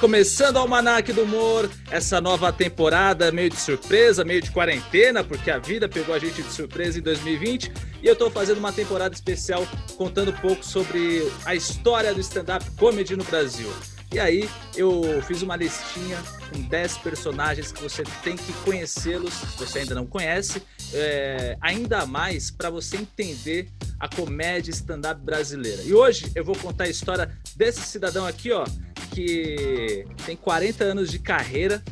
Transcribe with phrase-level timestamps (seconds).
[0.00, 5.50] começando o Almanac do Humor, essa nova temporada meio de surpresa, meio de quarentena, porque
[5.50, 7.70] a vida pegou a gente de surpresa em 2020
[8.02, 9.62] e eu tô fazendo uma temporada especial
[9.98, 13.70] contando um pouco sobre a história do stand-up comedy no Brasil.
[14.12, 16.18] E aí eu fiz uma listinha
[16.50, 20.62] com 10 personagens que você tem que conhecê-los, se você ainda não conhece,
[20.94, 23.68] é, ainda mais para você entender
[24.00, 25.82] a comédia stand-up brasileira.
[25.82, 28.64] E hoje eu vou contar a história desse cidadão aqui, ó,
[29.10, 31.82] que tem 40 anos de carreira,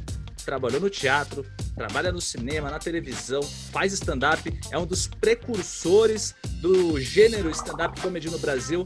[0.44, 1.44] trabalhou no teatro,
[1.78, 8.28] trabalha no cinema, na televisão, faz stand-up, é um dos precursores do gênero stand-up comedy
[8.28, 8.82] no Brasil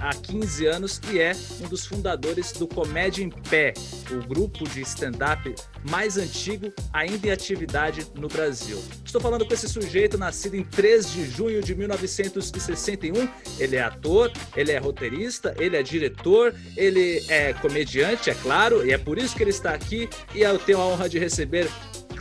[0.00, 3.72] há 15 anos e é um dos fundadores do Comédia em Pé,
[4.10, 5.54] o grupo de stand-up
[5.88, 8.82] mais antigo ainda em atividade no Brasil.
[9.04, 13.28] Estou falando com esse sujeito nascido em 3 de junho de 1961.
[13.58, 18.92] Ele é ator, ele é roteirista, ele é diretor, ele é comediante, é claro, e
[18.92, 21.68] é por isso que ele está aqui e eu tenho a honra de receber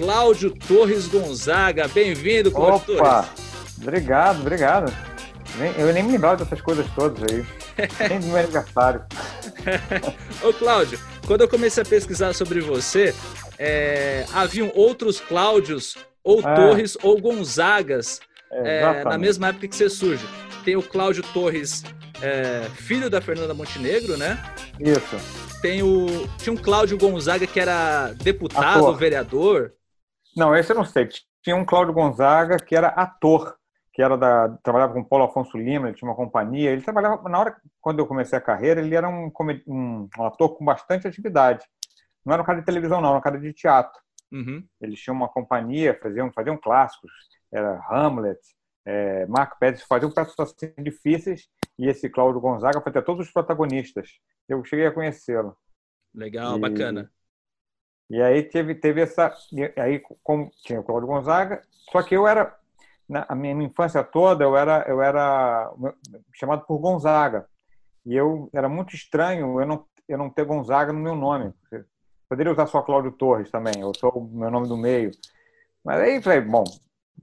[0.01, 1.87] Cláudio Torres Gonzaga.
[1.87, 3.21] Bem-vindo, Cláudio Opa!
[3.21, 3.77] Torres.
[3.79, 4.91] Obrigado, obrigado.
[5.77, 7.45] Eu nem me lembrava dessas coisas todas aí.
[8.09, 9.03] Nem do meu aniversário.
[10.41, 13.13] Ô, Cláudio, quando eu comecei a pesquisar sobre você,
[13.59, 16.55] é, haviam outros Cláudios, ou é.
[16.55, 20.25] Torres, ou Gonzagas, é, na mesma época que você surge.
[20.65, 21.83] Tem o Cláudio Torres,
[22.23, 24.43] é, filho da Fernanda Montenegro, né?
[24.79, 25.15] Isso.
[25.61, 28.97] Tem o, tinha um Cláudio Gonzaga que era deputado, ator.
[28.97, 29.73] vereador.
[30.35, 31.09] Não, esse eu não sei.
[31.41, 33.55] Tinha um Cláudio Gonzaga que era ator
[33.93, 36.71] que era da trabalhava com Paulo Afonso Lima, ele tinha uma companhia.
[36.71, 39.31] Ele trabalhava na hora quando eu comecei a carreira, ele era um,
[39.67, 41.65] um, um ator com bastante atividade.
[42.25, 43.99] Não era um cara de televisão, não, era um cara de teatro.
[44.31, 44.65] Uhum.
[44.79, 47.11] Eles tinham uma companhia, faziam, faziam clássicos,
[47.51, 48.39] era Hamlet,
[48.85, 49.27] é,
[49.59, 51.49] Pérez, faziam peças assim difíceis.
[51.77, 54.09] E esse Cláudio Gonzaga fazia todos os protagonistas.
[54.47, 55.57] Eu cheguei a conhecê-lo.
[56.13, 57.11] Legal, e, bacana.
[58.11, 59.33] E aí teve, teve essa.
[59.77, 62.53] aí como tinha o Cláudio Gonzaga, só que eu era
[63.07, 65.71] na a minha, infância toda eu era eu era
[66.33, 67.47] chamado por Gonzaga.
[68.05, 71.53] E eu era muito estranho eu não eu não ter Gonzaga no meu nome.
[72.27, 75.11] Poderia usar só Cláudio Torres também eu sou o meu nome do meio.
[75.81, 76.65] Mas aí falei bom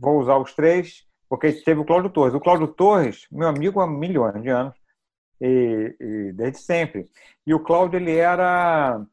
[0.01, 2.33] vou usar os três porque teve o Cláudio Torres.
[2.33, 4.75] O Cláudio Torres meu amigo há milhões de anos
[5.39, 7.11] e, e desde sempre.
[7.47, 9.05] E o Cláudio ele era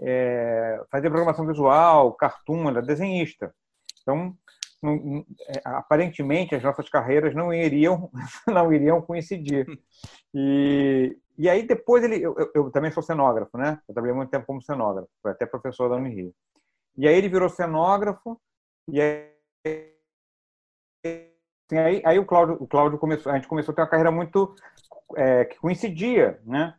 [0.00, 3.54] é, fazia programação visual cartoon era desenhista.
[4.02, 4.36] Então
[4.82, 8.10] não, é, aparentemente as nossas carreiras não iriam
[8.46, 9.66] não iriam coincidir.
[10.34, 13.80] E, e aí depois ele eu, eu, também sou cenógrafo né?
[13.88, 16.34] Eu trabalhei muito tempo como cenógrafo foi até professor da Unirio.
[16.96, 18.40] E aí ele virou cenógrafo
[18.88, 19.30] e aí,
[21.04, 24.10] assim, aí, aí o Cláudio o Cláudio começou a gente começou a ter uma carreira
[24.10, 24.54] muito
[25.16, 26.74] é, que coincidia né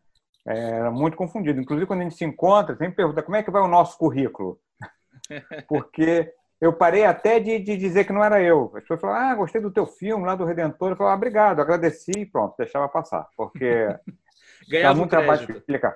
[0.47, 3.61] era muito confundido inclusive quando a gente se encontra sempre pergunta como é que vai
[3.61, 4.59] o nosso currículo
[5.67, 8.71] porque eu parei até de, de, dizer que não era eu.
[8.75, 10.89] As pessoas falaram, ah, gostei do teu filme lá do Redentor.
[10.89, 13.27] Eu falei, ah, obrigado, agradeci e pronto, deixava passar.
[13.37, 13.87] Porque
[14.67, 15.95] ganhava muito trabalho de explicar.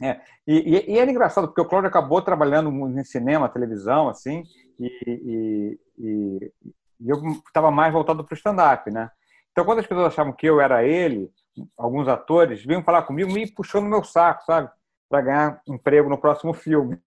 [0.00, 0.20] É.
[0.46, 4.44] E, e, e, era engraçado, porque o Cláudio acabou trabalhando em cinema, televisão, assim,
[4.78, 6.52] e, e
[7.06, 7.16] eu
[7.46, 9.10] estava mais voltado para o stand-up, né?
[9.52, 11.30] Então, quando as pessoas achavam que eu era ele,
[11.76, 14.70] alguns atores vinham falar comigo, me puxando meu saco, sabe?
[15.08, 17.00] Para ganhar emprego no próximo filme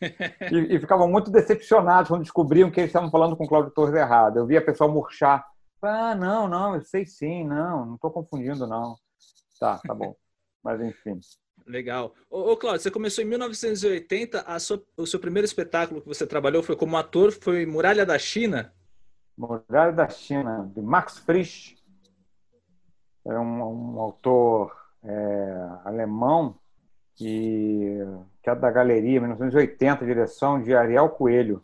[0.52, 3.94] e, e, ficavam muito decepcionados quando descobriam que eles estavam falando com o Cláudio Torres
[3.94, 4.38] errado.
[4.38, 5.44] Eu via a pessoa murchar.
[5.82, 8.96] Ah, não, não, eu sei sim, não, não estou confundindo, não.
[9.58, 10.14] Tá, tá bom.
[10.62, 11.20] Mas enfim.
[11.66, 12.14] Legal.
[12.30, 16.26] Ô, ô Cláudio, você começou em 1980, a sua, o seu primeiro espetáculo que você
[16.26, 18.72] trabalhou foi como ator, foi Muralha da China?
[19.36, 21.77] Muralha da China, de Max Frisch.
[23.26, 24.74] É um, um autor
[25.04, 26.54] é, alemão
[27.20, 27.98] e
[28.42, 31.62] Teatro da Galeria, 1980, direção de Ariel Coelho.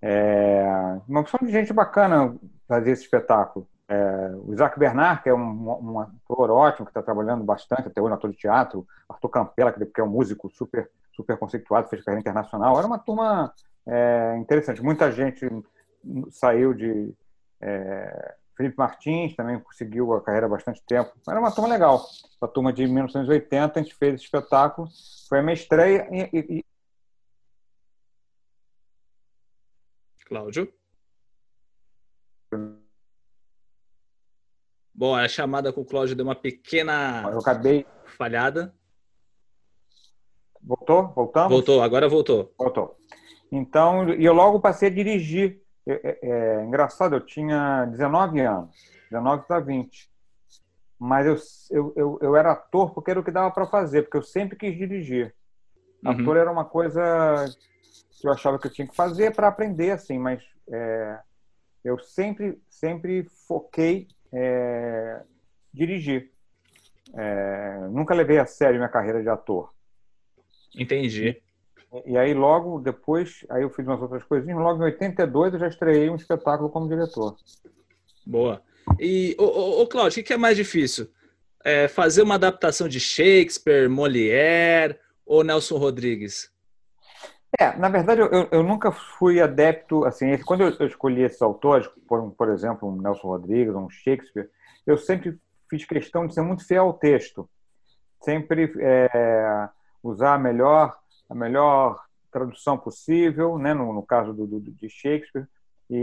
[0.00, 0.64] É,
[1.08, 2.34] uma opção de gente bacana
[2.68, 3.66] fazer esse espetáculo.
[3.88, 8.00] É, o Isaac Bernard, que é um, um ator ótimo, que está trabalhando bastante até
[8.00, 12.02] hoje no ator de teatro, Arthur Campela, que é um músico super, super conceituado, fez
[12.02, 12.78] carreira internacional.
[12.78, 13.52] Era uma turma
[13.86, 14.82] é, interessante.
[14.82, 15.46] Muita gente
[16.30, 17.12] saiu de
[17.60, 21.12] é, Felipe Martins também conseguiu a carreira há bastante tempo.
[21.28, 22.06] Era uma turma legal.
[22.40, 24.88] A turma de 1980, a gente fez esse espetáculo.
[25.28, 26.08] Foi a minha estreia.
[26.10, 26.64] E, e...
[30.26, 30.72] Cláudio?
[34.94, 37.84] Bom, a chamada com o Cláudio deu uma pequena Eu acabei...
[38.04, 38.72] falhada.
[40.62, 41.08] Voltou?
[41.08, 41.50] Voltamos?
[41.50, 42.54] Voltou, agora voltou.
[42.56, 42.96] Voltou.
[43.50, 48.70] Então, e eu logo passei a dirigir é, é, é, engraçado, eu tinha 19 anos,
[49.10, 50.10] 19 para 20.
[50.98, 51.36] Mas eu,
[51.70, 54.56] eu, eu, eu, era ator porque era o que dava para fazer, porque eu sempre
[54.56, 55.34] quis dirigir.
[56.04, 56.12] Uhum.
[56.12, 57.44] Ator era uma coisa
[58.20, 61.18] que eu achava que eu tinha que fazer para aprender, assim, mas é,
[61.84, 65.22] eu sempre, sempre foquei é,
[65.72, 66.32] dirigir.
[67.14, 69.72] É, nunca levei a sério minha carreira de ator.
[70.74, 71.42] Entendi.
[72.04, 74.58] E, aí logo depois, aí eu fiz umas outras coisinhas.
[74.58, 77.36] Logo em 82 eu já estreiei um espetáculo como diretor.
[78.26, 78.60] Boa.
[78.98, 81.08] E, ô, ô, ô Cláudio, o que é mais difícil?
[81.64, 86.52] É fazer uma adaptação de Shakespeare, Molière ou Nelson Rodrigues?
[87.58, 91.88] É, na verdade, eu, eu nunca fui adepto, assim, quando eu, eu escolhi esses autores,
[92.08, 94.50] por, por exemplo, um Nelson Rodrigues, um Shakespeare,
[94.84, 95.38] eu sempre
[95.70, 97.48] fiz questão de ser muito fiel ao texto.
[98.20, 99.68] Sempre é,
[100.02, 100.96] usar a melhor,
[101.34, 102.00] a melhor
[102.30, 105.46] tradução possível, né, no, no caso do, do, de Shakespeare,
[105.90, 105.96] e,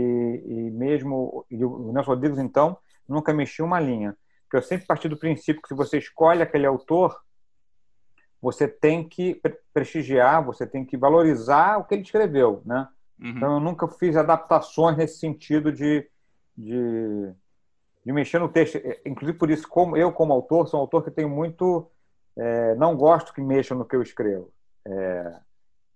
[0.46, 2.76] e mesmo e o Nelson Rodrigues, então,
[3.08, 4.16] nunca mexi uma linha.
[4.44, 7.18] Porque eu sempre parti do princípio que se você escolhe aquele autor,
[8.40, 9.40] você tem que
[9.72, 12.88] prestigiar, você tem que valorizar o que ele escreveu, né?
[13.20, 13.28] Uhum.
[13.30, 16.08] Então eu nunca fiz adaptações nesse sentido de,
[16.56, 17.32] de,
[18.04, 18.78] de, mexer no texto.
[19.06, 21.88] Inclusive por isso, como eu como autor sou um autor que tenho muito
[22.36, 24.52] é, não gosto que mexam no que eu escrevo.
[24.86, 25.40] É,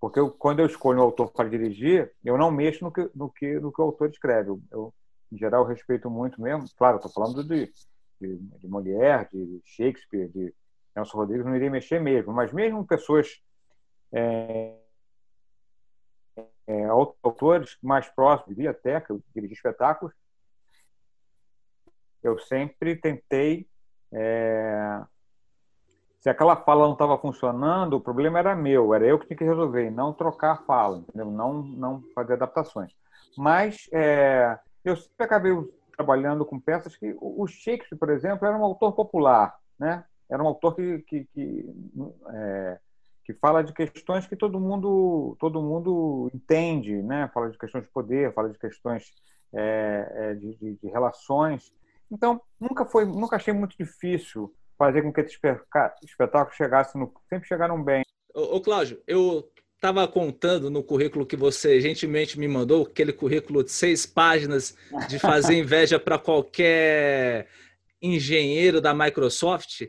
[0.00, 3.30] porque eu, quando eu escolho um autor para dirigir, eu não mexo no que, no
[3.30, 4.50] que, no que o autor escreve.
[4.50, 4.94] Eu, eu
[5.32, 6.68] em geral, respeito muito mesmo.
[6.76, 7.72] Claro, estou falando de,
[8.20, 10.54] de, de Molière, de Shakespeare, de
[10.94, 12.32] Nelson Rodrigues, não iria mexer mesmo.
[12.32, 13.40] Mas mesmo pessoas,
[14.12, 14.76] é,
[16.66, 16.84] é,
[17.22, 20.14] autores mais próximos, diria até, que eu dirigi espetáculos,
[22.22, 23.68] eu sempre tentei
[24.12, 24.65] é,
[26.26, 29.44] se aquela fala não estava funcionando, o problema era meu, era eu que tinha que
[29.44, 31.30] resolver, não trocar a fala, entendeu?
[31.30, 32.90] Não, não fazer adaptações.
[33.38, 35.52] Mas é, eu sempre acabei
[35.96, 40.04] trabalhando com peças que o Shakespeare, por exemplo, era um autor popular, né?
[40.28, 41.70] Era um autor que que, que,
[42.32, 42.78] é,
[43.24, 47.30] que fala de questões que todo mundo todo mundo entende, né?
[47.32, 49.14] Fala de questões de poder, fala de questões
[49.54, 51.72] é, é de, de, de relações.
[52.10, 55.38] Então nunca foi, nunca achei muito difícil fazer com que esse
[56.04, 58.02] espetáculo chegasse no, sempre chegaram bem.
[58.34, 63.62] Ô, ô Cláudio, eu estava contando no currículo que você gentilmente me mandou, aquele currículo
[63.62, 64.76] de seis páginas
[65.08, 67.48] de fazer inveja para qualquer
[68.00, 69.86] engenheiro da Microsoft,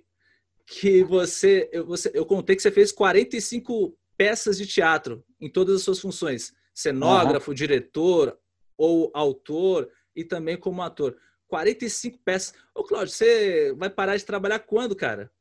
[0.65, 5.77] que você eu, você, eu contei que você fez 45 peças de teatro em todas
[5.77, 7.55] as suas funções, cenógrafo, uhum.
[7.55, 8.37] diretor
[8.77, 11.15] ou autor e também como ator.
[11.47, 12.53] 45 peças.
[12.75, 15.31] Ô, Cláudio, você vai parar de trabalhar quando, cara?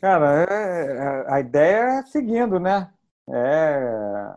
[0.00, 2.90] Cara, é, é a ideia é seguindo, né?
[3.28, 4.34] É,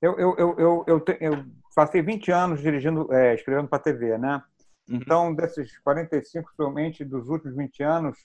[0.00, 4.18] eu, eu, eu, eu, eu, eu passei 20 anos dirigindo, é, escrevendo para a TV,
[4.18, 4.42] né?
[4.88, 4.96] Uhum.
[4.96, 8.18] Então, desses 45, somente dos últimos 20 anos,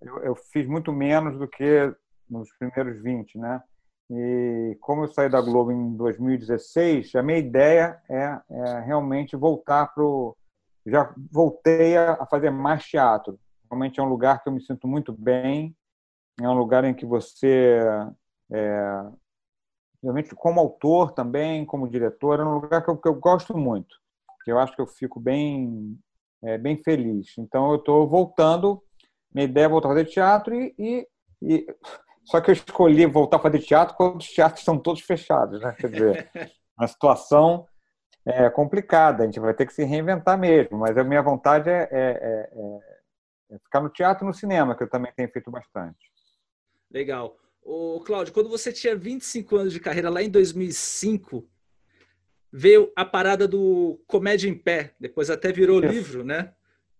[0.00, 1.92] eu, eu, fiz muito menos do que
[2.30, 3.62] nos primeiros 20, né?
[4.10, 9.92] E como eu saí da Globo em 2016, a minha ideia é, é realmente voltar
[9.92, 10.36] para o
[10.90, 13.38] já voltei a fazer mais teatro.
[13.70, 15.76] Realmente é um lugar que eu me sinto muito bem.
[16.40, 17.80] É um lugar em que você,
[18.52, 19.10] é,
[20.02, 23.96] realmente como autor também, como diretor, é um lugar que eu, que eu gosto muito.
[24.44, 25.98] Que eu acho que eu fico bem,
[26.42, 27.36] é, bem feliz.
[27.38, 28.82] Então eu estou voltando.
[29.34, 31.06] Minha ideia é voltar a fazer teatro e, e,
[31.42, 31.66] e,
[32.24, 35.72] só que eu escolhi voltar a fazer teatro quando os teatros estão todos fechados, né?
[35.72, 36.30] Quer dizer,
[36.78, 37.66] a situação
[38.28, 41.88] é complicada, a gente vai ter que se reinventar mesmo, mas a minha vontade é,
[41.90, 42.80] é, é,
[43.52, 45.98] é ficar no teatro e no cinema, que eu também tenho feito bastante.
[46.90, 47.36] Legal.
[47.62, 51.48] O Cláudio, quando você tinha 25 anos de carreira, lá em 2005,
[52.52, 55.88] veio a parada do Comédia em Pé, depois até virou Isso.
[55.92, 56.52] livro, né?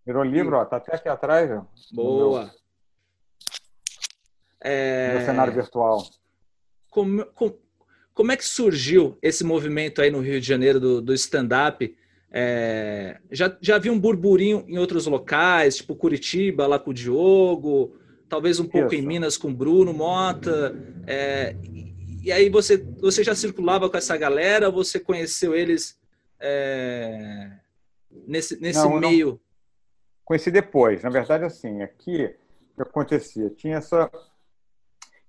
[0.07, 1.51] Virou livro, ó, tá até aqui atrás.
[1.51, 2.45] Ó, Boa.
[2.45, 2.51] Meu,
[4.61, 5.13] é...
[5.15, 6.03] meu cenário virtual.
[6.91, 7.25] Como,
[8.19, 11.97] como é que surgiu esse movimento aí no Rio de Janeiro do, do stand-up?
[12.33, 17.97] É, já, já vi um burburinho em outros locais, tipo Curitiba, lá com o Diogo,
[18.29, 18.97] talvez um pouco Isso.
[18.97, 20.75] em Minas com o Bruno Mota.
[21.07, 21.55] É,
[22.21, 24.69] e aí você, você já circulava com essa galera?
[24.69, 25.97] Você conheceu eles
[26.41, 27.53] é,
[28.27, 29.29] nesse, nesse não, meio?
[29.29, 29.41] Não.
[30.25, 31.05] Conheci depois.
[31.05, 32.35] Na verdade, assim, aqui
[32.73, 33.49] o que acontecia?
[33.51, 34.11] Tinha essa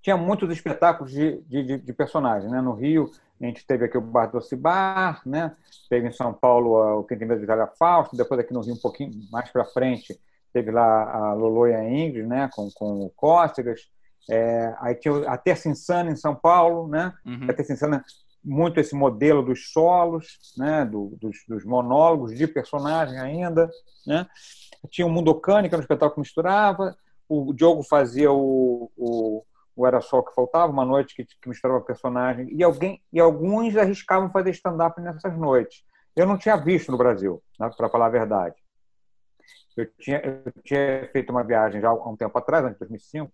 [0.01, 2.51] tinha muitos espetáculos de, de, de personagens.
[2.51, 2.62] Né?
[2.62, 5.56] No Rio, a gente teve aqui o Bar do Cibar, né?
[5.89, 8.74] teve em São Paulo o Quem Tem Medo de Itália Fausto, depois aqui no Rio,
[8.74, 10.20] um pouquinho mais para frente,
[10.53, 12.50] teve lá a Lolo e a Ingrid, né?
[12.53, 13.89] com, com o Cócegas.
[14.29, 17.12] É, aí tinha a Terça Insana em São Paulo, né?
[17.25, 17.48] Uhum.
[17.50, 18.06] A Terça Insana,
[18.44, 20.86] muito esse modelo dos solos, né?
[20.86, 23.68] Do, dos, dos, monólogos de personagem ainda,
[24.06, 24.27] né?
[24.89, 26.96] Tinha o Mundo Cani, que era um espetáculo que misturava.
[27.27, 29.44] O Diogo fazia o, o
[29.79, 33.19] ou era só o que faltava, uma noite que, que misturava personagem, e, alguém, e
[33.19, 35.86] alguns arriscavam fazer stand-up nessas noites.
[36.13, 38.57] Eu não tinha visto no Brasil, né, para falar a verdade.
[39.77, 43.31] Eu tinha, eu tinha feito uma viagem já há um tempo atrás, em 2005,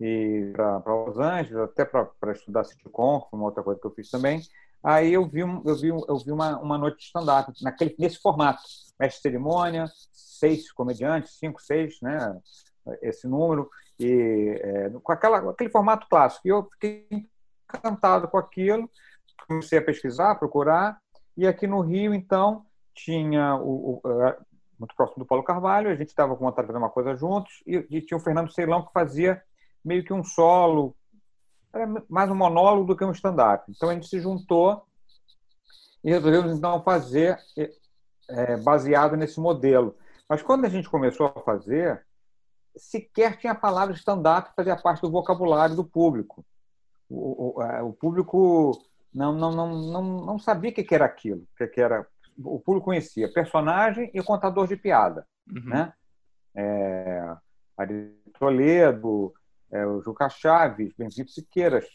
[0.00, 3.94] e para Los Angeles, até para estudar sitcom, que foi uma outra coisa que eu
[3.94, 4.40] fiz também.
[4.82, 7.52] Aí eu vi, eu vi, eu vi uma, uma noite de stand-up
[7.96, 8.60] nesse formato,
[8.98, 12.36] mestre cerimônia, seis comediantes, cinco, seis, né?
[13.00, 16.46] Esse número e é, com aquela, aquele formato clássico.
[16.46, 17.06] E eu fiquei
[17.72, 18.90] encantado com aquilo,
[19.48, 20.98] comecei a pesquisar, procurar,
[21.36, 24.38] e aqui no Rio, então, tinha o, o é,
[24.78, 27.62] muito próximo do Paulo Carvalho, a gente estava com vontade de fazer uma coisa juntos,
[27.66, 29.42] e, e tinha o Fernando Ceilão que fazia
[29.84, 30.96] meio que um solo,
[31.72, 33.64] era mais um monólogo do que um stand-up.
[33.68, 34.86] Então a gente se juntou
[36.04, 37.38] e resolvemos então fazer
[38.28, 39.96] é, baseado nesse modelo.
[40.28, 42.03] Mas quando a gente começou a fazer,
[42.76, 46.44] sequer tinha a palavra stand-up fazia parte do vocabulário do público.
[47.08, 48.72] O, o, é, o, público
[49.12, 51.46] não, não, não, não, não sabia o que era aquilo.
[51.60, 52.06] O que era,
[52.38, 55.26] o público conhecia personagem e contador de piada.
[55.48, 55.68] Uhum.
[55.68, 55.92] Né?
[56.54, 57.36] É,
[57.76, 59.32] Ari Toledo,
[59.70, 61.86] é, o Juca Chaves, Benzinho Siqueiras.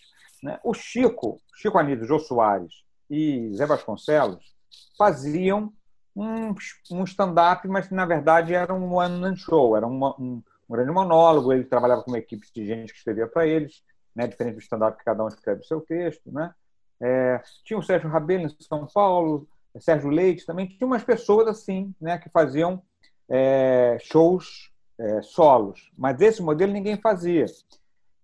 [0.42, 0.60] Né?
[0.64, 4.56] O Chico, Chico Anísio, Jô Soares e Zé Vasconcelos
[4.98, 5.74] faziam
[6.16, 6.54] um,
[6.92, 11.52] um stand-up, mas na verdade era um one-man show, era uma, um, um grande monólogo.
[11.52, 13.82] Ele trabalhava com uma equipe de gente que escrevia para eles,
[14.16, 14.28] né?
[14.28, 16.32] diferente do stand-up que cada um escreve o seu texto.
[16.32, 16.54] Né?
[17.02, 19.48] É, tinha o Sérgio Rabelo em São Paulo,
[19.80, 20.68] Sérgio Leite também.
[20.68, 22.18] Tinha umas pessoas assim né?
[22.18, 22.82] que faziam
[23.30, 27.46] é, shows é, solos, mas esse modelo ninguém fazia.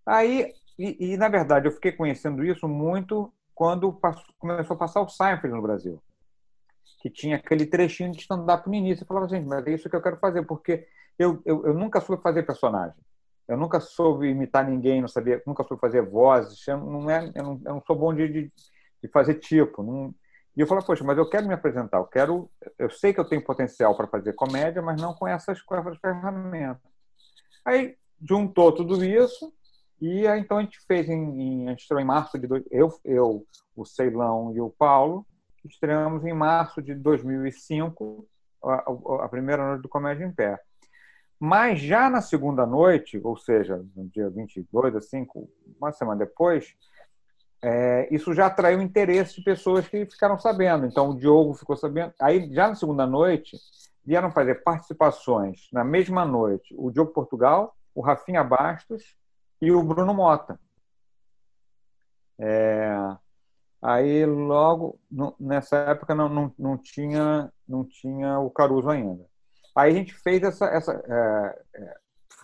[0.06, 5.02] Aí, e, e, na verdade, eu fiquei conhecendo isso muito quando passou, começou a passar
[5.02, 6.02] o Seinfeld no Brasil,
[7.02, 9.04] que tinha aquele trechinho de stand-up no início.
[9.04, 10.86] Eu falava, gente, mas é isso que eu quero fazer, porque
[11.18, 12.98] eu, eu, eu nunca soube fazer personagem.
[13.48, 16.68] Eu nunca soube imitar ninguém, não sabia, nunca soube fazer vozes.
[16.68, 18.54] Eu não, é, eu não, eu não sou bom de, de,
[19.04, 19.84] de fazer tipo.
[19.84, 20.14] Não,
[20.56, 23.28] e eu falei, poxa, mas eu quero me apresentar, eu quero, eu sei que eu
[23.28, 26.90] tenho potencial para fazer comédia, mas não com essas, com essas ferramentas.
[27.66, 29.54] Aí juntou tudo isso
[30.00, 32.90] e aí, então a gente fez em, em a gente estreou em março de eu,
[33.04, 33.46] eu,
[33.76, 35.26] o Ceilão e o Paulo
[35.66, 38.26] estreamos em março de 2005
[38.64, 40.60] a, a primeira noite do Comédia em Pé.
[41.40, 45.28] Mas já na segunda noite, ou seja, no dia 22, assim,
[45.80, 46.76] uma semana depois,
[47.62, 50.86] é, isso já atraiu interesse de pessoas que ficaram sabendo.
[50.86, 52.14] Então, o Diogo ficou sabendo.
[52.22, 53.58] Aí, já na segunda noite,
[54.06, 59.16] vieram fazer participações na mesma noite o Diogo Portugal, o Rafinha Bastos
[59.62, 60.60] e o Bruno Mota.
[62.38, 62.96] É,
[63.82, 65.00] aí, logo,
[65.40, 69.26] nessa época, não, não, não, tinha, não tinha o Caruso ainda.
[69.76, 70.66] Aí a gente fez essa.
[70.68, 71.96] essa é, é,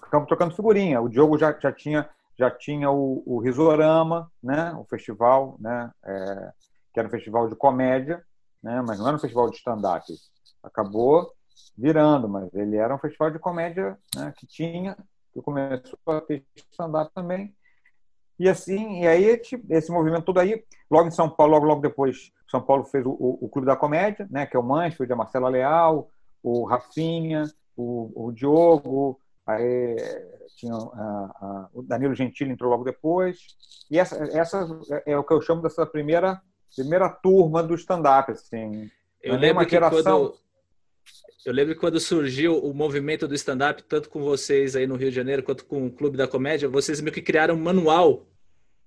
[0.03, 1.01] ficamos trocando figurinha.
[1.01, 2.09] O Diogo já, já tinha
[2.41, 6.51] já tinha o, o Risorama, né, o festival, né, é,
[6.91, 8.23] que era um festival de comédia,
[8.63, 10.11] né, mas não era um festival de stand-up.
[10.63, 11.31] Acabou
[11.77, 14.97] virando, mas ele era um festival de comédia né, que tinha,
[15.31, 17.55] que começou a ter stand-up também.
[18.39, 22.31] E assim, e aí esse movimento todo aí, logo em São Paulo, logo, logo depois,
[22.50, 25.15] São Paulo fez o, o, o Clube da Comédia, né, que é o Mansfield, a
[25.15, 26.09] Marcela Leal,
[26.43, 27.45] o Rafinha,
[27.75, 29.95] o, o Diogo, aí
[30.55, 33.39] tinha a, a, o Danilo Gentili entrou logo depois.
[33.89, 34.67] E essa, essa
[35.05, 36.41] é o que eu chamo dessa primeira
[36.75, 38.89] primeira turma do stand-up, assim.
[39.21, 40.01] Eu lembro que geração...
[40.01, 40.41] quando
[41.43, 45.10] eu lembro que quando surgiu o movimento do stand-up, tanto com vocês aí no Rio
[45.10, 48.27] de Janeiro quanto com o Clube da Comédia, vocês meio que criaram um manual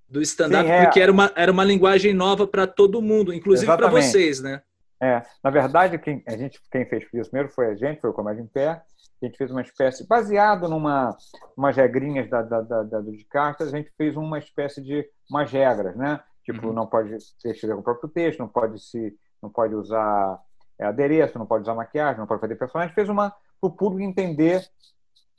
[0.09, 0.85] do stand-up, é.
[0.85, 4.63] porque era uma, era uma linguagem nova para todo mundo, inclusive para vocês, né?
[5.05, 8.15] É, na verdade, quem, a gente, quem fez isso primeiro foi a gente, foi o
[8.15, 8.83] Comédia em Pé,
[9.23, 11.15] a gente fez uma espécie, baseado numa
[11.55, 15.51] umas regrinhas da, da, da, da de cartas, a gente fez uma espécie de umas
[15.51, 16.21] regras, né?
[16.43, 16.73] Tipo, uhum.
[16.73, 20.41] não pode escrever com o próprio texto, não pode se, não pode usar
[20.79, 22.95] é, adereço, não pode usar maquiagem, não pode fazer personagem.
[22.95, 23.31] Fez uma
[23.61, 24.67] para o público entender,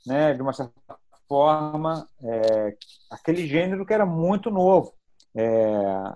[0.05, 0.72] né, de uma certa
[1.27, 2.77] forma, é,
[3.10, 4.93] aquele gênero que era muito novo.
[5.36, 6.15] É,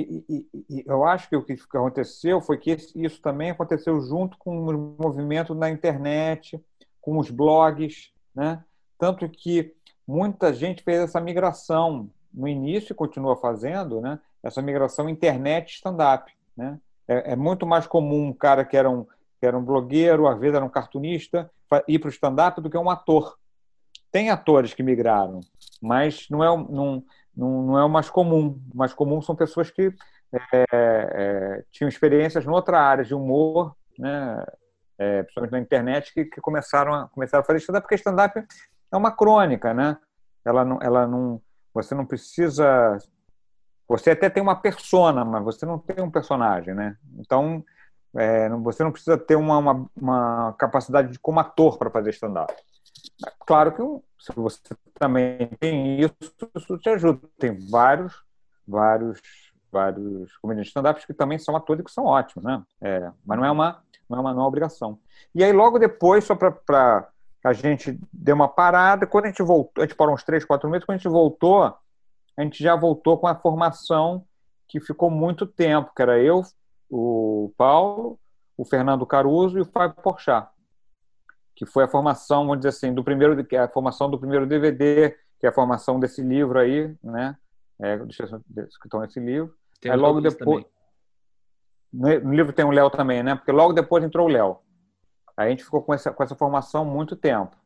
[0.00, 4.36] e, e, e, eu acho que o que aconteceu foi que isso também aconteceu junto
[4.36, 6.62] com o movimento na internet,
[7.00, 8.62] com os blogs, né?
[8.98, 9.74] Tanto que
[10.06, 14.20] muita gente fez essa migração no início e continua fazendo, né?
[14.42, 16.78] Essa migração internet stand-up, né?
[17.08, 19.06] É, é, muito mais comum um cara que era um
[19.38, 21.50] que era um blogueiro, às vezes era um cartunista,
[21.86, 23.38] ir para o stand-up do que um ator.
[24.10, 25.40] Tem atores que migraram,
[25.80, 27.04] mas não é, não,
[27.36, 28.60] não, não é o mais comum.
[28.72, 29.92] O mais comum são pessoas que
[30.32, 34.44] é, é, tinham experiências em outra área de humor, né?
[34.98, 38.44] é, principalmente na internet, que, que, começaram, a, começaram a fazer stand-up, porque stand-up
[38.92, 39.96] é uma crônica, né?
[40.44, 41.40] Ela não, ela não,
[41.74, 42.98] você não precisa.
[43.88, 46.96] Você até tem uma persona, mas você não tem um personagem, né?
[47.18, 47.64] Então,
[48.16, 52.54] é, você não precisa ter uma, uma, uma capacidade de, como ator para fazer stand-up.
[53.46, 54.58] Claro que se você
[54.94, 56.14] também tem isso,
[56.54, 57.20] isso te ajuda.
[57.38, 58.22] Tem vários,
[58.66, 59.20] vários,
[59.70, 62.62] vários comediantes stand-ups que também são atores e que são ótimos, né?
[62.80, 64.98] É, mas não é uma, não é uma, não é uma obrigação.
[65.34, 67.08] E aí, logo depois, só para
[67.44, 70.68] a gente deu uma parada, quando a gente voltou, a gente parou uns três, quatro
[70.68, 71.62] meses, quando a gente voltou,
[72.36, 74.24] a gente já voltou com a formação
[74.66, 76.42] que ficou muito tempo, que era eu,
[76.90, 78.18] o Paulo,
[78.56, 80.48] o Fernando Caruso e o Fábio Porchat
[81.56, 84.46] que foi a formação, vamos dizer assim, do primeiro, que é a formação do primeiro
[84.46, 87.36] DVD, que é a formação desse livro aí, né?
[87.80, 89.54] É, que estão nesse livro.
[89.80, 90.64] Tem aí logo depois.
[91.90, 92.20] Também.
[92.20, 93.34] No livro tem o Léo também, né?
[93.34, 94.58] Porque logo depois entrou o Léo.
[95.34, 97.56] Aí a gente ficou com essa, com essa formação muito tempo.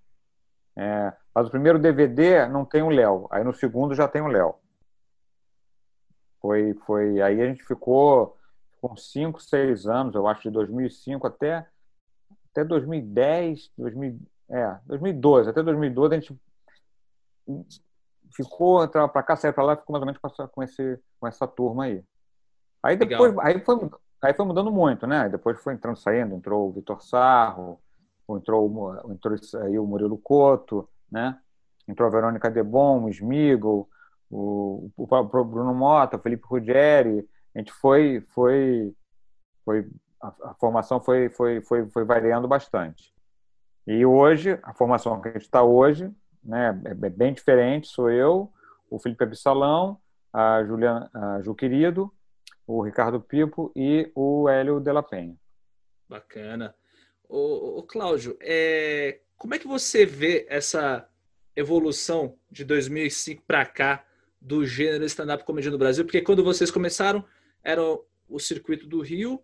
[0.77, 3.27] É, mas o primeiro DVD não tem o Léo.
[3.31, 4.55] Aí no segundo já tem o Léo.
[6.41, 7.21] Foi, foi.
[7.21, 8.37] Aí a gente ficou
[8.81, 11.67] com cinco, seis anos, eu acho, de 2005 até
[12.53, 14.19] até 2010, 2000,
[14.51, 16.41] é, 2012, até 2012 a gente
[18.35, 21.01] ficou, entrava para cá, saía para lá, ficou mais ou menos com essa, com, esse,
[21.19, 22.03] com essa turma aí.
[22.83, 23.91] Aí depois, aí foi,
[24.23, 25.29] aí foi mudando muito, né?
[25.29, 27.81] Depois foi entrando, saindo, entrou o Vitor Sarro,
[28.29, 31.39] entrou, entrou aí o Murilo Couto, né?
[31.87, 33.89] Entrou a Verônica Debon, o Smigol,
[34.31, 37.29] o, o, o Bruno Mota, o Felipe Ruggeri.
[37.55, 38.95] A gente foi, foi,
[39.65, 43.13] foi a, formação foi, foi, foi, foi variando bastante.
[43.87, 46.11] E hoje, a formação que a gente está hoje
[46.45, 47.89] né, é, é bem diferente.
[47.89, 48.53] Sou eu,
[48.89, 49.99] o Felipe Absalão,
[50.33, 52.13] a Juliana a Ju Querido,
[52.67, 55.37] o Ricardo Pipo e o Hélio Della Penha.
[56.09, 56.75] Bacana.
[57.29, 61.09] O, o Cláudio, é, como é que você vê essa
[61.57, 64.05] evolução de 2005 para cá
[64.41, 66.05] do gênero stand-up comedy no Brasil?
[66.05, 67.25] Porque quando vocês começaram,
[67.63, 69.43] era o circuito do Rio,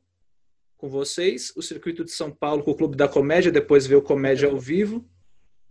[0.76, 4.48] com vocês, o circuito de São Paulo com o Clube da Comédia, depois veio Comédia
[4.48, 5.04] ao Vivo,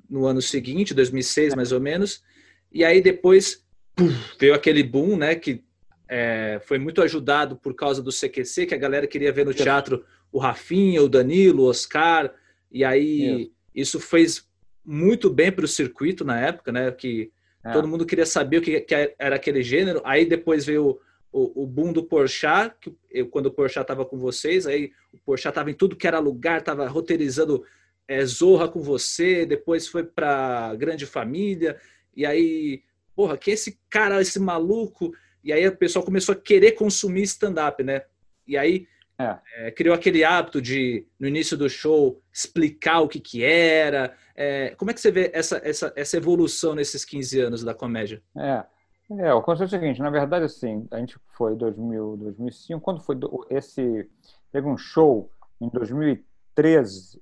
[0.10, 2.24] no ano seguinte, 2006 mais ou menos,
[2.72, 3.64] e aí depois
[3.96, 5.64] puf, veio aquele boom, né, que
[6.08, 10.06] é, foi muito ajudado por causa do CQC, que a galera queria ver no teatro
[10.32, 12.34] o Rafinha, o Danilo, o Oscar,
[12.72, 14.48] e aí isso fez
[14.84, 17.32] muito bem para o circuito na época, né, que
[17.64, 17.72] é.
[17.72, 21.00] todo mundo queria saber o que, que era aquele gênero, aí depois veio
[21.36, 25.18] o, o boom do Porchat, que eu, quando o Porchat estava com vocês, aí o
[25.18, 27.66] Porchat estava em tudo que era lugar, estava roteirizando
[28.08, 31.78] é, Zorra com você, depois foi para Grande Família,
[32.16, 35.12] e aí, porra, que esse cara, esse maluco,
[35.44, 38.04] e aí o pessoal começou a querer consumir stand-up, né?
[38.48, 38.88] E aí
[39.20, 39.38] é.
[39.56, 44.16] É, criou aquele hábito de, no início do show, explicar o que que era.
[44.36, 48.22] É, como é que você vê essa, essa, essa evolução nesses 15 anos da comédia?
[48.38, 48.64] É,
[49.12, 52.82] é, o conceito é o seguinte, na verdade, assim, a gente foi em 2000, 2005,
[52.82, 53.18] quando foi
[53.50, 54.10] esse,
[54.52, 55.30] teve um show
[55.62, 57.22] em 2013,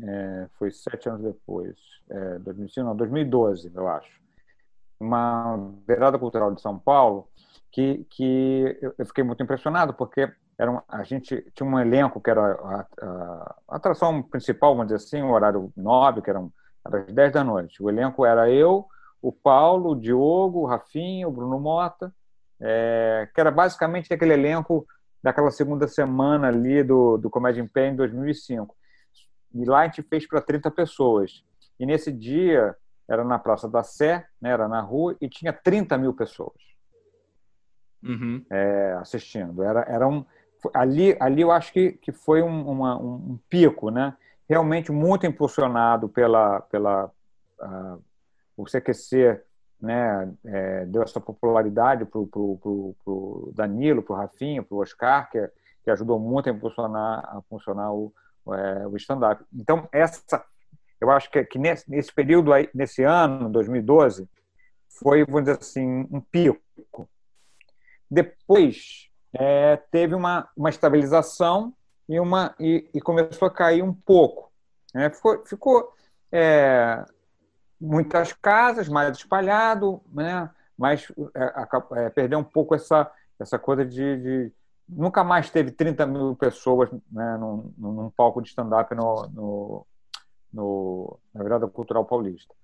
[0.00, 1.76] é, foi sete anos depois,
[2.08, 4.20] é, 2005, não, 2012, eu acho,
[4.98, 7.28] uma beirada cultural de São Paulo,
[7.70, 12.30] que, que eu fiquei muito impressionado, porque era um, a gente tinha um elenco que
[12.30, 16.44] era a, a, a atração principal, vamos dizer assim, o horário nobre, que era,
[16.84, 17.80] era às 10 da noite.
[17.80, 18.86] O elenco era eu,
[19.20, 22.14] o Paulo, o Diogo, o Rafinha, o Bruno Mota,
[22.60, 24.86] é, que era basicamente aquele elenco
[25.22, 28.76] daquela segunda semana ali do, do Comédia em Pé em 2005.
[29.54, 31.42] E lá a gente fez para 30 pessoas.
[31.78, 32.76] E nesse dia
[33.08, 36.56] era na Praça da Sé, né, era na rua, e tinha 30 mil pessoas
[38.02, 38.44] uhum.
[38.50, 39.62] é, assistindo.
[39.62, 40.24] Era, era um,
[40.74, 44.16] ali, ali eu acho que, que foi um, uma, um pico, né?
[44.48, 47.10] realmente muito impulsionado pela, pela
[47.60, 48.02] uh,
[48.58, 49.40] o CQC
[49.80, 55.50] né, é, deu essa popularidade para o Danilo, para o Rafinha, para o Oscar, que,
[55.84, 58.12] que ajudou muito a impulsionar, a funcionar o,
[58.48, 59.44] é, o stand-up.
[59.54, 60.44] Então, essa,
[61.00, 64.28] eu acho que, que nesse, nesse período, aí, nesse ano, 2012,
[64.88, 67.08] foi, vamos dizer assim, um pico.
[68.10, 71.72] Depois, é, teve uma, uma estabilização
[72.08, 74.50] e, uma, e, e começou a cair um pouco.
[74.92, 75.10] Né?
[75.10, 75.92] Ficou, ficou
[76.32, 77.04] é,
[77.80, 80.50] muitas casas, mais espalhado, né?
[80.76, 84.52] mas é, é, perdeu um pouco essa, essa coisa de, de,
[84.88, 89.86] Nunca mais teve 30 mil pessoas né, num, num palco de stand-up no, no,
[90.50, 92.54] no, na Virada Cultural Paulista.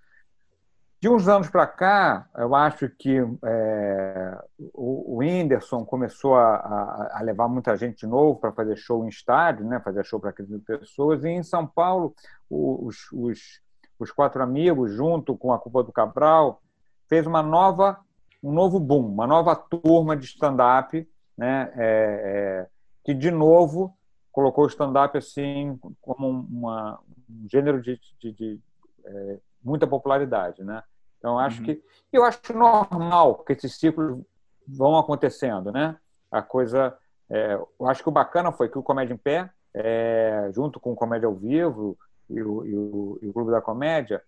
[0.98, 4.38] De uns anos para cá, eu acho que é,
[4.72, 9.09] o, o Whindersson começou a, a, levar muita gente de novo para fazer show em
[9.09, 12.14] estádio, né, fazer show para 15 mil pessoas, e em São Paulo,
[12.48, 13.61] os, os
[13.98, 16.61] os quatro amigos, junto com a Culpa do Cabral,
[17.09, 17.98] fez uma nova,
[18.42, 21.72] um novo boom, uma nova turma de stand-up, né?
[21.76, 22.68] É, é,
[23.04, 23.94] que de novo
[24.33, 28.61] colocou o stand-up assim como uma, um gênero de, de, de
[29.04, 30.83] é, muita popularidade, né?
[31.18, 31.66] Então acho uhum.
[31.66, 34.20] que eu acho normal que esses ciclos
[34.66, 35.96] vão acontecendo, né?
[36.30, 36.96] A coisa,
[37.30, 40.92] é, eu acho que o bacana foi que o Comédia em Pé, é, junto com
[40.92, 41.96] o Comédia ao Vivo
[42.29, 44.23] e o, e o, e o Clube da Comédia,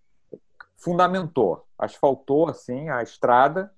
[0.77, 3.73] fundamentou, asfaltou assim a estrada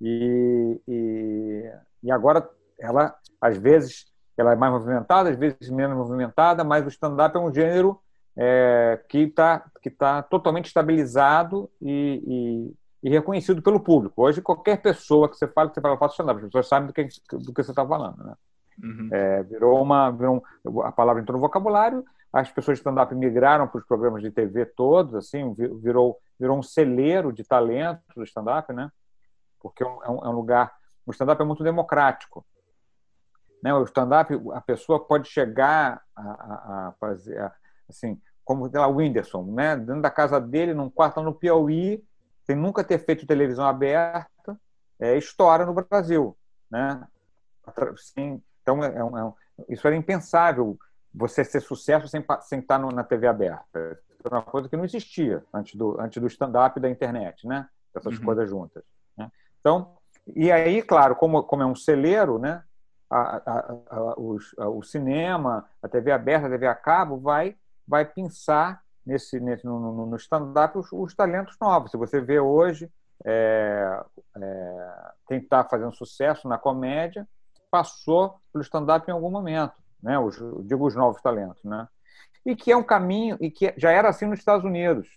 [0.00, 6.64] e, e, e agora ela às vezes ela é mais movimentada, às vezes menos movimentada,
[6.64, 8.00] mas o stand-up é um gênero
[8.36, 14.22] é, que está que tá totalmente estabilizado e, e, e, reconhecido pelo público.
[14.22, 16.92] Hoje, qualquer pessoa que você fala, que você fala, faço stand-up, as pessoas sabem do
[16.92, 18.24] que, do que você está falando.
[18.24, 18.34] Né?
[18.82, 19.08] Uhum.
[19.12, 23.66] É, virou uma, virou um, a palavra entrou no vocabulário, as pessoas de stand-up migraram
[23.66, 28.72] para os programas de TV todos, assim, virou, virou um celeiro de talento do stand-up,
[28.72, 28.90] né?
[29.58, 30.72] Porque é um, é um lugar.
[31.04, 32.46] O stand-up é muito democrático.
[33.62, 33.74] Né?
[33.74, 37.52] O stand-up, a pessoa pode chegar a, a, a fazer, a,
[37.88, 39.76] assim, como lá, o Whindersson, né?
[39.76, 42.02] dentro da casa dele, num quarto no Piauí,
[42.44, 44.58] sem nunca ter feito televisão aberta,
[44.98, 46.36] é, estoura no Brasil.
[46.70, 47.06] Né?
[47.96, 49.34] Sim, então, é, é um,
[49.68, 50.78] isso era impensável,
[51.12, 54.00] você ser sucesso sem, sem estar no, na TV aberta.
[54.24, 57.68] Era uma coisa que não existia antes do, antes do stand-up da internet, né?
[57.94, 58.24] essas uhum.
[58.24, 58.84] coisas juntas.
[59.16, 59.30] Né?
[59.60, 59.96] Então,
[60.34, 62.62] e aí, claro, como, como é um celeiro, né?
[63.08, 67.56] A, a, a, os, o cinema, a TV aberta, a TV a cabo, vai
[67.90, 71.90] vai pensar nesse, nesse no, no stand-up os, os, talentos novos.
[71.90, 72.88] Se você vê hoje
[73.24, 74.00] é,
[74.36, 77.26] é, quem está fazendo sucesso na comédia
[77.68, 80.18] passou pelo stand-up em algum momento, né?
[80.18, 80.36] Os,
[80.66, 81.88] digo os novos talentos, né?
[82.44, 85.08] E que é um caminho e que já era assim nos Estados Unidos.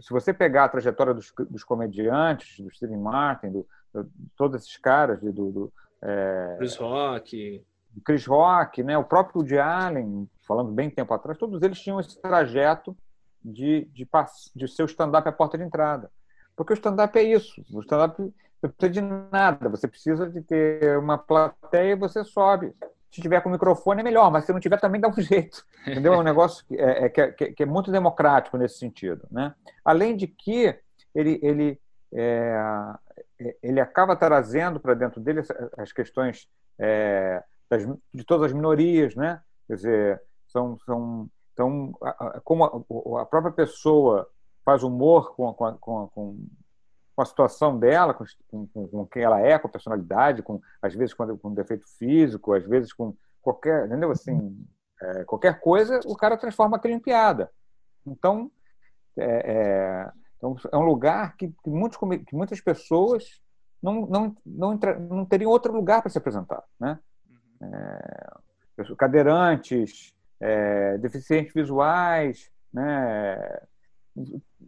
[0.00, 4.76] Se você pegar a trajetória dos, dos comediantes, do Steve Martin, do, do, todos esses
[4.76, 7.64] caras, do, do é, Chris Rock,
[8.04, 8.96] Chris Rock, né?
[8.96, 12.96] O próprio Woody Allen, falando bem tempo atrás, todos eles tinham esse trajeto
[13.44, 14.08] de, de,
[14.54, 16.10] de ser o stand-up a porta de entrada.
[16.56, 17.62] Porque o stand-up é isso.
[17.72, 18.20] O stand-up
[18.62, 19.68] não precisa de nada.
[19.68, 22.74] Você precisa de ter uma plateia e você sobe.
[23.10, 25.64] Se tiver com microfone é melhor, mas se não tiver também dá um jeito.
[25.86, 26.14] Entendeu?
[26.14, 29.26] É um negócio que é, é, que é, que é muito democrático nesse sentido.
[29.30, 29.54] Né?
[29.84, 30.78] Além de que
[31.14, 31.80] ele, ele,
[32.12, 32.60] é,
[33.62, 35.42] ele acaba trazendo para dentro dele
[35.76, 39.40] as questões é, das, de todas as minorias, né?
[39.66, 41.92] Quer dizer, são, são, então,
[42.44, 44.28] como a, a própria pessoa
[44.64, 46.46] faz humor com, com, com, com
[47.22, 48.24] a situação dela, com,
[48.66, 52.52] com, com, quem ela é, com a personalidade, com às vezes com, com defeito físico,
[52.52, 54.10] às vezes com qualquer, entendeu?
[54.10, 54.64] Assim,
[55.00, 57.50] é, qualquer coisa, o cara transforma aquilo em piada.
[58.06, 58.50] Então,
[59.16, 63.40] é, é, então, é um lugar que, que, muitos, que muitas pessoas
[63.82, 66.98] não, não, não, entra, não teriam outro lugar para se apresentar, né?
[67.60, 67.74] Uhum.
[67.74, 73.60] É, cadeirantes, é, deficientes visuais, né?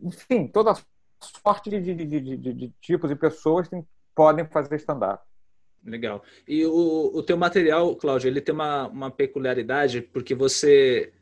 [0.03, 0.75] enfim, toda
[1.21, 5.23] sorte de, de, de, de tipos e pessoas tem, podem fazer stand-up.
[5.85, 6.23] Legal.
[6.47, 11.13] E o, o teu material, Cláudio, ele tem uma, uma peculiaridade, porque você,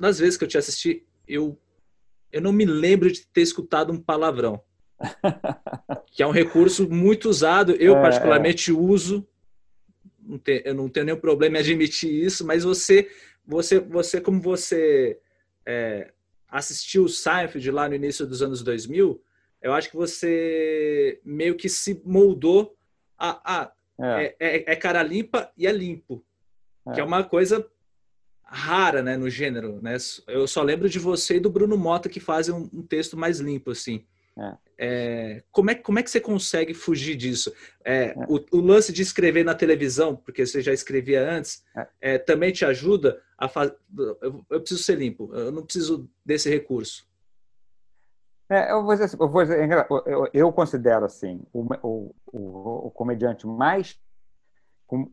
[0.00, 1.58] nas vezes que eu te assisti, eu,
[2.30, 4.62] eu não me lembro de ter escutado um palavrão.
[6.06, 7.72] que é um recurso muito usado.
[7.72, 8.74] Eu, é, particularmente, é.
[8.74, 9.26] uso
[10.22, 13.10] não tem, eu não tenho nenhum problema em admitir isso, mas você,
[13.44, 15.18] você, você como você
[15.66, 16.12] é,
[16.52, 19.20] assistiu o Seinfeld lá no início dos anos 2000,
[19.62, 22.76] eu acho que você meio que se moldou
[23.18, 24.34] a, a é.
[24.38, 26.24] É, é, é cara limpa e é limpo,
[26.92, 27.66] que é, é uma coisa
[28.42, 29.96] rara, né, no gênero, né?
[30.26, 33.40] Eu só lembro de você e do Bruno Mota que fazem um, um texto mais
[33.40, 34.04] limpo, assim.
[34.38, 34.56] É.
[34.78, 37.52] É, como, é, como é que você consegue fugir disso?
[37.84, 41.88] É, é, o, o, lance de escrever na televisão, porque você já escrevia antes, é.
[42.00, 43.76] é também te ajuda a fazer.
[44.20, 47.06] Eu, eu, preciso ser limpo, eu não preciso desse recurso.
[48.50, 49.70] eu, vou dizer, eu, vou dizer,
[50.06, 53.98] eu, eu considero assim o, o, o, o comediante mais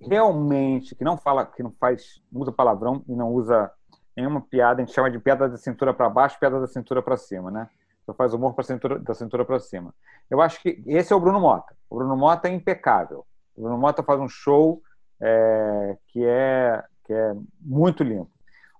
[0.01, 3.71] realmente que não fala, que não faz, usa palavrão e não usa
[4.15, 7.15] nenhuma piada, a gente chama de piada da cintura para baixo, piada da cintura para
[7.15, 7.69] cima, né?
[8.09, 9.93] Só faz humor cintura, da cintura para cima.
[10.31, 11.75] Eu acho que esse é o Bruno Mota.
[11.87, 13.23] O Bruno Mota é impecável.
[13.55, 14.81] O Bruno Mota faz um show
[15.21, 18.31] é, que, é, que é muito limpo.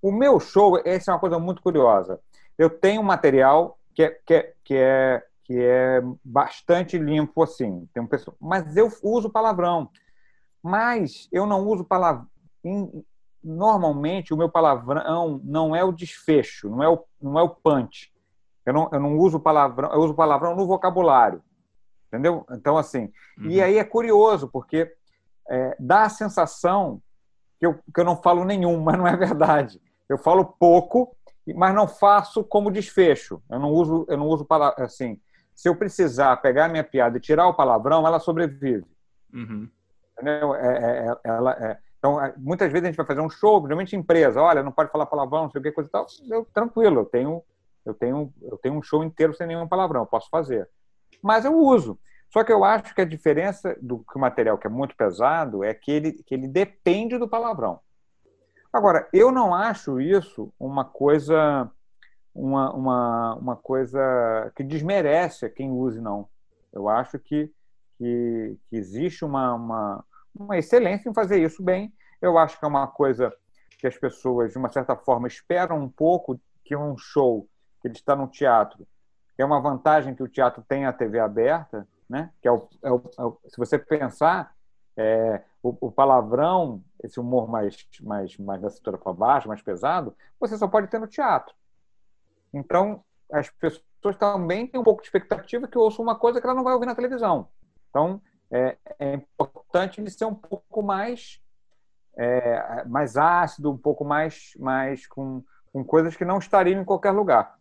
[0.01, 2.19] O meu show, essa é uma coisa muito curiosa.
[2.57, 7.87] Eu tenho um material que é, que é, que é, que é bastante limpo, assim.
[7.93, 9.91] Tem um pessoal, mas eu uso palavrão.
[10.63, 12.27] Mas eu não uso palavrão.
[13.43, 18.11] Normalmente, o meu palavrão não é o desfecho, não é o, não é o punch
[18.69, 21.41] Eu não, eu não uso palavrão, eu uso palavrão no vocabulário.
[22.07, 22.45] Entendeu?
[22.51, 23.11] Então, assim.
[23.35, 23.49] Uhum.
[23.49, 24.93] E aí é curioso, porque
[25.49, 27.01] é, dá a sensação
[27.59, 29.81] que eu, que eu não falo nenhum, mas não é verdade.
[30.07, 31.15] Eu falo pouco,
[31.55, 33.41] mas não faço como desfecho.
[33.49, 34.45] Eu não uso, eu não uso
[34.77, 35.19] assim.
[35.55, 38.85] Se eu precisar pegar a minha piada e tirar o palavrão, ela sobrevive.
[39.33, 39.67] Uhum.
[40.13, 40.53] Entendeu?
[40.53, 41.79] É, é, é ela, é.
[41.97, 44.91] Então, é, muitas vezes a gente vai fazer um show, principalmente empresa, olha, não pode
[44.91, 46.05] falar palavrão, não sei o que, coisa e tal.
[46.29, 47.43] Eu, tranquilo, eu tenho,
[47.89, 50.69] eu, tenho, eu tenho um show inteiro sem nenhum palavrão, posso fazer.
[51.21, 51.99] Mas eu uso.
[52.31, 55.63] Só que eu acho que a diferença do que o material que é muito pesado
[55.63, 57.79] é que ele, que ele depende do palavrão.
[58.71, 61.69] Agora, eu não acho isso uma coisa
[62.33, 66.29] uma, uma, uma coisa que desmerece quem use, não.
[66.71, 67.51] Eu acho que,
[67.97, 71.93] que, que existe uma, uma, uma excelência em fazer isso bem.
[72.21, 73.33] Eu acho que é uma coisa
[73.79, 77.48] que as pessoas, de uma certa forma, esperam um pouco que um show
[77.81, 78.87] que ele está no teatro,
[79.41, 82.31] é uma vantagem que o teatro tem a TV aberta, né?
[82.41, 84.53] que é o, é o, é o se você pensar,
[84.97, 90.15] é, o, o, palavrão, esse humor mais, mais, mais da cintura para baixo, mais pesado,
[90.39, 91.55] você só pode ter no teatro.
[92.53, 96.55] Então, as pessoas também têm um pouco de expectativa que ouçam uma coisa que ela
[96.55, 97.47] não vai ouvir na televisão.
[97.89, 101.39] Então, é, é importante ele ser um pouco mais,
[102.17, 107.11] é, mais ácido, um pouco mais, mais com, com coisas que não estariam em qualquer
[107.11, 107.58] lugar.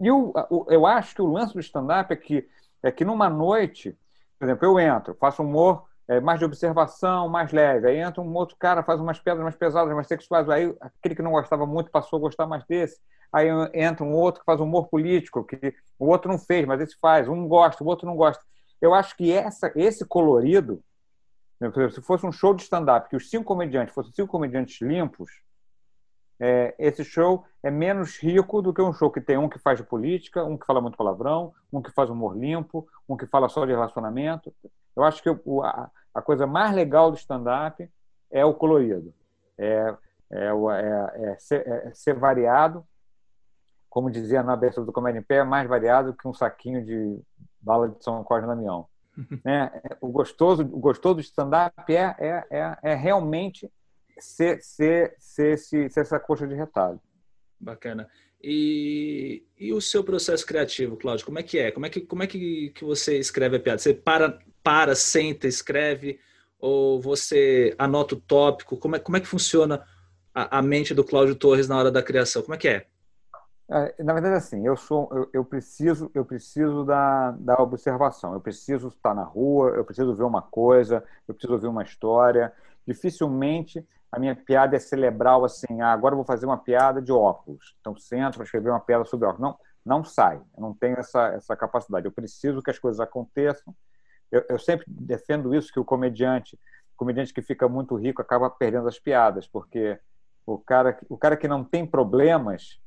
[0.00, 0.32] E o,
[0.68, 2.48] eu acho que o lance do stand-up é que
[2.82, 3.96] é que numa noite,
[4.38, 7.88] por exemplo, eu entro, faço humor é, mais de observação, mais leve.
[7.88, 10.48] Aí entra um outro cara, faz umas pedras mais pesadas, mais sexuais.
[10.48, 12.98] Aí aquele que não gostava muito passou a gostar mais desse.
[13.32, 16.98] Aí entra um outro que faz humor político, que o outro não fez, mas esse
[16.98, 17.28] faz.
[17.28, 18.42] Um gosta, o outro não gosta.
[18.80, 20.82] Eu acho que essa, esse colorido,
[21.92, 25.30] se fosse um show de stand-up, que os cinco comediantes fossem cinco comediantes limpos,
[26.40, 29.78] é, esse show é menos rico do que um show que tem um que faz
[29.78, 33.48] de política, um que fala muito palavrão, um que faz humor limpo, um que fala
[33.50, 34.52] só de relacionamento.
[34.96, 37.86] Eu acho que o, a, a, coisa mais legal do stand-up
[38.30, 39.12] é o colorido,
[39.58, 39.94] é,
[40.30, 42.86] é, é, é, ser, é, ser, variado,
[43.90, 47.20] como dizia na abertura do Comédia em Pé, mais variado que um saquinho de
[47.60, 48.86] bala de São Cosme Damião.
[49.44, 53.70] É, o gostoso, o gostoso do stand-up é, é, é, é realmente
[54.24, 57.00] ser, ser, ser, ser, ser essa coxa de retalho.
[57.58, 58.08] Bacana.
[58.42, 61.70] E, e o seu processo criativo, Cláudio, como é que é?
[61.70, 63.78] Como é que, como é que, que você escreve a piada?
[63.78, 66.18] Você para, para, senta, escreve,
[66.58, 68.78] ou você anota o tópico?
[68.78, 69.84] Como é, como é que funciona
[70.34, 72.40] a, a mente do Cláudio Torres na hora da criação?
[72.40, 72.86] Como é que é?
[73.70, 78.32] é na verdade, assim, eu sou, eu, eu, preciso, eu preciso da, da observação.
[78.32, 82.50] Eu preciso estar na rua, eu preciso ver uma coisa, eu preciso ouvir uma história.
[82.86, 87.76] Dificilmente a minha piada é cerebral, assim, ah, agora vou fazer uma piada de óculos.
[87.80, 89.40] Então, sento para escrever uma piada sobre óculos.
[89.40, 90.40] Não, não sai.
[90.56, 92.06] Eu não tenho essa, essa capacidade.
[92.06, 93.74] Eu preciso que as coisas aconteçam.
[94.30, 96.56] Eu, eu sempre defendo isso, que o comediante,
[96.94, 99.98] o comediante que fica muito rico acaba perdendo as piadas, porque
[100.44, 102.80] o cara, o cara que não tem problemas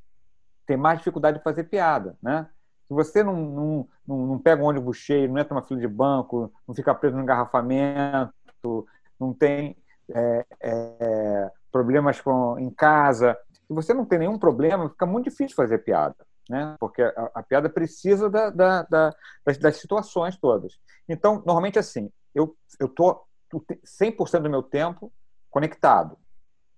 [0.65, 2.49] tem mais dificuldade de fazer piada, né?
[2.87, 5.87] Se você não, não, não, não pega um ônibus cheio, não entra numa fila de
[5.87, 8.85] banco, não fica preso no engarrafamento,
[9.19, 9.77] não tem
[10.09, 13.37] é, é, problemas com, em casa.
[13.51, 16.15] Se você não tem nenhum problema, fica muito difícil fazer piada,
[16.49, 16.75] né?
[16.79, 20.79] porque a, a piada precisa da, da, da, das, das, situações todas.
[21.07, 25.11] Então, normalmente assim, eu estou 100% do meu tempo
[25.49, 26.17] conectado.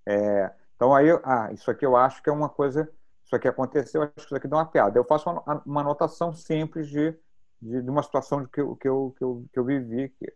[0.05, 2.89] É, então, aí, ah, isso aqui eu acho que é uma coisa,
[3.23, 4.99] isso aqui aconteceu, acho que isso aqui dá uma piada.
[4.99, 7.17] Eu faço uma, uma anotação simples de,
[7.61, 10.33] de, de uma situação que eu, que eu, que eu, que eu vivi, que,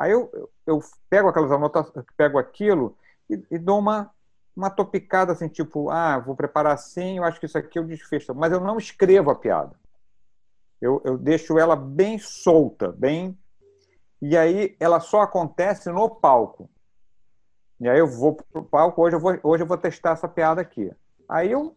[0.00, 2.96] Aí eu, eu pego aquelas anotações, pego aquilo
[3.28, 4.10] e, e dou uma,
[4.56, 8.34] uma topicada assim, tipo, ah, vou preparar assim, eu acho que isso aqui eu desfecho.
[8.34, 9.78] Mas eu não escrevo a piada.
[10.80, 13.36] Eu, eu deixo ela bem solta, bem.
[14.22, 16.70] E aí ela só acontece no palco.
[17.78, 20.62] E aí eu vou pro palco, hoje eu vou, hoje eu vou testar essa piada
[20.62, 20.90] aqui.
[21.28, 21.74] Aí eu,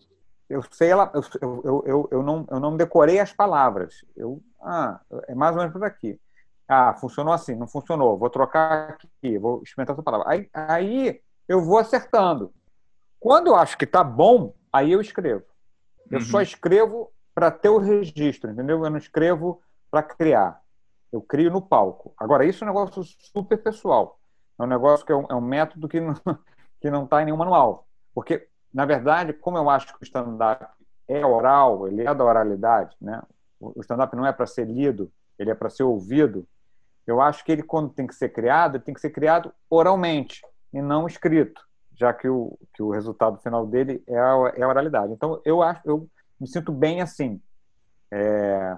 [0.49, 4.05] eu sei ela, eu, eu, eu, eu, não, eu não decorei as palavras.
[4.15, 6.17] Eu, ah, é mais ou menos por aqui.
[6.67, 10.29] Ah, funcionou assim, não funcionou, vou trocar aqui, vou experimentar essa palavra.
[10.29, 12.53] Aí, aí eu vou acertando.
[13.19, 15.43] Quando eu acho que está bom, aí eu escrevo.
[16.09, 16.25] Eu uhum.
[16.25, 18.83] só escrevo para ter o registro, entendeu?
[18.83, 20.61] Eu não escrevo para criar.
[21.11, 22.13] Eu crio no palco.
[22.17, 24.19] Agora, isso é um negócio super pessoal.
[24.59, 26.15] É um negócio que é um, é um método que não
[26.83, 27.87] que não está em nenhum manual.
[28.13, 30.65] Porque, na verdade, como eu acho que o stand-up
[31.07, 33.21] é oral, ele é da oralidade, né?
[33.57, 36.45] O stand-up não é para ser lido, ele é para ser ouvido.
[37.05, 40.41] Eu acho que ele, quando tem que ser criado, tem que ser criado oralmente
[40.73, 41.61] e não escrito,
[41.95, 45.13] já que o, que o resultado final dele é a, é a oralidade.
[45.13, 47.41] Então, eu acho, eu me sinto bem assim.
[48.11, 48.77] É,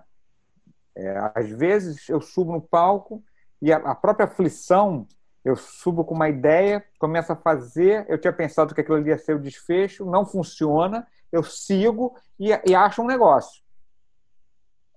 [0.95, 3.23] é, às vezes eu subo no palco
[3.61, 5.07] e a, a, própria aflição,
[5.43, 9.17] eu subo com uma ideia, começo a fazer, eu tinha pensado que aquilo ali ia
[9.17, 13.64] ser o desfecho, não funciona, eu sigo e, e acho um negócio.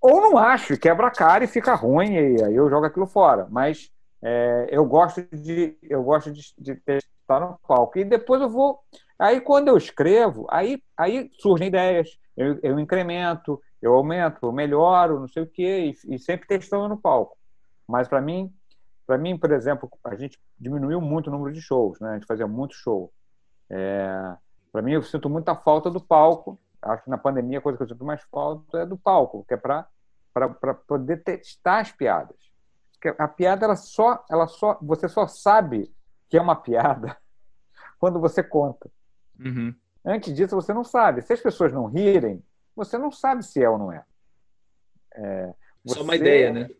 [0.00, 3.46] Ou não acho, quebra a cara e fica ruim, e aí eu jogo aquilo fora.
[3.50, 3.90] Mas
[4.22, 7.98] é, eu gosto de eu gosto de, de testar no palco.
[7.98, 8.78] E depois eu vou.
[9.18, 15.20] Aí quando eu escrevo, aí, aí surgem ideias, eu, eu incremento, eu aumento, eu melhoro,
[15.20, 17.37] não sei o quê, e, e sempre testando no palco.
[17.87, 18.52] Mas para mim,
[19.06, 22.11] para mim, por exemplo, a gente diminuiu muito o número de shows, né?
[22.11, 23.11] A gente fazia muito show.
[23.70, 24.37] É,
[24.70, 26.58] para mim, eu sinto muita falta do palco.
[26.80, 29.54] Acho que na pandemia a coisa que eu sinto mais falta é do palco, que
[29.54, 32.36] é para poder testar as piadas.
[32.92, 35.92] Porque a piada ela só, ela só, você só sabe
[36.28, 37.16] que é uma piada
[37.98, 38.90] quando você conta.
[39.38, 39.74] Uhum.
[40.04, 41.22] Antes disso, você não sabe.
[41.22, 42.42] Se as pessoas não rirem,
[42.74, 44.04] você não sabe se é ou não é.
[45.12, 45.54] é
[45.86, 46.70] só uma ideia, né?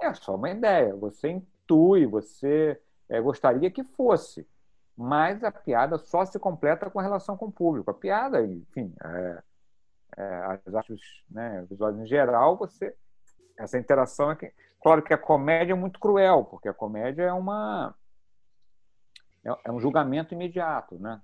[0.00, 0.94] É só uma ideia.
[0.96, 4.46] Você intui, você é, gostaria que fosse.
[4.96, 7.90] Mas a piada só se completa com a relação com o público.
[7.90, 9.42] A piada, enfim, é,
[10.16, 12.94] é, as artes né, visuais em geral, você
[13.58, 17.32] essa interação é que, claro que a comédia é muito cruel, porque a comédia é
[17.32, 17.94] uma
[19.44, 21.20] é, é um julgamento imediato, né?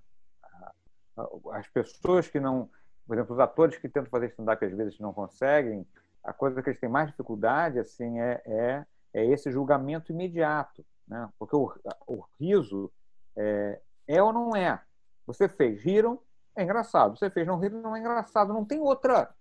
[1.52, 2.70] As pessoas que não
[3.06, 5.86] por exemplo, os atores que tentam fazer stand-up às vezes não conseguem,
[6.22, 11.28] a coisa que eles têm mais dificuldade assim é, é, é esse julgamento imediato, né?
[11.38, 11.72] Porque o,
[12.06, 12.90] o riso
[13.36, 14.80] é, é ou não é.
[15.26, 16.20] Você fez, riram,
[16.56, 17.16] é engraçado.
[17.18, 18.52] Você fez, não riram, não é engraçado.
[18.52, 19.34] Não tem outra.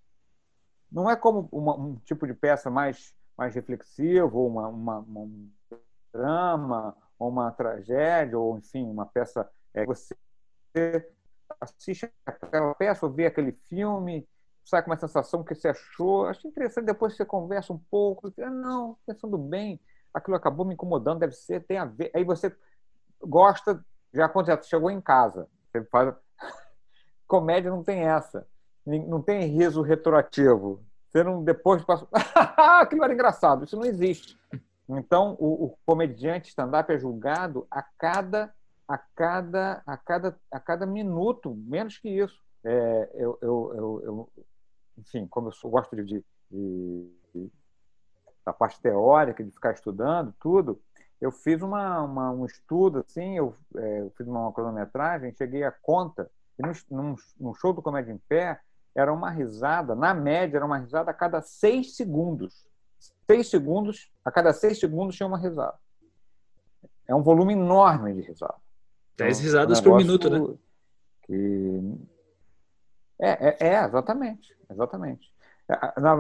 [0.92, 5.50] Não é como uma, um tipo de peça mais mais reflexivo, uma, uma, uma, um
[6.14, 10.16] drama, ou uma tragédia, ou enfim, uma peça é, você
[11.60, 14.28] assiste aquela peça, ou vê aquele filme,
[14.64, 16.28] sai com uma sensação que você achou.
[16.28, 19.80] Acho interessante, depois você conversa um pouco, ah, não, pensando bem,
[20.14, 22.12] aquilo acabou me incomodando, deve ser, tem a ver.
[22.14, 22.56] Aí você
[23.24, 26.14] gosta, já já chegou em casa, você faz.
[27.28, 28.48] Comédia não tem essa.
[28.86, 30.84] Não tem riso retroativo.
[31.08, 32.08] Você não depois passa.
[32.82, 33.64] aquilo era engraçado.
[33.64, 34.38] Isso não existe.
[34.90, 38.54] Então, o, o comediante stand-up é julgado a cada
[38.92, 42.44] a cada, a cada, a cada minuto, menos que isso.
[42.64, 44.30] É, eu, eu, eu, eu,
[44.98, 46.24] enfim, como eu sou, gosto de, de,
[47.34, 47.52] de,
[48.46, 50.82] da parte teórica, de ficar estudando tudo,
[51.22, 55.72] eu fiz uma, uma um estudo, assim, eu, é, eu fiz uma cronometragem, cheguei à
[55.72, 58.60] conta, e no, num, show do Comédia em Pé,
[58.96, 62.68] era uma risada, na média, era uma risada a cada seis segundos.
[63.30, 65.78] Seis segundos, a cada seis segundos tinha uma risada.
[67.08, 68.56] É um volume enorme de risada.
[69.18, 70.58] 10 então, risadas um por minuto, né?
[71.24, 71.98] Que...
[73.20, 74.58] É, é, é, exatamente.
[74.70, 75.34] Exatamente.
[75.70, 75.78] É,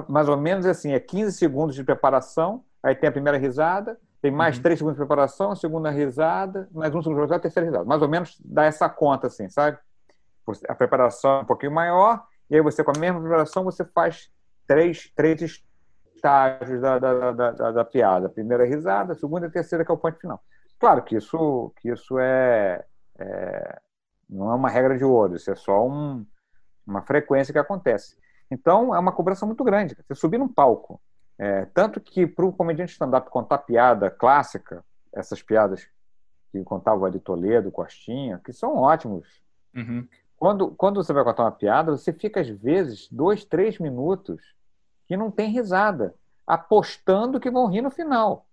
[0.07, 4.31] mais ou menos assim, é 15 segundos de preparação, aí tem a primeira risada, tem
[4.31, 4.63] mais uhum.
[4.63, 7.85] 3 segundos de preparação, a segunda risada, mais um segundo de preparação, a terceira risada.
[7.85, 9.77] Mais ou menos dá essa conta, assim, sabe?
[10.67, 14.31] A preparação é um pouquinho maior, e aí você, com a mesma preparação, você faz
[14.67, 15.63] três, três
[16.13, 18.27] estágios da, da, da, da, da piada.
[18.27, 20.39] A primeira risada, a segunda e a terceira, que é o ponto final.
[20.79, 22.85] Claro que isso, que isso é,
[23.17, 23.79] é,
[24.29, 26.25] não é uma regra de ouro, isso é só um,
[26.85, 28.15] uma frequência que acontece.
[28.51, 29.95] Então, é uma cobrança muito grande.
[29.95, 31.01] Você subir num palco,
[31.37, 35.87] é, tanto que para o comediante stand-up contar piada clássica, essas piadas
[36.51, 39.41] que contava o Ari Toledo, Costinha, que são ótimos.
[39.75, 40.07] Uhum.
[40.37, 44.41] Quando, quando você vai contar uma piada, você fica, às vezes, dois, três minutos
[45.07, 46.15] que não tem risada,
[46.45, 48.45] apostando que vão rir no final.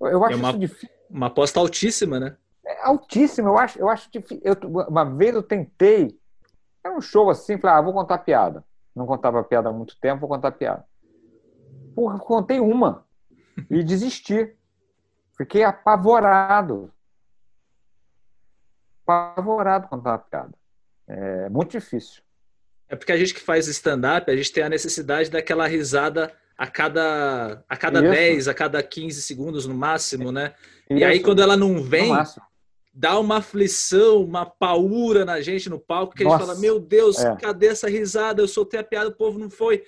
[0.00, 0.88] Eu acho é uma, isso difícil.
[1.08, 2.36] Uma aposta altíssima, né?
[2.64, 4.40] É altíssima, eu acho, eu acho difícil.
[4.42, 4.56] Eu,
[4.88, 6.18] uma vez eu tentei,
[6.82, 8.64] era um show assim, falei, ah, vou contar piada.
[8.94, 10.84] Não contava piada há muito tempo, vou contar piada.
[11.94, 13.06] Porra, contei uma
[13.70, 14.54] e desisti.
[15.36, 16.92] Fiquei apavorado.
[19.06, 20.54] Apavorado contar piada.
[21.06, 22.22] É muito difícil.
[22.88, 26.66] É porque a gente que faz stand-up, a gente tem a necessidade daquela risada a
[26.66, 30.54] cada, a cada 10, a cada 15 segundos no máximo, né?
[30.88, 31.00] Isso.
[31.00, 32.12] E aí, quando ela não vem,
[32.92, 36.36] dá uma aflição, uma paura na gente no palco, que Nossa.
[36.36, 37.34] a gente fala: Meu Deus, é.
[37.36, 38.42] cadê essa risada?
[38.42, 39.82] Eu soltei a piada, o povo não foi.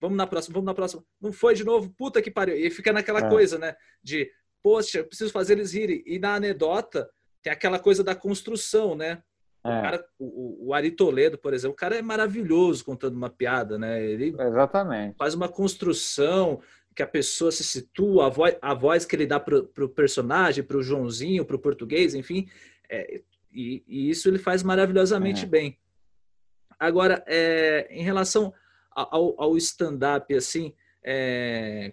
[0.00, 1.02] Vamos na próxima, vamos na próxima.
[1.20, 2.56] Não foi de novo, puta que pariu.
[2.56, 3.28] E fica naquela é.
[3.28, 3.74] coisa, né?
[4.02, 4.30] De,
[4.62, 6.02] poxa, eu preciso fazer eles rirem.
[6.06, 7.08] E na anedota,
[7.42, 9.22] tem aquela coisa da construção, né?
[9.64, 9.78] É.
[9.78, 13.78] O, cara, o, o, Ari Toledo, por exemplo, o cara é maravilhoso contando uma piada,
[13.78, 14.04] né?
[14.04, 15.16] Ele Exatamente.
[15.16, 16.60] faz uma construção
[16.94, 20.64] que a pessoa se situa, a voz, a voz que ele dá para o personagem,
[20.64, 22.48] para o Joãozinho, para o português, enfim,
[22.88, 23.20] é,
[23.52, 25.46] e, e, isso ele faz maravilhosamente é.
[25.46, 25.78] bem.
[26.78, 28.52] Agora, é, em relação
[28.96, 30.74] ao, ao stand-up, assim,
[31.04, 31.92] é,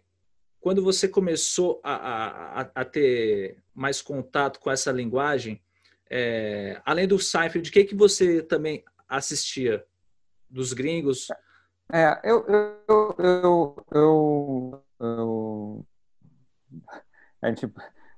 [0.61, 5.61] quando você começou a, a, a, ter mais contato com essa linguagem,
[6.09, 9.85] é, além do Seinfeld, o que, que você também assistia?
[10.49, 11.27] Dos gringos?
[11.91, 15.85] É, eu, eu, eu, eu, eu
[17.41, 17.69] a gente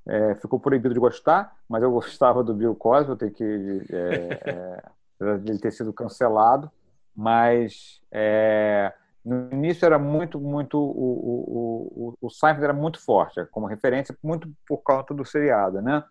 [0.08, 3.44] é, ficou proibido de gostar, mas eu gostava do Bill Cosby, eu tenho que
[3.90, 4.84] é, é,
[5.50, 6.72] ele ter sido cancelado,
[7.16, 8.94] mas é,
[9.24, 14.16] no início era muito, muito o, o, o, o Seinfeld era muito forte, como referência,
[14.24, 16.04] muito por causa do seriado, né?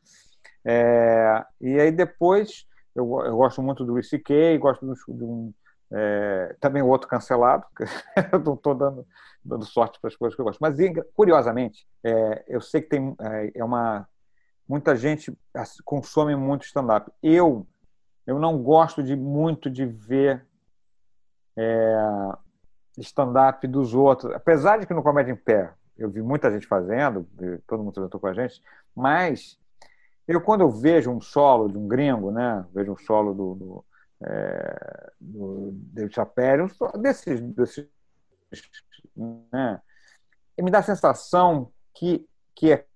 [0.64, 5.52] É, e aí depois eu, eu gosto muito do Luis C.K., gosto de um
[5.92, 7.64] é, também o outro cancelado,
[8.32, 9.06] eu não estou dando,
[9.44, 10.58] dando sorte para as coisas que eu gosto.
[10.60, 10.76] Mas,
[11.14, 14.08] curiosamente, é, eu sei que tem é, é uma
[14.68, 15.36] muita gente
[15.84, 17.12] consome muito stand-up.
[17.22, 17.66] Eu,
[18.26, 20.44] eu não gosto de muito de ver
[21.56, 21.96] é,
[22.98, 24.32] stand-up dos outros.
[24.32, 27.26] Apesar de que no Comédia em Pé eu vi muita gente fazendo,
[27.66, 28.60] todo mundo sentou com a gente,
[28.94, 29.58] mas
[30.26, 33.84] eu, quando eu vejo um solo de um gringo, né, vejo um solo do, do
[34.26, 37.88] é, do David Chappelle, desses, desses
[39.52, 39.80] né?
[40.60, 42.86] Me dá a sensação que, que é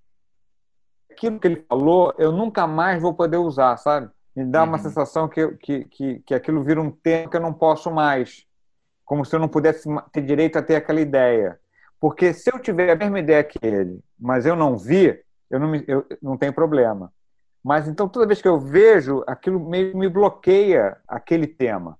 [1.11, 4.11] aquilo que ele falou eu nunca mais vou poder usar, sabe?
[4.35, 4.83] Me dá uma uhum.
[4.83, 8.47] sensação que, que, que, que aquilo vira um tema que eu não posso mais.
[9.09, 11.59] Como se eu não pudesse ter direito a ter aquela ideia.
[11.99, 15.19] Porque se eu tiver a mesma ideia que ele, mas eu não vi,
[15.51, 17.11] eu não, me, eu, não tenho problema.
[17.65, 21.99] Mas então toda vez que eu vejo, aquilo meio me bloqueia aquele tema.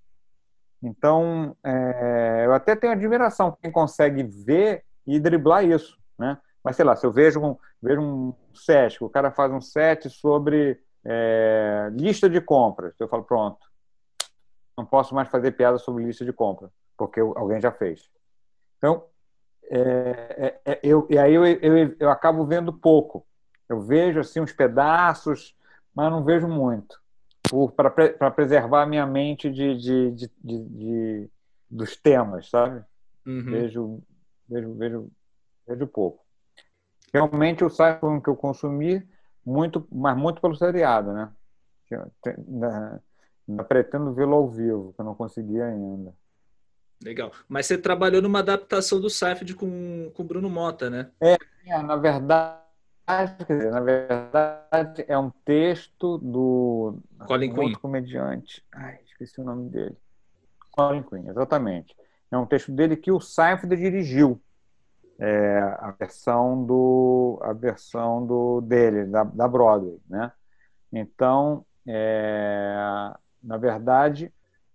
[0.83, 6.37] Então é, eu até tenho admiração quem consegue ver e driblar isso, né?
[6.63, 10.11] Mas sei lá, se eu vejo um, vejo um set, o cara faz um set
[10.11, 13.67] sobre é, lista de compras, eu falo pronto,
[14.77, 18.11] não posso mais fazer piada sobre lista de compras porque alguém já fez.
[18.77, 19.05] Então
[19.71, 23.27] é, é, é eu, e aí eu, eu, eu acabo vendo pouco.
[23.69, 25.55] Eu vejo assim uns pedaços,
[25.95, 26.99] mas não vejo muito,
[27.77, 31.31] para preservar a minha mente de, de, de, de
[31.71, 32.83] dos temas, sabe?
[33.27, 33.51] Uhum.
[33.51, 34.03] Vejo,
[34.49, 35.11] vejo, vejo,
[35.67, 36.25] vejo pouco.
[37.13, 39.07] Realmente o site que eu consumi
[39.45, 41.31] muito, mas muito pelo seriado, né?
[43.47, 46.15] Ainda pretendo vê-lo ao vivo, que eu não consegui ainda.
[47.03, 47.33] Legal.
[47.49, 51.11] Mas você trabalhou numa adaptação do Seinfeld com o Bruno Mota, né?
[51.21, 51.37] É,
[51.67, 52.69] é na verdade
[53.49, 58.63] dizer, na verdade, é um texto do Colin um outro comediante.
[58.75, 59.97] Ai, esqueci o nome dele.
[60.73, 61.97] Colin Quinn, exatamente.
[62.31, 64.41] É um texto dele que o Seinfeld dirigiu.
[65.21, 70.31] É, a versão do a versão do dele da, da Broadway, né?
[70.93, 74.33] Então, é, na verdade,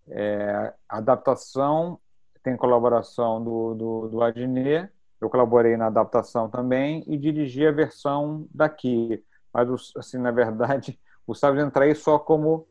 [0.09, 1.97] é, a adaptação
[2.43, 4.91] tem colaboração do, do, do Adnet
[5.23, 9.23] eu colaborei na adaptação também e dirigi a versão daqui.
[9.53, 12.67] Mas, assim, na verdade, o Sávio Entraí só como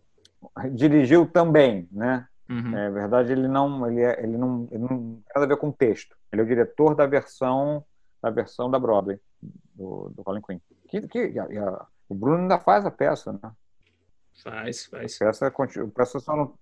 [0.72, 2.26] dirigiu também, né?
[2.50, 2.76] Uhum.
[2.76, 5.68] É verdade, ele não, ele, é, ele não, ele não tem nada a ver com
[5.68, 6.14] o texto.
[6.30, 7.84] Ele é o diretor da versão
[8.20, 9.18] da versão da Broadway
[9.74, 10.60] do, do Colin Quinn.
[10.88, 13.52] Que, que a, a, o Bruno ainda faz a peça, né?
[14.42, 15.20] Faz, faz.
[15.22, 16.54] A peça, a peça só não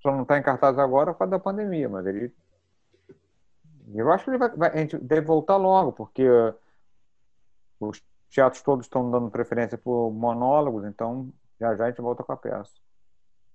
[0.00, 2.32] só não está em cartaz agora por causa da pandemia, mas ele
[3.94, 6.24] eu acho que ele vai, vai, a gente deve voltar logo, porque
[7.80, 12.32] os teatros todos estão dando preferência por monólogos, então já já a gente volta com
[12.32, 12.72] a peça.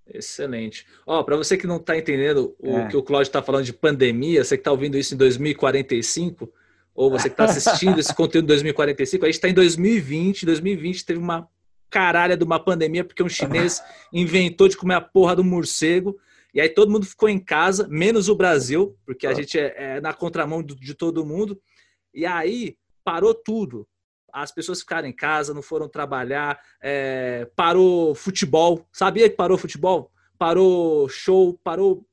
[0.06, 0.86] Excelente.
[1.06, 2.88] Ó, para você que não está entendendo o é.
[2.88, 6.52] que o Cláudio está falando de pandemia, você que está ouvindo isso em 2045,
[6.94, 10.46] ou você que está assistindo esse conteúdo em 2045, a gente está em 2020.
[10.46, 11.48] 2020 teve uma
[11.90, 13.82] caralha de uma pandemia porque um chinês
[14.12, 16.20] inventou de comer a porra do morcego.
[16.54, 19.34] E aí todo mundo ficou em casa, menos o Brasil, porque a ah.
[19.34, 21.60] gente é, é na contramão de todo mundo.
[22.14, 23.88] E aí parou tudo.
[24.32, 28.88] As pessoas ficaram em casa, não foram trabalhar, é, parou futebol.
[28.92, 30.12] Sabia que parou futebol?
[30.38, 32.06] Parou show, parou.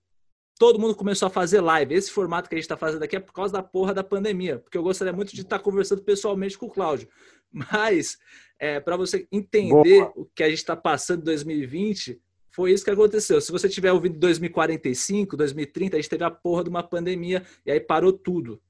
[0.59, 1.95] Todo mundo começou a fazer live.
[1.95, 4.59] Esse formato que a gente está fazendo aqui é por causa da porra da pandemia,
[4.59, 7.09] porque eu gostaria muito de estar tá conversando pessoalmente com o Cláudio.
[7.53, 8.19] Mas,
[8.59, 10.13] é, para você entender Boa.
[10.15, 12.21] o que a gente está passando em 2020,
[12.61, 13.41] foi isso que aconteceu.
[13.41, 17.71] Se você tiver ouvindo 2045, 2030, a gente teve a porra de uma pandemia e
[17.71, 18.61] aí parou tudo.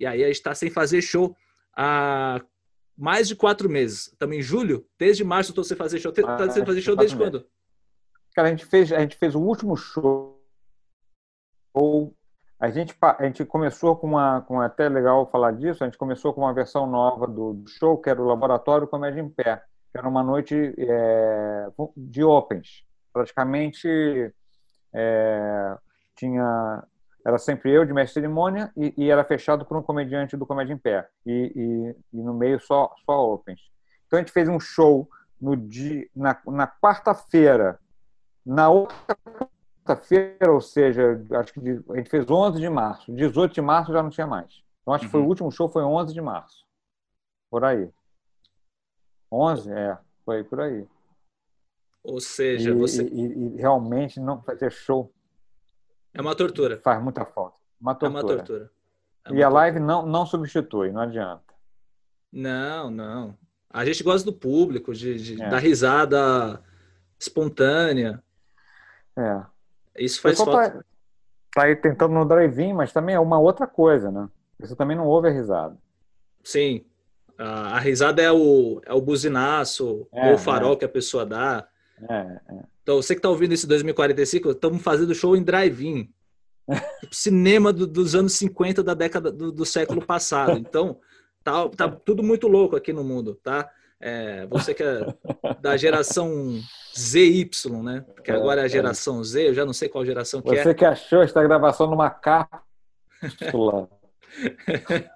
[0.00, 1.36] E aí a gente está sem fazer show
[1.76, 2.40] há
[2.96, 4.06] mais de quatro meses.
[4.06, 6.10] Estamos em julho, desde março eu estou sem fazer show.
[6.10, 7.32] Está ah, sem fazer show desde meses.
[7.32, 7.46] quando?
[8.34, 10.42] Cara, a gente fez, a gente fez o último show.
[12.58, 15.84] A gente, a gente começou com uma, com até legal falar disso.
[15.84, 19.20] A gente começou com uma versão nova do, do show que era o Laboratório Comédia
[19.20, 23.88] em Pé, que era uma noite é, de opens praticamente
[24.92, 25.76] é,
[26.16, 26.84] tinha
[27.26, 30.74] era sempre eu de mestre cerimônia e, e, era fechado por um comediante do Comédia
[30.74, 31.08] em Pé.
[31.24, 33.60] E, e, e, no meio só, só opens.
[34.06, 35.08] Então a gente fez um show
[35.40, 37.80] no dia, na, na quarta-feira.
[38.44, 39.16] Na outra
[39.86, 41.60] quarta-feira, ou seja, acho que
[41.92, 43.10] a gente fez 11 de março.
[43.10, 44.62] 18 de março já não tinha mais.
[44.82, 45.30] Então acho que foi o uhum.
[45.30, 46.66] último show foi 11 de março.
[47.50, 47.88] Por aí.
[49.32, 49.72] 11?
[49.72, 49.96] É,
[50.26, 50.86] foi por aí.
[52.04, 53.02] Ou seja, e, você.
[53.02, 55.10] E, e, realmente não fazer show.
[56.12, 56.78] É uma tortura.
[56.78, 57.56] Faz muita falta.
[57.80, 58.20] Uma tortura.
[58.20, 58.70] É uma tortura.
[59.24, 61.42] É uma e a live não, não substitui, não adianta.
[62.30, 63.36] Não, não.
[63.70, 65.48] A gente gosta do público, de, de é.
[65.48, 66.62] da risada
[67.18, 68.22] espontânea.
[69.16, 69.42] É.
[69.96, 70.70] Isso faz falta.
[70.70, 70.84] Tá,
[71.54, 74.28] tá aí tentando no drive-in, mas também é uma outra coisa, né?
[74.60, 75.76] Você também não ouve a risada.
[76.42, 76.84] Sim.
[77.38, 80.76] A, a risada é o, é o buzinaço, é, ou o farol é.
[80.76, 81.66] que a pessoa dá.
[82.08, 82.64] É, é.
[82.82, 86.08] Então, você que está ouvindo esse 2045, estamos fazendo show em drive-in.
[87.00, 90.58] Tipo, cinema do, dos anos 50 da década do, do, século passado.
[90.58, 90.98] Então,
[91.42, 93.70] tá, tá tudo muito louco aqui no mundo, tá?
[94.00, 95.06] É, você que é
[95.60, 96.60] da geração
[96.98, 97.50] ZY,
[97.82, 98.04] né?
[98.14, 98.68] Porque é, agora é a é.
[98.68, 100.62] geração Z, eu já não sei qual geração que você é.
[100.62, 103.88] Você que achou esta gravação numa cápsula.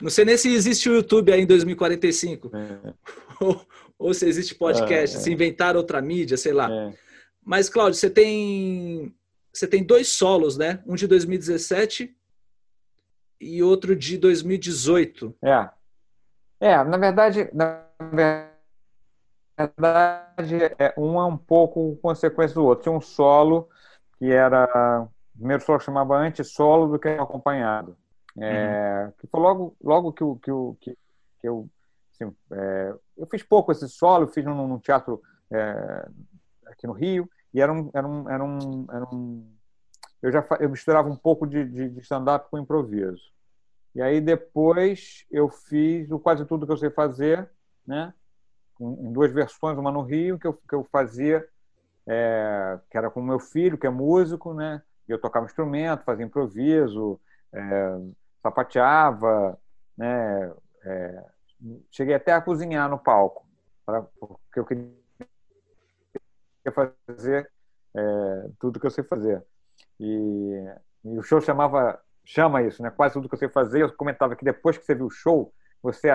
[0.00, 2.50] Não sei nem se existe o YouTube aí em 2045.
[2.54, 2.94] É.
[3.98, 6.70] Ou, se existe podcast, é, se inventar outra mídia, sei lá.
[6.70, 6.94] É.
[7.42, 9.14] Mas, Cláudio, você tem,
[9.52, 10.82] você tem dois solos, né?
[10.86, 12.14] Um de 2017
[13.40, 15.34] e outro de 2018.
[15.42, 15.68] É.
[16.60, 17.84] É, na verdade, na
[19.58, 22.84] verdade, é, um é um pouco consequência do outro.
[22.84, 23.68] Tinha um solo
[24.18, 25.06] que era.
[25.34, 27.96] O primeiro solo chamava antes solo do que acompanhado.
[28.38, 29.12] É, uhum.
[29.18, 30.98] Que foi logo, logo que, eu, que, que,
[31.40, 31.68] que eu.
[32.12, 36.08] Assim, é, eu fiz pouco esse solo, fiz num, num teatro é,
[36.66, 37.90] aqui no Rio, e era um.
[37.94, 39.54] Era um, era um, era um
[40.22, 43.22] eu já eu misturava um pouco de, de, de stand-up com improviso.
[43.94, 47.48] E aí depois eu fiz o quase tudo que eu sei fazer,
[47.86, 48.12] né?
[48.80, 51.46] em duas versões, uma no Rio que eu, que eu fazia,
[52.06, 54.82] é, que era com meu filho, que é músico, né?
[55.08, 57.20] E eu tocava instrumento, fazia improviso,
[57.52, 57.98] é,
[58.42, 59.58] sapateava,
[59.96, 60.52] né?
[60.84, 61.24] É,
[61.90, 63.46] cheguei até a cozinhar no palco,
[63.84, 64.92] pra, porque eu queria
[67.06, 67.50] fazer
[67.96, 69.42] é, tudo que eu sei fazer.
[69.98, 70.64] E,
[71.04, 72.90] e, o show chamava chama isso, né?
[72.90, 73.82] Quase tudo que eu sei fazer.
[73.82, 75.52] Eu comentava que depois que você viu o show,
[75.82, 76.10] você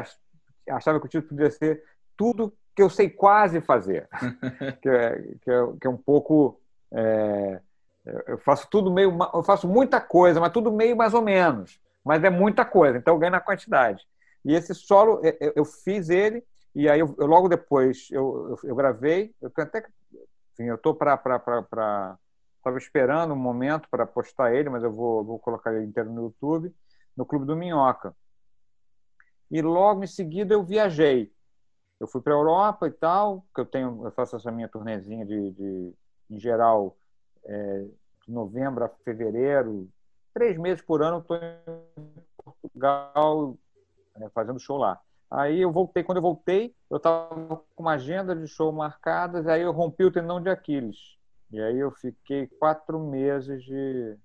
[0.67, 1.83] achava que o título podia ser
[2.17, 4.07] tudo que eu sei quase fazer,
[4.81, 6.59] que, é, que, é, que é um pouco
[6.93, 7.61] é,
[8.27, 12.23] eu faço tudo meio eu faço muita coisa, mas tudo meio mais ou menos mas
[12.23, 14.07] é muita coisa, então eu ganho na quantidade.
[14.45, 18.75] E esse solo, eu, eu fiz ele, e aí eu, eu logo depois eu, eu,
[18.75, 19.85] gravei, eu até
[20.53, 21.15] enfim, eu estou para.
[22.57, 26.23] Estava esperando um momento para postar ele, mas eu vou, vou colocar ele inteiro no
[26.23, 26.75] YouTube,
[27.15, 28.13] no Clube do Minhoca.
[29.49, 31.31] E logo em seguida eu viajei.
[31.99, 35.25] Eu fui para a Europa e tal, que eu tenho, eu faço essa minha turnezinha
[35.25, 35.93] de, de
[36.29, 36.97] em geral,
[37.45, 37.85] é,
[38.25, 39.89] de novembro a fevereiro,
[40.33, 43.57] três meses por ano estou em Portugal
[44.22, 44.99] é, fazendo show lá.
[45.30, 49.61] Aí eu voltei, quando eu voltei, eu estava com uma agenda de show marcadas, aí
[49.61, 51.17] eu rompi o tendão de Aquiles.
[51.51, 54.17] E aí eu fiquei quatro meses de.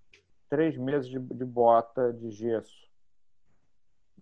[0.49, 2.84] três meses de, de bota de gesso.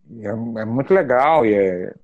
[0.09, 1.95] e é, é, muito legal e é,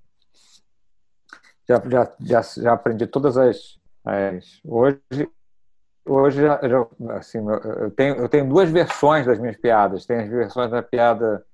[1.68, 5.00] já, já, já, já aprendi todas as, as hoje
[6.04, 6.42] hoje
[7.10, 10.06] assim, eu tenho, eu tenho duas versões das minhas piadas.
[10.06, 11.44] Tem as versões da piada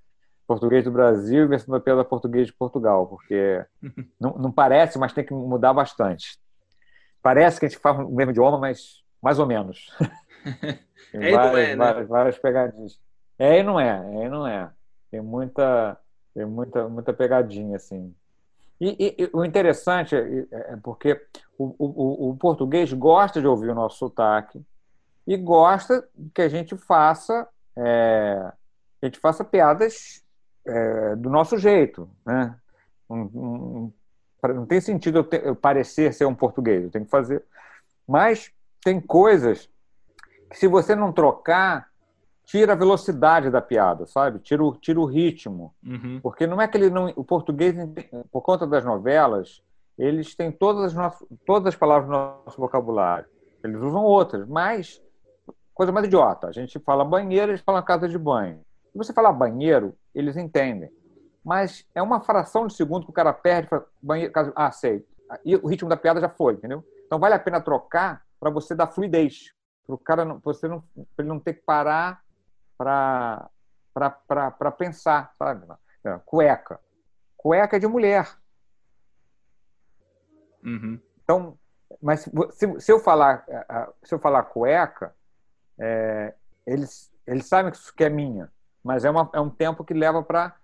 [0.46, 3.64] português do Brasil e a versão da piada português de Portugal, porque
[4.18, 6.38] não, não, parece, mas tem que mudar bastante.
[7.22, 9.94] Parece que a gente fala o mesmo idioma, mas mais ou menos.
[11.12, 11.76] Tem é várias, é, né?
[11.76, 13.00] várias, várias pegadinhas.
[13.38, 14.70] É e não é, é e não é.
[15.10, 15.98] Tem muita,
[16.34, 18.14] tem muita, muita pegadinha, assim.
[18.80, 21.20] E, e, e o interessante é, é, é porque
[21.58, 24.64] o, o, o, português gosta de ouvir o nosso sotaque
[25.26, 28.52] e gosta que a gente faça é,
[29.00, 30.22] a gente faça piadas
[30.66, 32.56] é, do nosso jeito, né?
[33.08, 33.92] Não, não,
[34.42, 37.44] não tem sentido eu, ter, eu, parecer ser um português, eu tenho que fazer.
[38.06, 38.52] Mas
[38.82, 39.68] tem coisas
[40.50, 41.88] que se você não trocar
[42.48, 44.38] tira a velocidade da piada, sabe?
[44.38, 45.74] Tira o, tira o ritmo.
[45.84, 46.18] Uhum.
[46.22, 47.12] Porque não é que ele não.
[47.14, 47.76] O português,
[48.32, 49.62] por conta das novelas,
[49.98, 53.28] eles têm todas as, nossas, todas as palavras do nosso vocabulário.
[53.62, 55.02] Eles usam outras, mas
[55.74, 56.48] coisa mais idiota.
[56.48, 58.60] A gente fala banheiro, eles falam casa de banho.
[58.92, 60.90] Se você falar banheiro, eles entendem.
[61.44, 63.68] Mas é uma fração de segundo que o cara perde.
[64.00, 65.04] Banheiro, casa, ah, sei.
[65.44, 66.82] E o ritmo da piada já foi, entendeu?
[67.04, 69.52] Então vale a pena trocar para você dar fluidez.
[69.86, 70.82] Para o cara não, você não,
[71.18, 72.22] ele não ter que parar
[72.78, 75.66] para pensar, sabe?
[76.04, 76.80] É, cueca.
[77.36, 78.28] Cueca é de mulher.
[80.62, 81.00] Uhum.
[81.22, 81.58] Então,
[82.00, 82.20] mas
[82.52, 85.14] se, se, eu falar é, se eu falar cueca,
[85.78, 86.34] é,
[86.66, 88.50] eles eles sabem que isso que é minha,
[88.82, 90.56] mas é, uma, é um tempo que leva para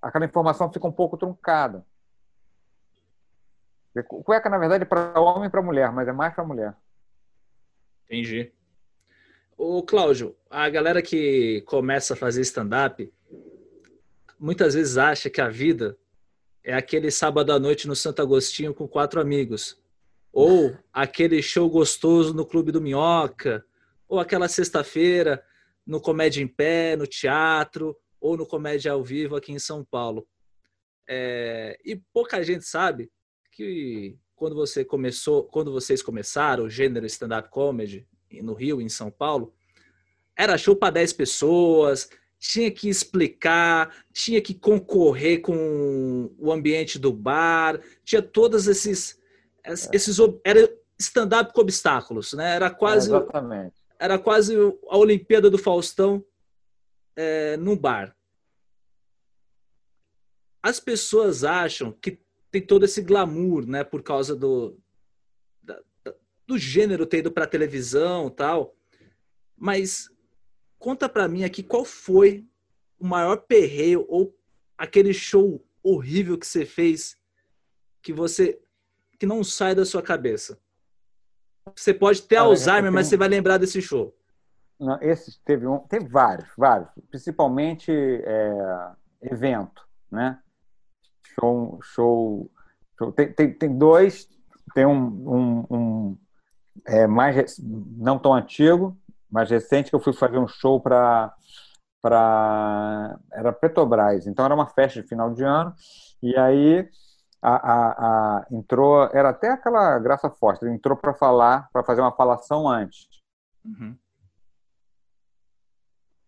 [0.00, 1.84] aquela informação fica um pouco truncada.
[4.24, 6.74] Cueca na verdade é para homem e para mulher, mas é mais para mulher.
[8.04, 8.52] Entendi.
[9.56, 13.12] O Cláudio, a galera que começa a fazer stand-up
[14.38, 15.96] muitas vezes acha que a vida
[16.62, 19.80] é aquele sábado à noite no Santo Agostinho com quatro amigos,
[20.32, 23.64] ou aquele show gostoso no Clube do Minhoca,
[24.08, 25.42] ou aquela sexta-feira
[25.86, 30.26] no Comédia em Pé, no teatro, ou no Comédia ao Vivo aqui em São Paulo.
[31.06, 31.78] É...
[31.84, 33.10] e pouca gente sabe
[33.52, 38.06] que quando você começou, quando vocês começaram o gênero stand-up comedy,
[38.42, 39.52] no Rio, em São Paulo,
[40.36, 42.08] era show para 10 pessoas,
[42.38, 49.18] tinha que explicar, tinha que concorrer com o ambiente do bar, tinha todos esses
[49.92, 52.54] esses era stand-up com obstáculos, né?
[52.54, 54.54] Era quase é, era quase
[54.88, 56.22] a Olimpíada do Faustão
[57.16, 58.14] é, no bar.
[60.62, 62.20] As pessoas acham que
[62.50, 63.82] tem todo esse glamour, né?
[63.82, 64.78] Por causa do
[66.46, 68.74] do gênero ter ido para televisão tal.
[69.56, 70.10] Mas
[70.78, 72.46] conta para mim aqui qual foi
[72.98, 74.36] o maior perreio ou
[74.76, 77.16] aquele show horrível que você fez
[78.02, 78.60] que você
[79.18, 80.58] que não sai da sua cabeça.
[81.74, 84.14] Você pode ter Alzheimer, mas você vai lembrar desse show.
[84.78, 88.92] Não, esse teve um, teve vários, vários, principalmente é,
[89.22, 90.38] evento, né?
[91.22, 92.50] Show, show,
[92.98, 93.12] show.
[93.12, 94.28] Tem, tem, tem dois,
[94.74, 96.18] tem um, um, um
[96.86, 98.96] é, mais não tão antigo,
[99.30, 101.34] mais recente, que eu fui fazer um show para
[102.02, 105.74] para era Petrobras, então era uma festa de final de ano
[106.22, 106.86] e aí
[107.40, 107.90] a, a,
[108.38, 113.08] a entrou era até aquela Graça Foster entrou para falar para fazer uma falação antes.
[113.64, 113.96] Uhum.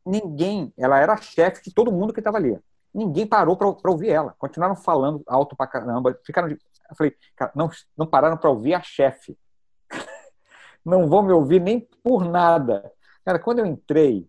[0.06, 2.58] Ninguém, ela era chefe de todo mundo que estava ali.
[2.94, 4.34] Ninguém parou para ouvir ela.
[4.38, 6.18] Continuaram falando alto para caramba.
[6.24, 9.36] Ficaram, eu falei, cara, não, não pararam para ouvir a chefe
[10.86, 12.92] não vão me ouvir nem por nada.
[13.24, 14.28] Cara, quando eu entrei,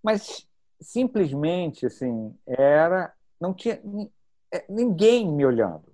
[0.00, 0.46] mas
[0.80, 3.12] simplesmente assim, era.
[3.40, 3.80] Não tinha
[4.54, 5.92] é, ninguém me olhando.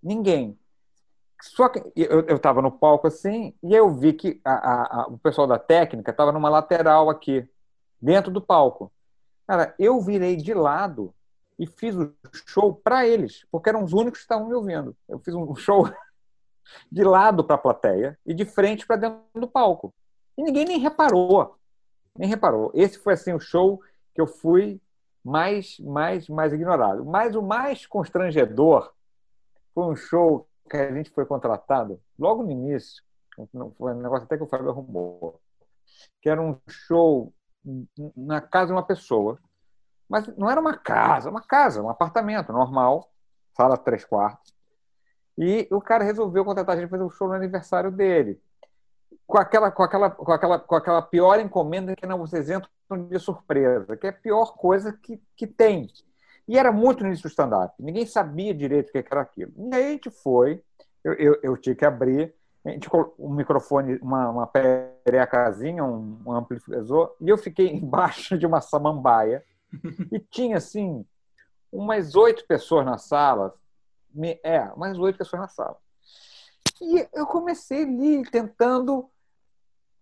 [0.00, 0.56] Ninguém.
[1.42, 5.18] Só que eu estava no palco assim, e eu vi que a, a, a, o
[5.18, 7.48] pessoal da técnica estava numa lateral aqui,
[8.00, 8.92] dentro do palco.
[9.46, 11.14] Cara, eu virei de lado
[11.58, 12.12] e fiz o
[12.46, 14.96] show para eles, porque eram os únicos que estavam me ouvindo.
[15.08, 15.88] Eu fiz um show
[16.90, 19.94] de lado para a plateia e de frente para dentro do palco.
[20.36, 21.56] E ninguém nem reparou.
[22.16, 22.70] Nem reparou.
[22.74, 23.80] Esse foi assim o show
[24.14, 24.80] que eu fui
[25.24, 27.04] mais mais mais ignorado.
[27.04, 28.92] Mas o mais constrangedor
[29.74, 33.02] foi um show que a gente foi contratado logo no início.
[33.76, 35.40] Foi um negócio até que o Fábio arrumou.
[36.20, 37.32] Que era um show
[38.16, 39.38] na casa de uma pessoa.
[40.08, 43.12] Mas não era uma casa, uma casa, um apartamento normal,
[43.54, 44.54] sala três quartos.
[45.38, 48.40] E o cara resolveu contratar a gente para fazer um show no aniversário dele.
[49.24, 52.68] Com aquela, com aquela, com aquela, com aquela pior encomenda que não vocês entram
[53.08, 55.88] de surpresa, que é a pior coisa que, que tem.
[56.48, 57.72] E era muito no início do stand-up.
[57.78, 59.52] Ninguém sabia direito o que era aquilo.
[59.56, 60.60] E aí a gente foi,
[61.04, 62.34] eu, eu, eu tinha que abrir,
[62.64, 68.46] a gente um microfone, uma, uma perecazinha, um, um amplificador, e eu fiquei embaixo de
[68.46, 69.44] uma samambaia.
[70.10, 71.04] e tinha, assim,
[71.70, 73.54] umas oito pessoas na sala,
[74.42, 75.76] é, mais oito pessoas na sala.
[76.80, 79.10] E eu comecei ali tentando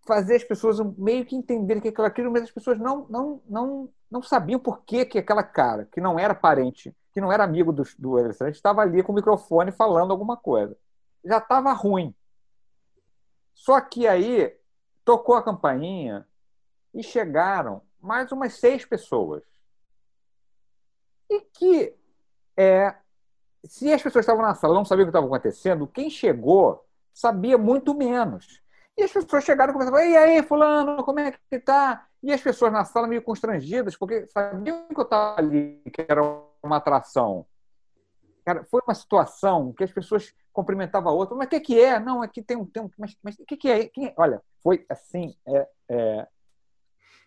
[0.06, 3.92] fazer as pessoas meio que entenderem que aquilo aquilo, mas as pessoas não, não, não,
[4.10, 7.72] não sabiam por que, que aquela cara, que não era parente, que não era amigo
[7.72, 10.76] do, do Alessandro, estava ali com o microfone falando alguma coisa.
[11.24, 12.14] Já estava ruim.
[13.54, 14.54] Só que aí
[15.04, 16.26] tocou a campainha
[16.94, 19.42] e chegaram mais umas seis pessoas.
[21.28, 21.96] E que
[22.56, 22.94] é,
[23.68, 27.56] se as pessoas estavam na sala não sabiam o que estava acontecendo, quem chegou sabia
[27.56, 28.62] muito menos.
[28.96, 32.06] E as pessoas chegaram e começaram, e aí, fulano, como é que está?
[32.22, 36.22] E as pessoas na sala meio constrangidas, porque sabiam que eu estava ali, que era
[36.62, 37.46] uma atração.
[38.44, 41.36] Cara, foi uma situação que as pessoas cumprimentavam a outra.
[41.36, 41.98] Mas o que, que é?
[41.98, 42.64] Não, aqui tem um.
[42.64, 43.84] Tem mas, mas o que, que é?
[43.88, 44.14] Quem é?
[44.16, 46.26] Olha, foi assim, é, é,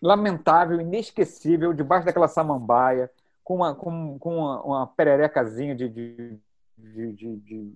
[0.02, 3.10] lamentável, inesquecível, debaixo daquela samambaia,
[3.50, 6.38] com uma, com, com uma, uma pererecazinha de, de,
[6.78, 7.72] de, de, de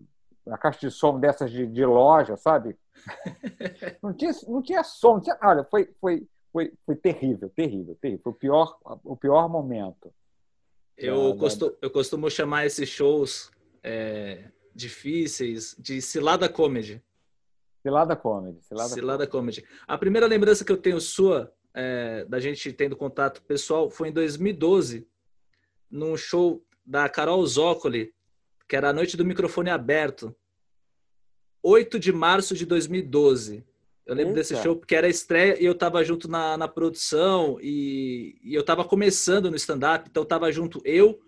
[0.46, 2.78] uma caixa de som dessas de, de loja, sabe?
[4.00, 5.14] Não tinha, não tinha som.
[5.14, 8.22] Não tinha, olha, foi, foi, foi, foi terrível, terrível, terrível.
[8.22, 10.14] Foi o pior, o pior momento.
[10.96, 13.50] Eu, costumo, eu costumo chamar esses shows
[13.82, 17.02] é, difíceis de cilada comedy.
[17.82, 18.62] Cilada comedy.
[18.62, 19.62] Cilada, cilada comedy.
[19.62, 19.82] comedy.
[19.88, 24.12] A primeira lembrança que eu tenho sua, é, da gente tendo contato pessoal, foi em
[24.12, 25.04] 2012,
[25.90, 28.12] num show da Carol Zócoli,
[28.68, 30.34] que era a noite do microfone aberto.
[31.62, 33.64] 8 de março de 2012.
[34.06, 34.40] Eu lembro Eita.
[34.40, 38.60] desse show porque era estreia e eu estava junto na, na produção e, e eu
[38.60, 41.18] estava começando no stand-up, então estava junto eu,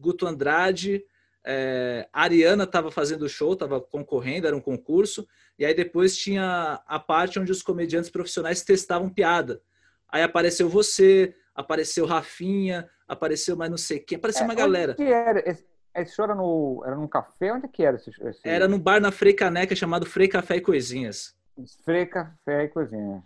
[0.00, 1.04] Guto Andrade,
[1.44, 5.26] é, a Ariana estava fazendo o show, estava concorrendo, era um concurso,
[5.58, 9.60] e aí depois tinha a parte onde os comediantes profissionais testavam piada.
[10.08, 14.94] Aí apareceu você, apareceu Rafinha, apareceu mais não sei quem, apareceu é, uma galera.
[14.94, 15.42] Que era?
[15.94, 17.52] Esse show era, no, era num café?
[17.52, 18.40] Onde que era esse, esse...
[18.48, 21.36] Era num bar na Frei Caneca chamado Frei Café e Coisinhas.
[21.84, 23.24] Frei Café e Coisinhas.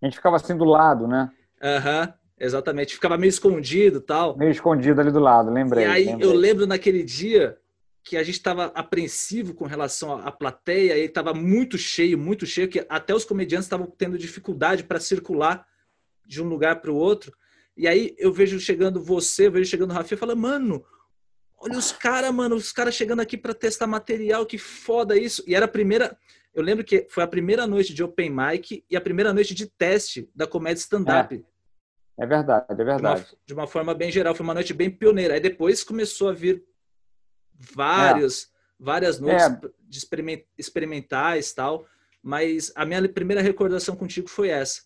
[0.00, 1.30] A gente ficava assim do lado, né?
[1.60, 2.94] Aham, uhum, exatamente.
[2.94, 4.36] Ficava meio escondido tal.
[4.36, 5.84] Meio escondido ali do lado, lembrei.
[5.84, 6.28] E aí lembrei.
[6.28, 7.58] eu lembro naquele dia
[8.04, 12.68] que a gente estava apreensivo com relação à plateia, e estava muito cheio, muito cheio,
[12.68, 15.66] que até os comediantes estavam tendo dificuldade para circular
[16.24, 17.36] de um lugar para o outro.
[17.76, 20.84] E aí eu vejo chegando você, eu vejo chegando o Rafa e falo, mano,
[21.58, 25.42] olha os caras, mano, os caras chegando aqui para testar material, que foda isso.
[25.46, 26.16] E era a primeira,
[26.54, 29.66] eu lembro que foi a primeira noite de open mic e a primeira noite de
[29.66, 31.44] teste da comédia stand-up.
[32.18, 32.24] É.
[32.24, 32.26] é.
[32.26, 33.20] verdade, é verdade.
[33.20, 35.34] De uma, de uma, forma bem geral, foi uma noite bem pioneira.
[35.34, 36.64] Aí depois começou a vir
[37.52, 38.46] vários, é.
[38.80, 39.60] várias noites é.
[39.86, 41.86] de experiment, experimentais tal.
[42.22, 44.82] Mas a minha primeira recordação contigo foi essa.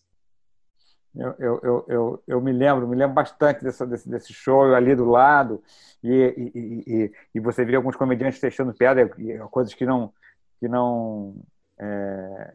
[1.13, 5.03] Eu, eu, eu, eu, me lembro, me lembro bastante desse, desse, desse show ali do
[5.03, 5.61] lado,
[6.01, 9.09] e, e, e, e você via alguns comediantes testando piada,
[9.49, 10.13] coisas que não,
[10.57, 11.35] que não,
[11.77, 12.53] é,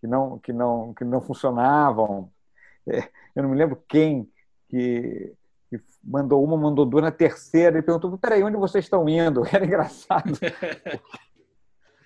[0.00, 2.30] que não, que não, que não funcionavam.
[2.88, 4.30] É, eu não me lembro quem
[4.70, 5.34] que,
[5.68, 9.42] que, mandou uma, mandou duas na terceira e perguntou: peraí, onde vocês estão indo?
[9.52, 10.38] Era engraçado.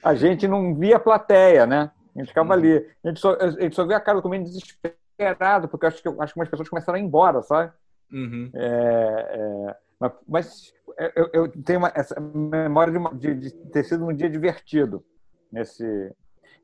[0.03, 1.93] a gente não via a plateia, né?
[2.15, 2.55] A gente ficava uhum.
[2.55, 2.91] ali.
[3.05, 5.02] A gente só, a gente só via a cara do comediante desesperado,
[5.71, 7.73] porque acho que, acho que umas pessoas começaram a ir embora, sabe?
[8.11, 8.51] Uhum.
[8.55, 10.75] É, é, mas, mas
[11.17, 15.05] eu, eu, tenho uma, essa memória de, uma, de, de ter sido um dia divertido
[15.51, 16.13] nesse,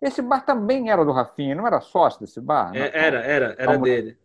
[0.01, 2.75] esse bar também era do Rafinha, não era sócio desse bar?
[2.75, 4.17] É, era, era, era dele.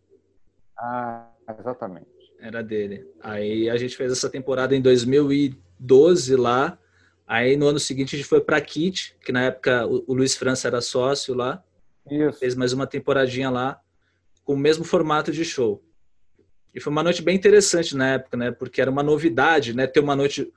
[0.78, 2.06] Ah, exatamente.
[2.40, 3.06] Era dele.
[3.20, 6.78] Aí a gente fez essa temporada em 2012 lá.
[7.26, 10.36] Aí no ano seguinte a gente foi para Kit, que na época o, o Luiz
[10.36, 11.62] França era sócio lá.
[12.08, 12.38] Isso.
[12.38, 13.80] Fez mais uma temporadinha lá,
[14.44, 15.82] com o mesmo formato de show.
[16.74, 18.50] E foi uma noite bem interessante na época, né?
[18.50, 19.86] Porque era uma novidade, né?
[19.86, 20.52] Ter uma noite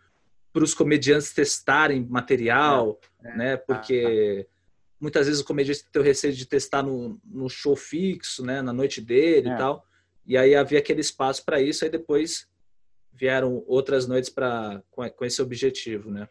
[0.51, 3.57] para os comediantes testarem material, é, é, né?
[3.57, 4.57] Porque ah,
[4.99, 8.73] muitas vezes o comediante tem o receio de testar no, no show fixo, né, na
[8.73, 9.53] noite dele é.
[9.53, 9.85] e tal.
[10.25, 12.47] E aí havia aquele espaço para isso, aí depois
[13.13, 16.27] vieram outras noites para com, com, esse objetivo, né?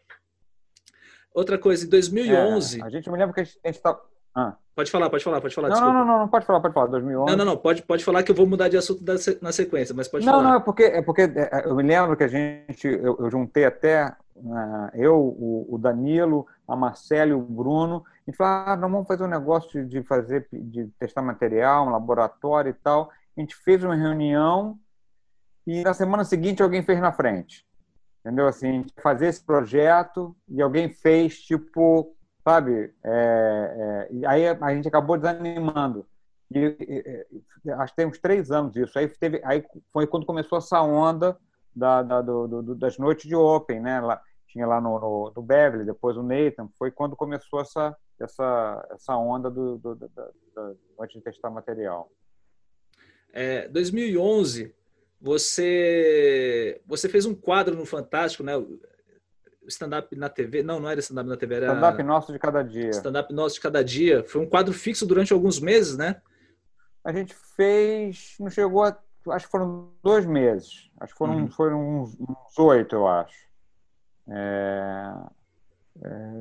[1.33, 2.81] Outra coisa, em 2011...
[2.81, 4.01] É, a gente me lembra que a gente estava...
[4.37, 4.55] Ah.
[4.75, 5.69] Pode falar, pode falar, pode falar.
[5.69, 6.85] Não, não, não, não, pode falar, pode falar.
[6.85, 7.31] 2011.
[7.31, 9.03] Não, não, não, pode, pode falar que eu vou mudar de assunto
[9.41, 10.43] na sequência, mas pode não, falar.
[10.43, 13.31] Não, não, é porque, é porque é, eu me lembro que a gente, eu, eu
[13.31, 18.53] juntei até uh, eu, o, o Danilo, a Marcela e o Bruno, a gente falou,
[18.67, 23.09] ah, vamos fazer um negócio de fazer, de testar material, um laboratório e tal.
[23.35, 24.77] A gente fez uma reunião
[25.65, 27.65] e na semana seguinte alguém fez na frente.
[28.19, 28.47] Entendeu?
[28.47, 32.15] Assim, fazer esse projeto e alguém fez, tipo,
[32.47, 32.93] sabe?
[33.03, 36.07] É, é, aí a gente acabou desanimando.
[36.49, 36.59] E,
[37.65, 38.97] e, acho que tem uns três anos isso.
[38.97, 41.37] Aí, teve, aí foi quando começou essa onda
[41.75, 43.99] da, da do, do, das noites de Open, né?
[43.99, 46.69] Lá, tinha lá no, no, Beverly, depois o Nathan.
[46.79, 52.09] Foi quando começou essa, essa, essa onda do, do, do, do, antes de testar material.
[53.33, 54.73] É, 2011,
[55.19, 58.53] você você fez um quadro no Fantástico, né?
[59.67, 60.63] Stand-up na TV.
[60.63, 61.67] Não, não era stand-up na TV, era.
[61.67, 62.89] Stand-up nosso de cada dia.
[62.89, 64.23] Stand-up nosso de cada dia.
[64.23, 66.21] Foi um quadro fixo durante alguns meses, né?
[67.03, 68.35] A gente fez.
[68.39, 68.97] Não chegou a.
[69.29, 70.89] Acho que foram dois meses.
[70.99, 71.47] Acho que foram, uhum.
[71.49, 72.17] foram uns
[72.57, 73.47] oito, eu acho.
[74.29, 75.13] É...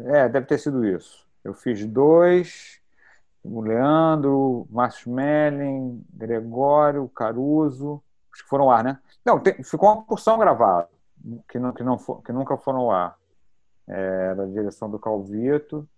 [0.06, 1.26] é, deve ter sido isso.
[1.42, 2.80] Eu fiz dois.
[3.42, 8.02] O Leandro, Márcio Smelling, Gregório, Caruso.
[8.32, 8.98] Acho que foram ar, né?
[9.24, 10.88] Não, tem, ficou uma porção gravada
[11.48, 13.16] que, não, que, não que nunca foram ao ar.
[13.88, 15.88] É, era a direção do Calvito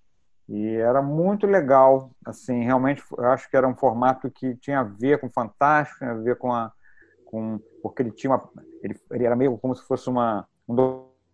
[0.49, 2.11] e era muito legal.
[2.24, 6.11] Assim, realmente, eu acho que era um formato que tinha a ver com Fantástico, tinha
[6.11, 6.72] a ver com a.
[7.24, 8.49] Com, porque ele tinha uma,
[8.83, 10.74] ele, ele era meio como se fosse uma, um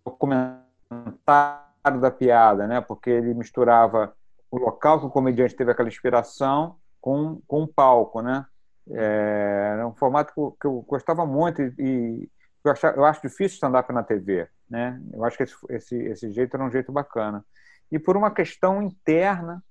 [0.04, 2.80] documentário da piada, né?
[2.80, 4.12] Porque ele misturava
[4.50, 8.44] o local que o comediante teve aquela inspiração com, com um palco, né?
[8.90, 12.28] É, era um formato que eu, gostava muito e,
[12.64, 15.00] eu, acho, eu acho difícil stand-up na TV, né?
[15.12, 17.44] Eu acho que esse, esse, esse jeito era um jeito bacana.
[17.92, 19.62] E por uma questão interna,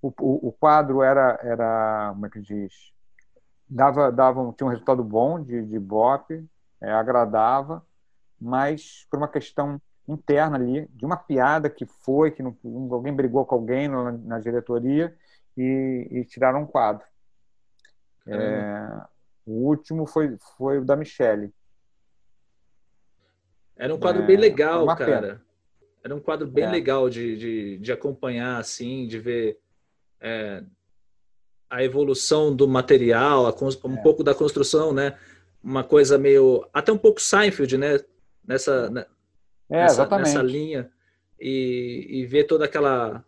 [0.00, 2.72] o, o, o quadro era, era, como é que diz?
[3.68, 6.48] Dava, dava, tinha um resultado bom de, de bop,
[6.80, 7.84] é, agradava,
[8.40, 12.56] mas por uma questão interna ali, de uma piada que foi, que não,
[12.92, 15.16] alguém brigou com alguém na, na diretoria
[15.56, 17.04] e, e, tiraram um quadro.
[18.26, 19.04] É,
[19.44, 21.52] o último foi, foi o da Michelle.
[23.76, 25.20] Era um quadro é, bem legal, cara.
[25.20, 25.42] Pena.
[26.02, 26.70] Era um quadro bem é.
[26.70, 29.58] legal de, de, de, acompanhar, assim, de ver
[30.20, 30.62] é,
[31.68, 33.54] a evolução do material, a,
[33.84, 34.02] um é.
[34.02, 35.18] pouco da construção, né?
[35.62, 36.66] Uma coisa meio.
[36.72, 38.00] Até um pouco Seinfeld, né?
[38.46, 39.04] Nessa, né?
[39.68, 40.90] É, nessa, nessa linha.
[41.38, 43.22] E, e ver toda aquela,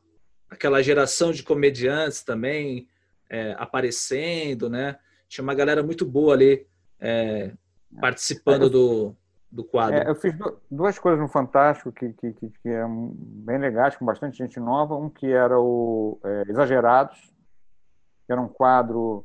[0.49, 2.89] aquela geração de comediantes também
[3.29, 4.99] é, aparecendo, né?
[5.29, 6.67] Tinha uma galera muito boa ali
[7.01, 7.53] é,
[8.01, 9.17] participando do,
[9.51, 9.97] do quadro.
[9.97, 10.35] É, eu fiz
[10.71, 14.95] duas coisas no Fantástico que, que, que, que eram bem legais, com bastante gente nova.
[14.95, 17.19] Um que era o é, Exagerados,
[18.27, 19.25] que era um quadro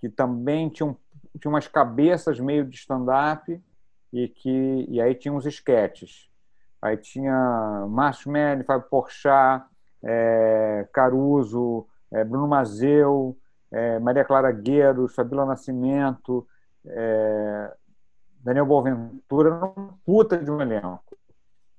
[0.00, 0.96] que também tinha, um,
[1.38, 3.60] tinha umas cabeças meio de stand-up
[4.12, 6.28] e, que, e aí tinha uns esquetes.
[6.80, 9.64] Aí tinha Márcio Melli, Fábio Porchat,
[10.04, 13.36] é, Caruso, é, Bruno Mazeu,
[13.72, 16.46] é, Maria Clara Gueiros, Fabíola Nascimento,
[16.86, 17.76] é,
[18.46, 21.02] Daniel Boaventura, era um puta de um elenco.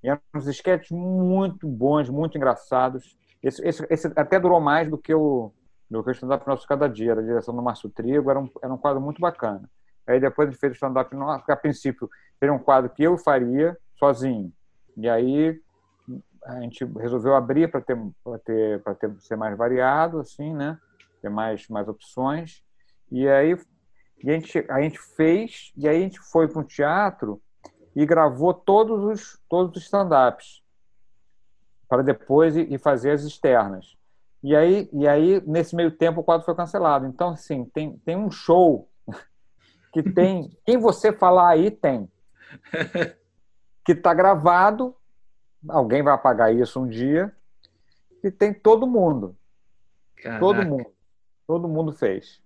[0.03, 3.18] E eram uns esquetes muito bons, muito engraçados.
[3.41, 5.53] Esse, esse, esse, até durou mais do que o
[5.89, 8.49] do que o stand-up nosso cada dia, era a direção do Márcio Trigo, era um,
[8.61, 9.70] era um quadro muito bacana.
[10.05, 12.09] Aí depois ele fez o stand-up nosso, a princípio
[12.41, 14.51] era um quadro que eu faria sozinho.
[14.97, 15.57] E aí
[16.43, 17.97] a gente resolveu abrir para ter,
[18.43, 20.78] ter, ter ser mais variado, assim, né?
[21.22, 22.61] Ter mais, mais opções.
[23.09, 23.57] E aí
[24.24, 27.41] e a gente, a gente fez, e aí a gente foi para um teatro
[27.95, 30.63] e gravou todos os, todos os stand-ups
[31.88, 33.97] para depois e fazer as externas.
[34.43, 37.05] E aí, e aí, nesse meio tempo, o quadro foi cancelado.
[37.05, 38.89] Então, assim, tem, tem um show
[39.91, 40.55] que tem.
[40.65, 42.09] Quem você falar aí tem.
[43.84, 44.93] Que está gravado,
[45.65, 47.34] alguém vai apagar isso um dia,
[48.22, 49.34] e tem todo mundo.
[50.18, 50.41] Caraca.
[50.41, 50.91] Todo mundo.
[51.47, 52.41] Todo mundo fez.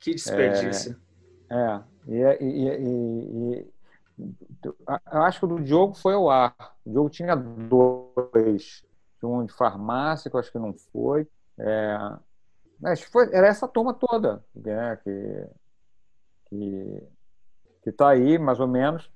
[0.00, 0.92] Que desperdício.
[0.92, 1.07] É,
[1.50, 3.72] é, e, e, e, e,
[4.64, 6.54] eu acho que o do Diogo foi ao ar.
[6.84, 8.84] O Diogo tinha dois.
[9.18, 11.28] Tinha um de farmácia, que eu acho que não foi.
[11.58, 11.98] É,
[12.80, 15.46] mas foi, era essa turma toda né, que,
[16.46, 17.02] que,
[17.84, 19.10] que tá aí, mais ou menos.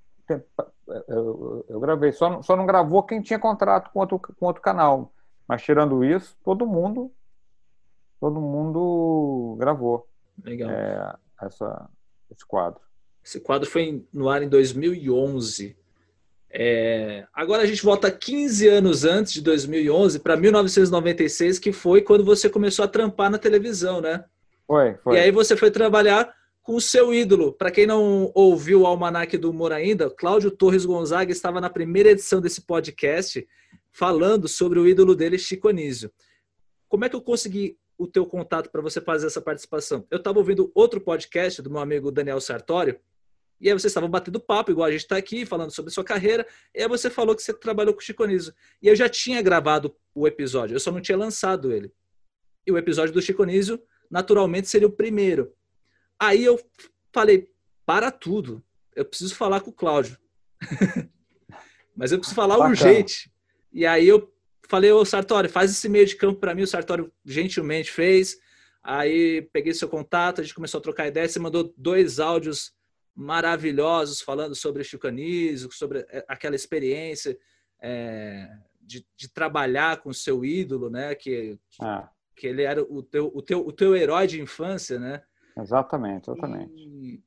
[1.09, 2.12] Eu, eu, gravei.
[2.12, 5.12] Só, só não gravou quem tinha contrato com outro, com outro canal.
[5.47, 7.12] Mas tirando isso, todo mundo
[8.22, 10.07] todo mundo gravou.
[10.45, 10.70] Legal.
[10.70, 11.91] É, essa,
[12.33, 12.80] esse quadro?
[13.24, 15.76] Esse quadro foi no ar em 2011.
[16.51, 17.26] É...
[17.33, 22.49] Agora a gente volta 15 anos antes de 2011 para 1996, que foi quando você
[22.49, 24.24] começou a trampar na televisão, né?
[24.66, 25.16] Foi, foi.
[25.16, 27.53] E aí você foi trabalhar com o seu ídolo.
[27.53, 32.11] Para quem não ouviu o Almanac do Humor ainda, Cláudio Torres Gonzaga estava na primeira
[32.11, 33.47] edição desse podcast
[33.91, 36.11] falando sobre o ídolo dele, Chico Anísio.
[36.89, 40.05] Como é que eu consegui o teu contato para você fazer essa participação?
[40.11, 42.98] Eu estava ouvindo outro podcast do meu amigo Daniel Sartório,
[43.61, 46.44] e aí vocês estavam batendo papo, igual a gente está aqui, falando sobre sua carreira,
[46.74, 48.53] e aí você falou que você trabalhou com o Chico Niso.
[48.82, 51.92] E eu já tinha gravado o episódio, eu só não tinha lançado ele.
[52.66, 53.80] E o episódio do Chico Niso,
[54.11, 55.55] naturalmente, seria o primeiro.
[56.18, 56.61] Aí eu
[57.12, 57.48] falei,
[57.86, 58.64] para tudo,
[58.96, 60.18] eu preciso falar com o Cláudio.
[61.94, 62.70] Mas eu preciso falar Bacana.
[62.70, 63.30] urgente.
[63.72, 64.32] E aí eu
[64.68, 66.62] falei, ô Sartori, faz esse meio de campo para mim.
[66.62, 68.38] O Sartori gentilmente fez.
[68.82, 71.28] Aí peguei seu contato, a gente começou a trocar ideia.
[71.28, 72.74] Você mandou dois áudios
[73.14, 77.38] maravilhosos falando sobre Chico Anísio, sobre é, aquela experiência
[77.80, 78.48] é,
[78.80, 81.14] de, de, trabalhar com seu ídolo, né?
[81.14, 82.08] Que, ah.
[82.34, 85.22] que ele era o teu, o, teu, o teu herói de infância, né?
[85.56, 86.72] Exatamente, exatamente.
[86.74, 87.22] E,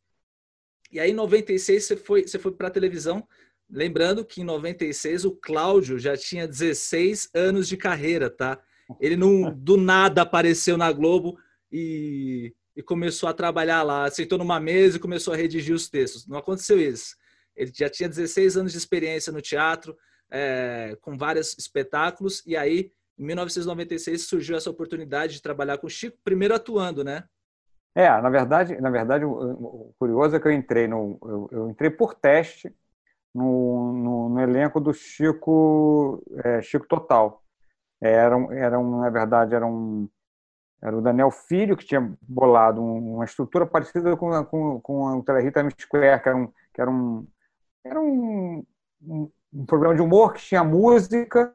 [0.92, 3.28] e aí, em 96, você foi, você foi para a televisão.
[3.70, 8.60] Lembrando que em 96 o Cláudio já tinha 16 anos de carreira, tá?
[9.00, 11.38] Ele não do nada apareceu na Globo
[11.72, 16.28] e, e começou a trabalhar lá, sentou numa mesa e começou a redigir os textos.
[16.28, 17.16] Não aconteceu isso.
[17.56, 19.98] Ele já tinha 16 anos de experiência no teatro,
[20.30, 25.90] é, com vários espetáculos, e aí, em 1996, surgiu essa oportunidade de trabalhar com o
[25.90, 27.24] Chico, primeiro atuando, né?
[27.96, 31.90] É, na verdade, na verdade, o, curioso é que eu entrei no, eu, eu entrei
[31.90, 32.76] por teste
[33.36, 37.44] no, no, no elenco do Chico, é, Chico Total.
[38.00, 40.08] Era, um, na verdade, era um
[40.82, 45.68] era o Daniel Filho que tinha bolado uma estrutura parecida com, com, com o Telerita
[45.80, 47.28] Square, que era um, que era um,
[47.84, 48.64] era um,
[49.02, 51.52] um, um programa de humor que tinha música,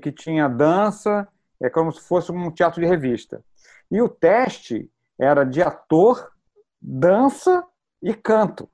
[0.00, 1.26] que tinha dança,
[1.58, 3.42] é como se fosse um teatro de revista.
[3.90, 6.30] E o teste era de ator,
[6.82, 7.64] dança
[8.02, 8.68] e canto.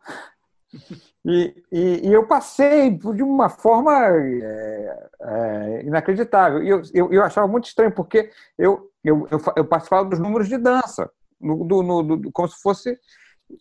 [1.24, 6.62] E, e, e eu passei de uma forma é, é, inacreditável.
[6.62, 10.48] E eu, eu, eu, achava muito estranho, porque eu, eu, eu, eu participava dos números
[10.48, 11.10] de dança,
[11.40, 12.98] no, do, no, do, como se fosse.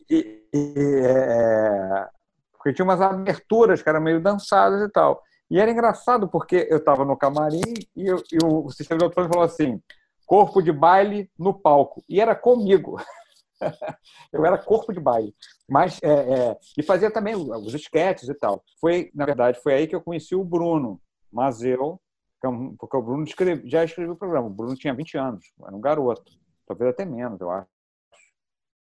[0.09, 2.07] E, é,
[2.53, 5.21] porque tinha umas aberturas que eram meio dançadas e tal.
[5.49, 9.41] E era engraçado, porque eu estava no camarim e, eu, e o sistema de falou
[9.41, 9.81] assim:
[10.25, 12.03] corpo de baile no palco.
[12.07, 13.01] E era comigo.
[14.31, 15.33] eu era corpo de baile.
[15.67, 18.63] Mas, é, é, e fazia também os esquetes e tal.
[18.79, 21.01] Foi, na verdade, foi aí que eu conheci o Bruno
[21.31, 21.99] Mazeu,
[22.43, 22.47] é
[22.77, 24.47] porque o Bruno escreve, já escreveu o programa.
[24.47, 26.31] O Bruno tinha 20 anos, era um garoto.
[26.65, 27.69] Talvez até menos, eu acho.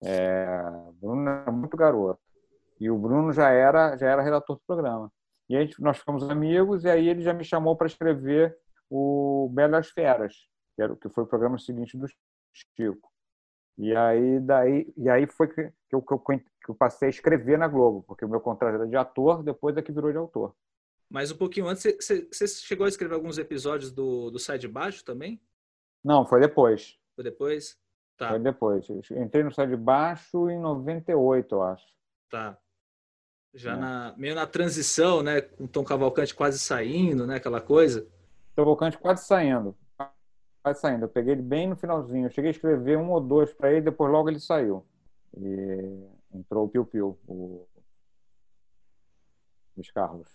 [0.04, 0.48] É,
[0.88, 2.20] o Bruno era muito garoto.
[2.80, 5.12] E o Bruno já era, já era redator do programa.
[5.48, 8.58] E aí nós ficamos amigos, e aí ele já me chamou para escrever
[8.90, 10.34] o Belas Feras,
[10.76, 12.08] que, era, que foi o programa seguinte do
[12.52, 13.15] Chico.
[13.78, 17.58] E aí, daí, e aí foi que, eu, que, eu, que eu passei a escrever
[17.58, 20.56] na Globo, porque o meu contrato era de ator, depois é que virou de autor.
[21.10, 25.04] Mas um pouquinho antes, você, chegou a escrever alguns episódios do, do Sai de Baixo
[25.04, 25.42] também?
[26.04, 26.98] Não, foi depois.
[27.16, 27.78] Foi depois?
[28.18, 28.30] Tá.
[28.30, 28.88] Foi depois.
[28.90, 31.86] Eu entrei no Sai de Baixo em 98, eu acho.
[32.30, 32.58] Tá.
[33.54, 33.78] Já é.
[33.78, 35.42] na, meio na transição, né?
[35.42, 37.36] Com o Tom Cavalcante quase saindo, né?
[37.36, 38.08] Aquela coisa.
[38.56, 39.76] Cavalcante quase saindo
[40.66, 41.06] quase saindo.
[41.06, 42.26] Eu peguei ele bem no finalzinho.
[42.26, 44.84] Eu cheguei a escrever um ou dois para ele, depois logo ele saiu.
[45.38, 47.68] E entrou o Piu Piu, o
[49.78, 50.28] Luiz Carlos.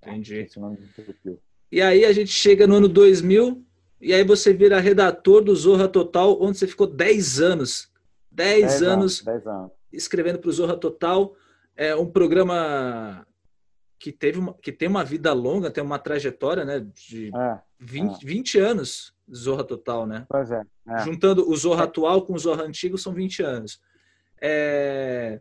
[0.00, 0.36] Entendi.
[0.36, 1.42] Esse nome Piu Piu.
[1.72, 3.64] E aí a gente chega no ano 2000
[4.00, 7.92] e aí você vira redator do Zorra Total, onde você ficou 10 anos.
[8.30, 11.34] 10, anos, 10 anos escrevendo para o Zorra Total.
[11.74, 13.26] É um programa
[13.98, 18.12] que teve uma, que tem uma vida longa, tem uma trajetória, né, de é, 20,
[18.12, 18.26] é.
[18.26, 20.26] 20 anos Zorra Total, né?
[20.28, 20.62] Pois é.
[20.88, 20.98] é.
[21.00, 23.80] Juntando o Zorra atual com o Zorra antigo são 20 anos.
[24.40, 25.40] É...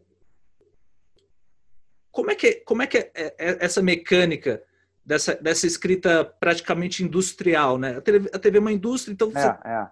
[2.12, 4.64] Como é que, como é, que é, é, é essa mecânica
[5.06, 7.98] dessa, dessa escrita praticamente industrial, né?
[7.98, 9.48] A TV, a TV é uma indústria, então você...
[9.48, 9.88] É, é.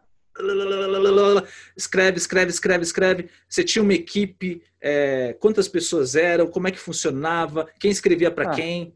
[1.77, 3.29] Escreve, escreve, escreve, escreve.
[3.47, 8.49] Você tinha uma equipe, é, quantas pessoas eram, como é que funcionava, quem escrevia para
[8.49, 8.55] ah.
[8.55, 8.95] quem?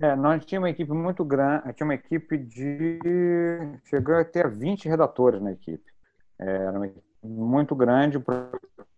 [0.00, 3.00] É, nós tínhamos uma equipe muito grande, tinha uma equipe de.
[3.84, 5.84] chegou a ter 20 redatores na equipe.
[6.38, 8.22] É, era uma equipe muito grande,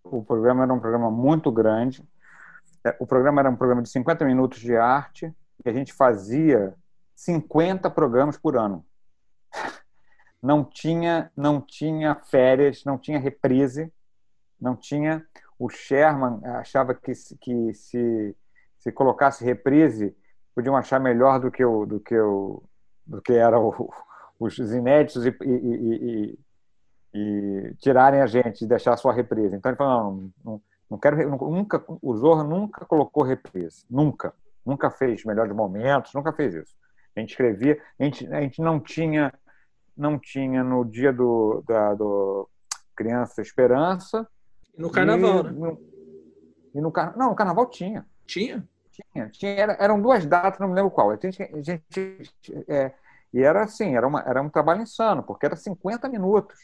[0.04, 2.06] o programa era um programa muito grande.
[2.84, 5.34] É, o programa era um programa de 50 minutos de arte,
[5.64, 6.74] e a gente fazia
[7.14, 8.84] 50 programas por ano.
[10.42, 13.92] Não tinha, não tinha férias, não tinha reprise,
[14.58, 15.22] não tinha.
[15.58, 18.34] O Sherman achava que, que se,
[18.78, 20.16] se colocasse reprise
[20.60, 22.62] podiam achar melhor do que o do que o
[23.06, 23.90] do que era o,
[24.38, 26.38] os inéditos e, e, e,
[27.14, 29.56] e, tirarem a gente e deixar só a reprise.
[29.56, 31.16] Então ele falou não, não, não quero
[31.50, 34.34] nunca o Zorro nunca colocou reprise, nunca,
[34.64, 36.76] nunca fez melhores momentos, nunca fez isso.
[37.16, 39.32] A gente escrevia, a gente, a gente não tinha
[39.96, 42.48] não tinha no dia do da do
[42.94, 44.28] Criança Esperança.
[44.76, 45.50] no Carnaval, e, né?
[45.52, 45.80] No,
[46.74, 48.06] e no Não, no Carnaval tinha.
[48.26, 48.68] Tinha?
[49.12, 51.10] Tinha, tinha era, eram duas datas, não me lembro qual.
[51.10, 52.32] A gente, a gente
[52.68, 52.92] é,
[53.32, 56.58] e era assim, era, uma, era um trabalho insano, porque era 50 minutos.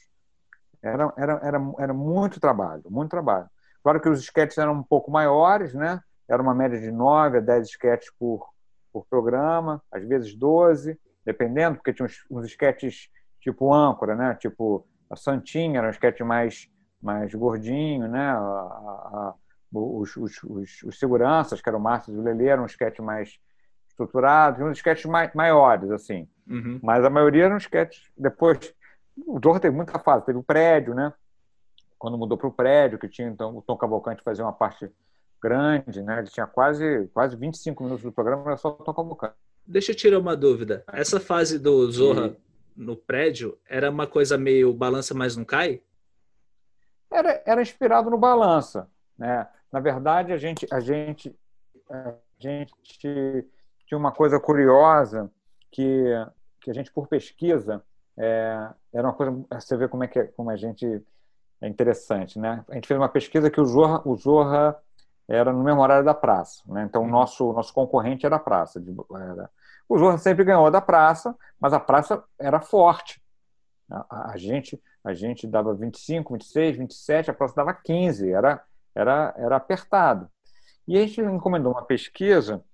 [0.82, 3.48] Era, era, era, era muito trabalho, muito trabalho.
[3.82, 6.00] Claro que os esquetes eram um pouco maiores, né?
[6.28, 8.48] Era uma média de 9 a 10 esquetes por,
[8.92, 10.98] por programa, às vezes 12.
[11.24, 13.08] dependendo, porque tinha uns, uns esquetes
[13.40, 14.34] tipo âncora, né?
[14.34, 16.68] Tipo a Santinha era um esquete mais
[17.00, 18.30] mais gordinho, né?
[18.30, 19.34] A, a,
[19.76, 23.00] os, os, os, os, seguranças, que eram o Márcio e o Lelê, eram um esquete
[23.02, 23.38] mais
[23.88, 26.28] estruturados, uns esquetes mai, maiores, assim.
[26.46, 26.78] Uhum.
[26.82, 28.02] Mas a maioria eram esquetes.
[28.16, 28.74] Depois,
[29.16, 31.12] o Zorro teve muita fase, teve o prédio, né?
[31.98, 34.90] Quando mudou para o prédio, que tinha então o Tom Cavalcante fazia uma parte
[35.42, 36.18] grande, né?
[36.18, 39.34] Ele tinha quase, quase 25 minutos do programa, era só o Tom Cavalcante.
[39.66, 40.84] Deixa eu tirar uma dúvida.
[40.92, 42.36] Essa fase do Zorra
[42.76, 42.80] e...
[42.80, 45.80] no prédio era uma coisa meio balança, mas não cai?
[47.10, 49.48] Era, era inspirado no balança, né?
[49.72, 51.34] Na verdade, a gente, a gente,
[51.90, 53.46] a gente
[53.86, 55.30] tinha uma coisa curiosa
[55.70, 56.04] que,
[56.60, 57.82] que a gente, por pesquisa,
[58.16, 59.44] é, era uma coisa.
[59.52, 61.02] Você vê como é que como a gente
[61.60, 62.64] é interessante, né?
[62.68, 64.76] A gente fez uma pesquisa que o Zorra, o Zorra
[65.28, 66.84] era no mesmo horário da praça, né?
[66.84, 67.10] Então o uhum.
[67.10, 68.82] nosso nosso concorrente era a praça.
[69.14, 69.50] Era,
[69.88, 73.22] o Zorra sempre ganhou da praça, mas a praça era forte.
[73.90, 78.62] A, a, gente a gente dava 25, 26, 27, a praça dava 15, era
[78.96, 80.28] era era apertado.
[80.86, 82.64] E a gente encomendou uma pesquisa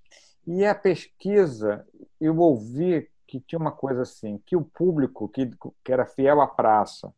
[0.46, 1.86] e a pesquisa
[2.20, 5.50] eu ouvi que tinha uma coisa assim, que o público que,
[5.82, 7.12] que era fiel à praça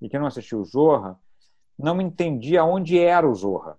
[0.00, 1.18] e que não assistiu o Zorra
[1.78, 3.78] não entendia onde era o Zorra.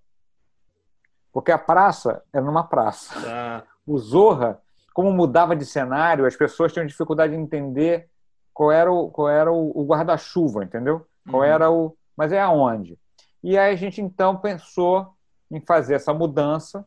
[1.32, 3.14] Porque a praça era numa praça.
[3.28, 3.64] Ah.
[3.86, 4.62] O Zorra,
[4.94, 8.10] como mudava de cenário, as pessoas tinham dificuldade de entender
[8.54, 11.06] qual era o, qual era o, o guarda-chuva, entendeu?
[11.30, 11.48] Qual uhum.
[11.48, 11.96] era o.
[12.16, 12.98] Mas é aonde?
[13.46, 15.14] E aí a gente então pensou
[15.52, 16.84] em fazer essa mudança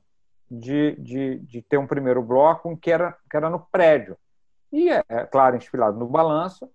[0.51, 4.19] de, de, de ter um primeiro bloco que era, que era no prédio.
[4.73, 6.69] E, é, é claro, inspirado no balanço,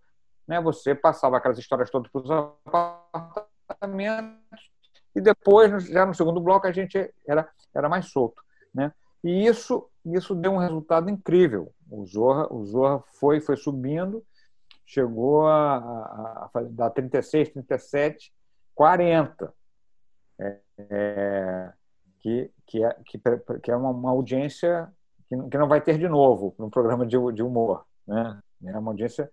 [0.47, 2.31] né, você passava aquelas histórias todas para os
[3.13, 4.71] apartamentos
[5.13, 8.41] e depois, já no segundo bloco, a gente era, era mais solto.
[8.73, 8.89] Né?
[9.21, 11.73] E isso, isso deu um resultado incrível.
[11.91, 14.23] O Zorra, o Zorra foi, foi subindo,
[14.85, 18.33] chegou a, a, a dar 36, 37,
[18.73, 19.53] 40.
[20.77, 21.73] É, é,
[22.19, 23.19] que, que, é, que,
[23.61, 24.91] que é uma, uma audiência
[25.27, 27.85] que, que não vai ter de novo no programa de, de humor.
[28.07, 28.39] Né?
[28.65, 29.29] É uma audiência.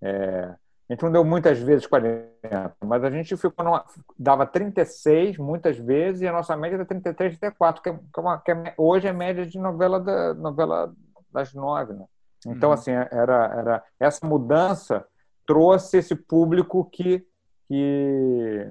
[0.00, 0.54] É,
[0.88, 3.84] a gente não deu muitas vezes 40, mas a gente ficou numa,
[4.18, 8.20] dava 36 muitas vezes e a nossa média era 33, 34, que, é, que, é
[8.20, 10.94] uma, que é, hoje é média de novela, da, novela
[11.30, 11.92] das nove.
[11.92, 12.06] Né?
[12.46, 12.74] Então, uhum.
[12.74, 15.04] assim, era, era essa mudança
[15.48, 17.26] trouxe esse público que,
[17.66, 18.70] que,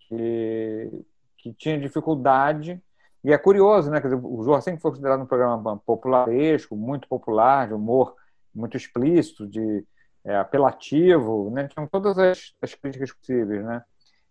[0.00, 1.06] que,
[1.38, 2.82] que tinha dificuldade
[3.24, 4.00] e é curioso, né?
[4.00, 8.14] Dizer, o Zorro sempre foi considerado um programa popularesco, muito popular, de humor
[8.54, 9.84] muito explícito, de
[10.24, 11.68] é, apelativo, né?
[11.68, 13.82] Tinham todas as, as, críticas possíveis, né?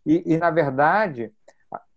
[0.06, 1.34] E, e, na verdade,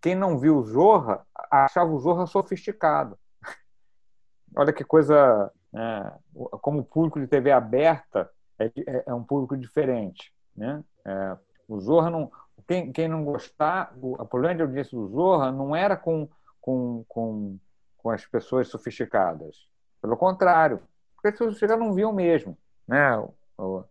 [0.01, 3.19] quem não viu o Zorra achava o Zorra sofisticado.
[4.57, 6.13] Olha que coisa, né?
[6.61, 10.83] como o público de TV aberta é, é, é um público diferente, né?
[11.05, 11.37] É,
[11.69, 12.31] o Zorra não,
[12.67, 16.29] quem, quem não gostar, o, problema de audiência do Zorra não era com
[16.61, 17.59] com, com,
[17.99, 19.69] com as pessoas sofisticadas.
[20.01, 20.81] Pelo contrário,
[21.15, 22.57] porque as pessoas sofisticadas não viam mesmo.
[22.87, 23.17] Né?
[23.59, 23.85] O,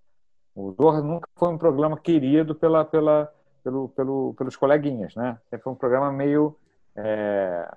[0.56, 5.16] o Zorra nunca foi um programa querido pela, pela, pelo, pelo, pelos coleguinhas.
[5.16, 5.38] Né?
[5.50, 6.56] Sempre foi um programa meio.
[6.96, 7.76] É,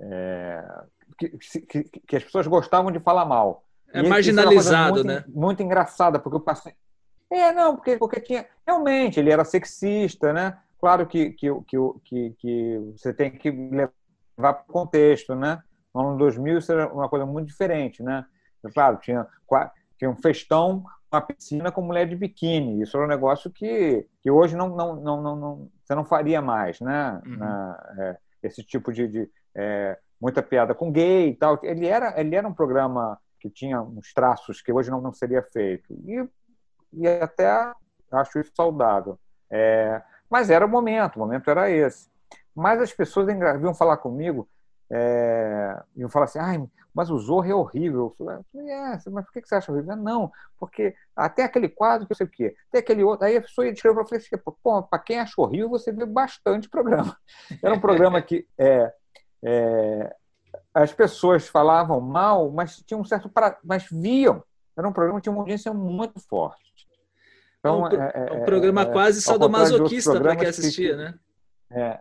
[0.00, 0.84] é,
[1.18, 1.28] que,
[1.60, 3.64] que, que, as pessoas gostavam de falar mal.
[3.92, 5.24] É e marginalizado, muito, né?
[5.28, 6.74] Muito engraçada, porque eu passei.
[7.40, 8.46] É, não, porque, porque tinha.
[8.66, 10.58] Realmente, ele era sexista, né?
[10.78, 11.48] Claro que, que,
[12.04, 13.92] que, que, você tem que levar
[14.36, 15.62] para o contexto, né?
[15.94, 18.24] No ano 2000 isso era uma coisa muito diferente, né?
[18.72, 19.26] Claro, tinha,
[19.98, 22.82] tinha um festão, uma piscina com mulher de biquíni.
[22.82, 26.40] Isso era um negócio que, que hoje não, não, não, não, não você não faria
[26.40, 27.20] mais, né?
[27.26, 27.36] Uhum.
[27.36, 31.58] Na, é, esse tipo de, de é, muita piada com gay e tal.
[31.62, 35.42] Ele era, ele era um programa que tinha uns traços que hoje não, não seria
[35.42, 35.92] feito.
[36.06, 36.26] E,
[36.96, 37.72] e até
[38.12, 39.18] acho isso saudável.
[39.50, 42.08] É, mas era o momento, o momento era esse.
[42.54, 44.48] Mas as pessoas vinham falar comigo,
[44.90, 46.64] é, iam falar assim, ai,
[46.94, 48.14] mas o Zorro é horrível.
[48.18, 49.96] Eu falei, é, mas por que você acha horrível?
[49.96, 53.26] Não, porque até aquele quadro que eu sei o quê, até aquele outro.
[53.26, 56.68] Aí a pessoa ia descrever para assim, pô, para quem acha horrível, você vê bastante
[56.68, 57.16] programa.
[57.62, 58.92] Era um programa que é,
[59.44, 60.16] é,
[60.72, 63.28] as pessoas falavam mal, mas tinham um certo.
[63.28, 63.58] Pra...
[63.64, 64.42] mas viam.
[64.76, 66.73] Era um programa que tinha uma audiência muito forte.
[67.64, 71.14] Então, é um, é, é, um programa é, quase sadomasoquista para quem assistia, que, né?
[71.70, 71.98] É,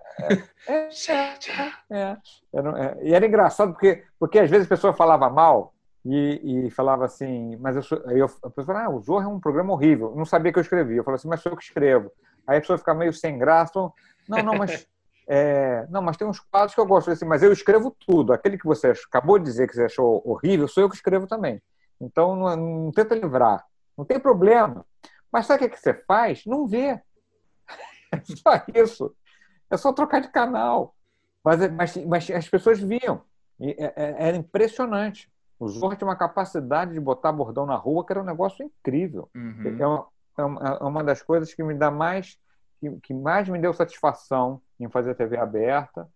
[0.68, 0.90] é,
[1.90, 2.18] é,
[2.54, 5.74] era, e era engraçado porque, porque às vezes a pessoa falava mal
[6.04, 9.28] e, e falava assim, mas eu, sou, eu, a pessoa falava, ah, o Zorro é
[9.28, 10.10] um programa horrível.
[10.10, 10.98] Eu não sabia que eu escrevia.
[10.98, 12.12] Eu falava assim, mas sou eu que escrevo.
[12.46, 13.80] Aí a pessoa fica meio sem graça.
[14.28, 14.86] Não, não, mas
[15.30, 18.34] é, não, mas tem uns quadros que eu gosto assim, mas eu escrevo tudo.
[18.34, 21.62] Aquele que você acabou de dizer que você achou horrível, sou eu que escrevo também.
[22.02, 23.64] Então, não, não tenta livrar.
[23.98, 24.86] Não tem problema.
[25.34, 26.46] Mas sabe o que, você faz?
[26.46, 27.02] Não vê.
[28.14, 29.16] É só isso.
[29.72, 30.96] É só trocar de canal.
[31.44, 33.24] Mas, mas, mas as pessoas viam.
[33.60, 35.34] E é, é, era impressionante.
[35.60, 39.28] O Zorro tinha uma capacidade de botar bordão na rua que era um negócio incrível.
[39.34, 39.78] Uhum.
[39.80, 40.08] É, uma,
[40.38, 42.38] é, uma, é uma das coisas que me dá mais
[42.80, 46.08] que, que mais me deu satisfação em fazer TV aberta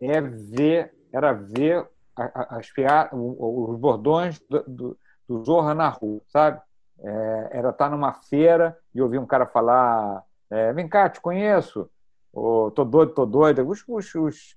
[0.00, 1.86] é ver era ver
[2.16, 2.72] as
[3.12, 4.98] os bordões do, do,
[5.28, 6.60] do Zorra na rua, sabe?
[7.00, 11.90] É, era estar numa feira e ouvir um cara falar: é, Vem cá, te conheço,
[12.32, 13.66] ou, tô doido, tô doido.
[13.66, 14.56] Os, os, os,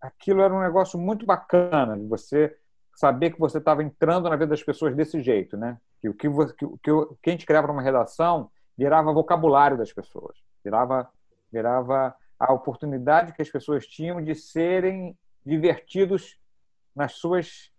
[0.00, 2.56] aquilo era um negócio muito bacana de você
[2.94, 5.78] saber que você estava entrando na vida das pessoas desse jeito, né?
[6.00, 6.90] Que o que, que, que,
[7.22, 11.08] que a gente criava numa redação virava vocabulário das pessoas, virava,
[11.52, 16.38] virava a oportunidade que as pessoas tinham de serem divertidos
[16.94, 17.72] nas suas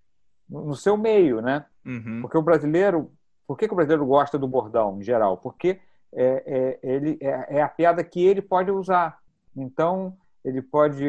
[0.47, 1.65] no seu meio, né?
[1.83, 2.21] Uhum.
[2.21, 3.11] Porque o brasileiro,
[3.47, 5.37] por que, que, o brasileiro gosta do bordão em geral?
[5.37, 5.79] Porque
[6.13, 9.19] é, é ele é, é, a piada que ele pode usar.
[9.55, 11.05] Então ele pode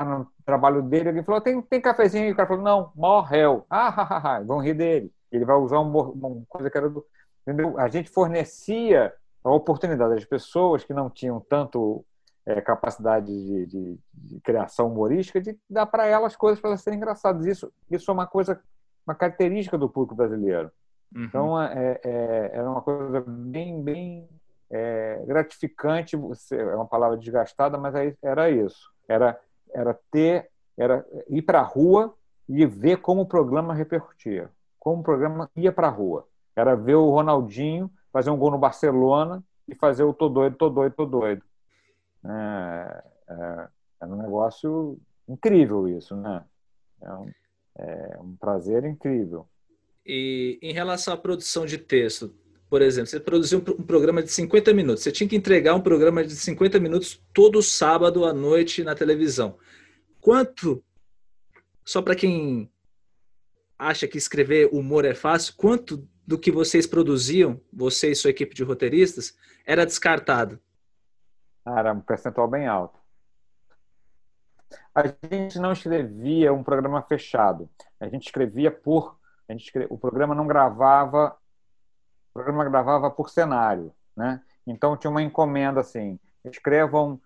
[0.00, 4.42] no trabalho dele alguém falou tem tem cafezinho e o cara falou não morreu ah
[4.44, 7.06] vão rir dele ele vai usar uma, uma coisa que era do
[7.42, 7.78] entendeu?
[7.78, 9.14] a gente fornecia
[9.44, 12.04] a oportunidade às pessoas que não tinham tanto
[12.46, 16.98] é, capacidade de, de, de, criação humorística de dar para elas coisas para elas serem
[16.98, 17.46] engraçadas.
[17.46, 18.60] Isso, isso é uma coisa,
[19.06, 20.70] uma característica do público brasileiro.
[21.14, 21.24] Uhum.
[21.24, 24.28] Então, é, é, era uma coisa bem, bem
[24.70, 26.16] é, gratificante.
[26.16, 28.90] É uma palavra desgastada, mas era isso.
[29.08, 29.38] Era,
[29.72, 32.14] era ter, era ir para a rua
[32.48, 36.26] e ver como o programa repercutia, como o programa ia para a rua.
[36.54, 40.68] Era ver o Ronaldinho fazer um gol no Barcelona e fazer o tô doido, tô
[40.68, 41.42] doido, tô doido.
[42.24, 43.68] É, é,
[44.02, 44.98] é um negócio
[45.28, 46.44] incrível isso, né?
[47.02, 47.30] É um,
[47.78, 49.48] é um prazer incrível.
[50.04, 52.34] E em relação à produção de texto,
[52.68, 56.24] por exemplo, você produziu um, programa de 50 minutos, você tinha que entregar um programa
[56.24, 59.56] de 50 minutos todo sábado à noite na televisão.
[60.20, 60.82] Quanto,
[61.84, 62.70] só para quem
[63.78, 68.54] acha que escrever humor é fácil, quanto do que vocês produziam, você e sua equipe
[68.54, 69.36] de roteiristas,
[69.66, 70.58] era descartado?
[71.66, 72.98] Era um percentual bem alto.
[74.94, 77.68] A gente não escrevia um programa fechado.
[77.98, 79.18] A gente escrevia por.
[79.48, 81.36] A gente o programa não gravava.
[82.30, 83.92] O programa gravava por cenário.
[84.16, 84.40] Né?
[84.66, 87.20] Então tinha uma encomenda assim: escrevam.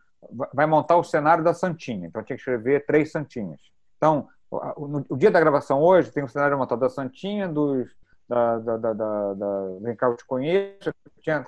[0.52, 2.08] Vai montar o cenário da Santinha.
[2.08, 3.60] Então tinha que escrever três Santinhas.
[3.96, 7.88] Então, o dia da gravação hoje tem o cenário montado da Santinha, dos,
[8.28, 10.92] da, da, da, da, da Vem cá, eu te conheço.
[11.20, 11.44] Tinha,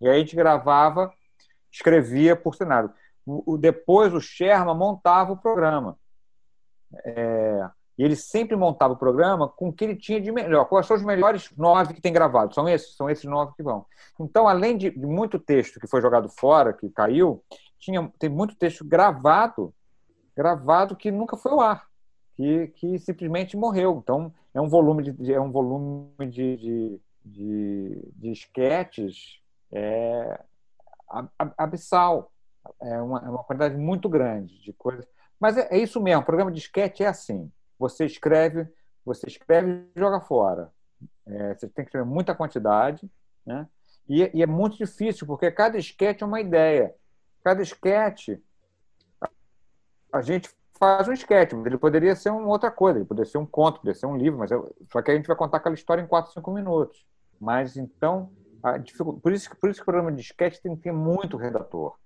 [0.00, 1.12] e aí a gente gravava
[1.74, 2.92] escrevia por cenário.
[3.26, 5.98] O, depois o Sherman montava o programa.
[7.04, 10.64] É, e ele sempre montava o programa com o que ele tinha de melhor.
[10.66, 12.54] Quais são os melhores nove que tem gravado?
[12.54, 13.86] São esses, são esses nove que vão.
[14.18, 17.42] Então, além de, de muito texto que foi jogado fora, que caiu,
[17.78, 19.72] tinha, tem muito texto gravado,
[20.36, 21.86] gravado que nunca foi ao ar,
[22.36, 24.00] que, que simplesmente morreu.
[24.02, 29.40] Então, é um volume de, é um volume de, de, de, de esquetes
[29.72, 30.40] é,
[31.56, 32.32] abissal.
[32.80, 35.06] É uma, é uma quantidade muito grande de coisas.
[35.38, 37.52] Mas é, é isso mesmo, o programa de sketch é assim.
[37.78, 38.68] Você escreve,
[39.04, 40.72] você escreve e joga fora.
[41.26, 43.10] É, você tem que escrever muita quantidade,
[43.44, 43.66] né?
[44.08, 46.94] E, e, é muito difícil, porque cada sketch é uma ideia.
[47.42, 48.38] Cada sketch,
[50.12, 53.38] a gente faz um sketch, mas ele poderia ser uma outra coisa, ele poderia ser
[53.38, 55.74] um conto, poderia ser um livro, mas eu, só que a gente vai contar aquela
[55.74, 57.06] história em 4, 5 minutos.
[57.40, 58.30] Mas então,
[59.22, 61.96] por, isso, por isso que o programa de sketch tem que ter muito redator.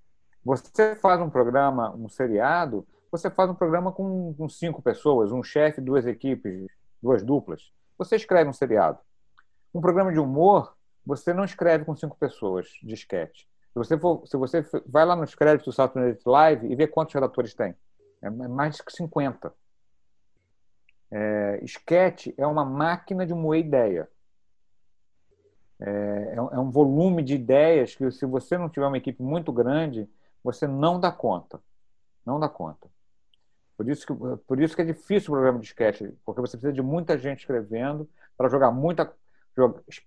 [0.45, 5.43] Você faz um programa, um seriado, você faz um programa com, com cinco pessoas, um
[5.43, 6.66] chefe, duas equipes,
[7.02, 7.72] duas duplas.
[7.97, 8.98] Você escreve um seriado.
[9.74, 13.44] Um programa de humor, você não escreve com cinco pessoas de sketch.
[13.72, 16.86] Se você, for, se você vai lá nos créditos do Saturday Night Live e vê
[16.86, 17.74] quantos redatores tem.
[18.20, 19.52] É mais que 50.
[21.10, 24.09] É, sketch é uma máquina de moer ideia.
[25.80, 29.52] É, é, é um volume de ideias que, se você não tiver uma equipe muito
[29.52, 30.09] grande,
[30.43, 31.60] você não dá conta.
[32.26, 32.89] Não dá conta.
[33.79, 34.13] Por isso que,
[34.45, 37.39] por isso que é difícil o programa de sketch, porque você precisa de muita gente
[37.39, 39.15] escrevendo para jogar muita,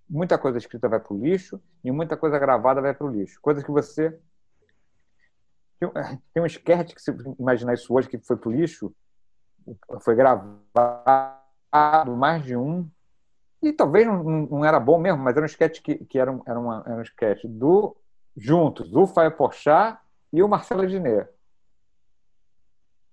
[0.06, 3.40] muita coisa escrita vai para o lixo e muita coisa gravada vai para o lixo.
[3.40, 4.14] Coisa que você.
[6.34, 8.94] Tem um sketch que, se imaginar isso hoje, que foi para o lixo,
[10.00, 12.86] foi gravado mais de um,
[13.62, 16.42] e talvez não, não, era bom mesmo, mas era um sketch que, que era, um,
[16.46, 17.96] era, uma, era um sketch do
[18.36, 19.98] juntos, do Fábio Porchat
[20.30, 21.26] e o Marcelo Diné.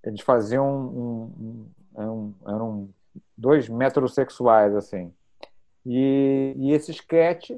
[0.04, 2.90] Eles faziam um, um, um, eram
[3.38, 5.14] dois metrosexuais, assim.
[5.86, 7.52] E, e esse sketch,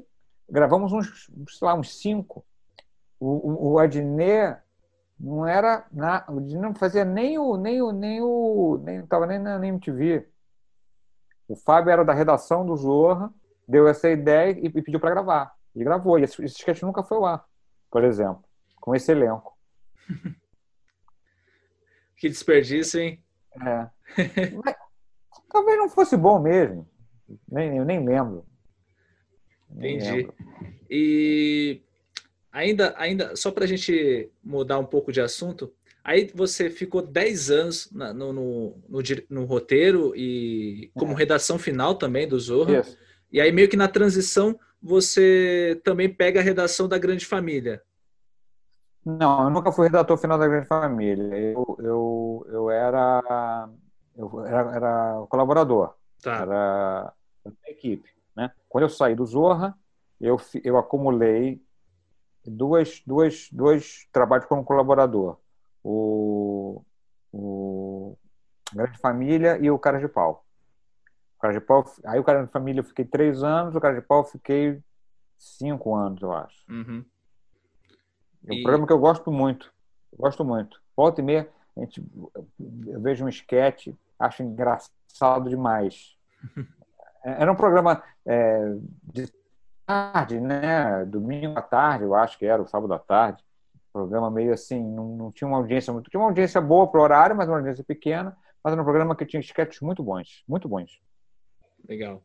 [0.48, 2.44] gravamos uns, sei lá, uns cinco.
[3.18, 4.58] O, o, o Adnet
[5.18, 5.86] não era.
[5.92, 7.56] Na, não fazia nem o.
[7.56, 7.92] Nem o.
[7.92, 8.80] Nem o.
[8.82, 10.28] Nem estava nem na MTV.
[11.48, 13.32] O Fábio era da redação do Zorra,
[13.68, 15.54] deu essa ideia e, e pediu para gravar.
[15.74, 16.18] E gravou.
[16.18, 17.44] E esse, esse nunca foi lá,
[17.90, 18.42] por exemplo,
[18.80, 19.56] com esse elenco.
[22.22, 23.20] que desperdício, hein?
[23.60, 23.88] É.
[24.64, 24.76] Mas,
[25.50, 26.88] talvez não fosse bom mesmo.
[27.50, 28.46] Nem, eu nem lembro.
[29.68, 30.18] Nem Entendi.
[30.18, 30.34] Lembro.
[30.88, 31.82] E
[32.52, 35.74] ainda, ainda só para a gente mudar um pouco de assunto,
[36.04, 41.16] aí você ficou 10 anos na, no, no, no, no, roteiro e como é.
[41.16, 42.78] redação final também do Zorro.
[42.78, 42.96] Isso.
[43.32, 47.82] E aí meio que na transição você também pega a redação da Grande Família.
[49.04, 51.36] Não, eu nunca fui redator final da Grande Família.
[51.36, 53.68] Eu, eu, eu era
[54.16, 55.94] eu era, era colaborador.
[56.22, 56.42] Tá.
[56.42, 57.14] Era
[57.66, 58.08] equipe.
[58.36, 58.50] Né?
[58.68, 59.76] Quando eu saí do Zorra,
[60.20, 61.60] eu, eu acumulei
[62.46, 65.38] duas, duas, dois trabalhos como colaborador.
[65.82, 66.84] O,
[67.32, 68.16] o
[68.72, 70.44] Grande Família e o Cara de Pau.
[71.36, 74.00] O Cara de Pau aí o Cara de Família eu fiquei três anos, o Cara
[74.00, 74.80] de Pau eu fiquei
[75.36, 76.56] cinco anos, eu acho.
[76.68, 77.04] Uhum.
[78.46, 78.62] É um e...
[78.62, 79.72] programa que eu gosto muito.
[80.12, 80.80] Eu gosto muito.
[80.96, 82.02] Volta e meia, a gente,
[82.86, 86.16] eu vejo um esquete, acho engraçado demais.
[87.24, 89.32] Era um programa é, de
[89.86, 91.04] tarde, né?
[91.04, 93.44] Domingo à tarde, eu acho que era, o sábado à tarde.
[93.92, 96.10] Programa meio assim, não, não tinha uma audiência muito.
[96.10, 98.36] Tinha uma audiência boa para o horário, mas uma audiência pequena.
[98.64, 101.00] Mas era um programa que tinha sketches muito bons, muito bons.
[101.88, 102.22] Legal.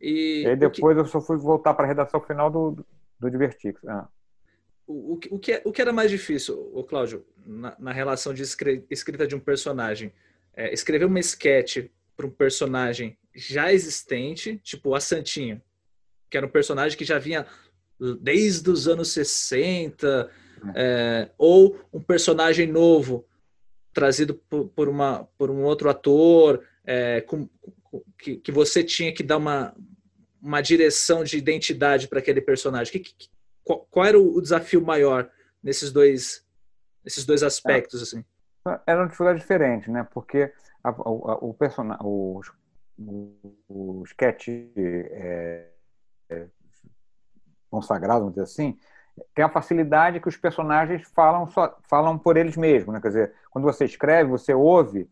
[0.00, 1.00] E, e aí depois que...
[1.00, 2.84] eu só fui voltar para a redação final do,
[3.18, 3.84] do Divertix.
[3.86, 4.08] Ah.
[4.92, 8.42] O, o, que, é, o que era mais difícil, o Cláudio, na, na relação de
[8.42, 10.12] escrita de um personagem?
[10.52, 11.86] É, escrever uma sketch
[12.16, 15.62] para um personagem já existente, tipo a Santinha,
[16.28, 17.46] que era um personagem que já vinha
[18.20, 20.28] desde os anos 60,
[20.74, 23.24] é, ou um personagem novo
[23.92, 27.48] trazido por, por, uma, por um outro ator, é, com,
[28.18, 29.72] que, que você tinha que dar uma,
[30.42, 32.92] uma direção de identidade para aquele personagem.
[32.92, 33.28] Que, que,
[33.64, 35.30] qual, qual, era o desafio maior
[35.62, 36.46] nesses dois,
[37.04, 38.02] nesses dois aspectos?
[38.02, 38.24] Assim?
[38.86, 40.06] Era uma dificuldade diferente, né?
[40.12, 42.52] Porque a, o, o, personagem, os
[42.98, 43.32] o,
[43.68, 45.68] o sketch é,
[46.28, 46.46] é,
[47.70, 48.78] consagrado, vamos dizer assim,
[49.34, 52.94] tem a facilidade que os personagens falam só, falam por eles mesmos.
[52.94, 53.00] Né?
[53.00, 55.10] Quer dizer, quando você escreve, você ouve.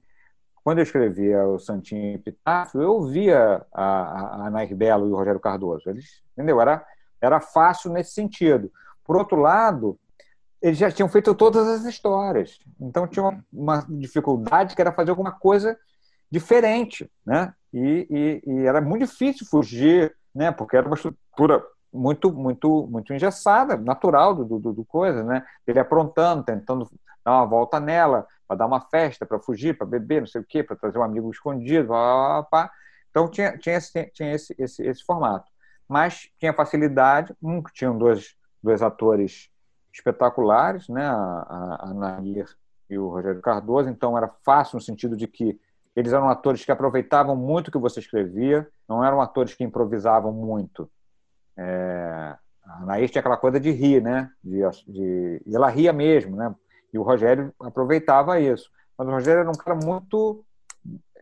[0.62, 5.16] Quando eu escrevia o Santinho Epitáfio, eu ouvia a, a, a Nair Belo e o
[5.16, 5.88] Rogério Cardoso.
[5.88, 6.60] Eles, entendeu?
[6.60, 6.84] Era,
[7.20, 8.70] era fácil nesse sentido.
[9.04, 9.98] Por outro lado,
[10.60, 12.58] eles já tinham feito todas as histórias.
[12.80, 15.78] Então tinha uma, uma dificuldade que era fazer alguma coisa
[16.30, 17.54] diferente, né?
[17.72, 20.50] E, e, e, era muito difícil fugir, né?
[20.50, 21.62] Porque era uma estrutura
[21.92, 25.44] muito, muito, muito engessada, natural do, do, do coisa, né?
[25.66, 26.88] Ele aprontando, tentando
[27.24, 30.44] dar uma volta nela, para dar uma festa, para fugir, para beber, não sei o
[30.44, 31.88] quê, para trazer um amigo escondido,
[32.50, 32.70] pá.
[33.10, 35.50] Então tinha, tinha, esse, tinha esse, esse, esse formato.
[35.88, 39.48] Mas tinha facilidade, um que tinham dois, dois atores
[39.92, 41.06] espetaculares, né?
[41.06, 42.46] A, a Nair
[42.90, 45.58] e o Rogério Cardoso, então era fácil no sentido de que
[45.94, 50.32] eles eram atores que aproveitavam muito o que você escrevia, não eram atores que improvisavam
[50.32, 50.88] muito.
[51.56, 54.30] É, a Anaís tinha aquela coisa de rir, né?
[54.42, 56.54] De, de, e ela ria mesmo, né?
[56.92, 58.70] E o Rogério aproveitava isso.
[58.96, 60.44] Mas o Rogério era um cara muito,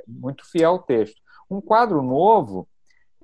[0.06, 1.20] muito fiel ao texto.
[1.51, 2.68] Um quadro novo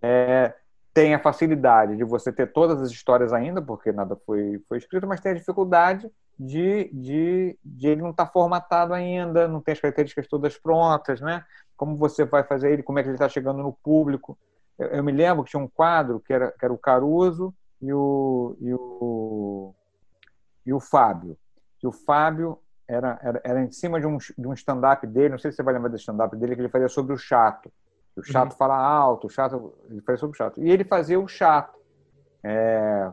[0.01, 0.55] é,
[0.94, 5.06] tem a facilidade de você ter todas as histórias ainda, porque nada foi, foi escrito,
[5.06, 9.73] mas tem a dificuldade de, de, de ele não estar tá formatado ainda, não tem
[9.73, 11.44] as características todas prontas, né?
[11.77, 14.39] Como você vai fazer ele, como é que ele está chegando no público.
[14.78, 17.93] Eu, eu, me lembro que tinha um quadro que era, que era o Caruso e
[17.93, 19.74] o, e o,
[20.66, 21.39] e o Fábio.
[21.82, 25.39] E o Fábio era, era, era em cima de um, de um stand-up dele, não
[25.39, 27.73] sei se você vai lembrar desse stand-up dele, que ele fazia sobre o chato.
[28.16, 28.59] O chato uhum.
[28.59, 30.62] fala alto, o chato, ele sobre o chato.
[30.62, 31.80] E ele fazia o chato.
[32.44, 33.10] É,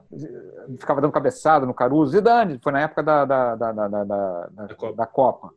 [0.79, 2.11] ficava dando cabeçada no Caruso.
[2.11, 4.95] Zidane, foi na época da, da, da, da, da, da, Copa.
[4.95, 5.53] da Copa.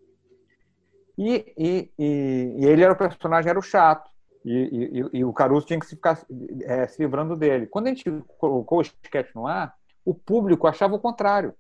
[1.19, 4.11] E, e, e, e, ele era o personagem, era o chato.
[4.45, 6.19] E, e, e o Caruso tinha que se ficar
[6.63, 7.67] é, se livrando dele.
[7.67, 9.75] Quando a gente colocou o sketch no ar,
[10.05, 11.55] o público achava o contrário.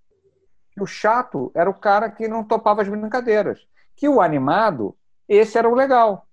[0.72, 3.60] Que o chato era o cara que não topava as brincadeiras.
[3.96, 4.96] Que o animado,
[5.28, 6.26] esse era o legal.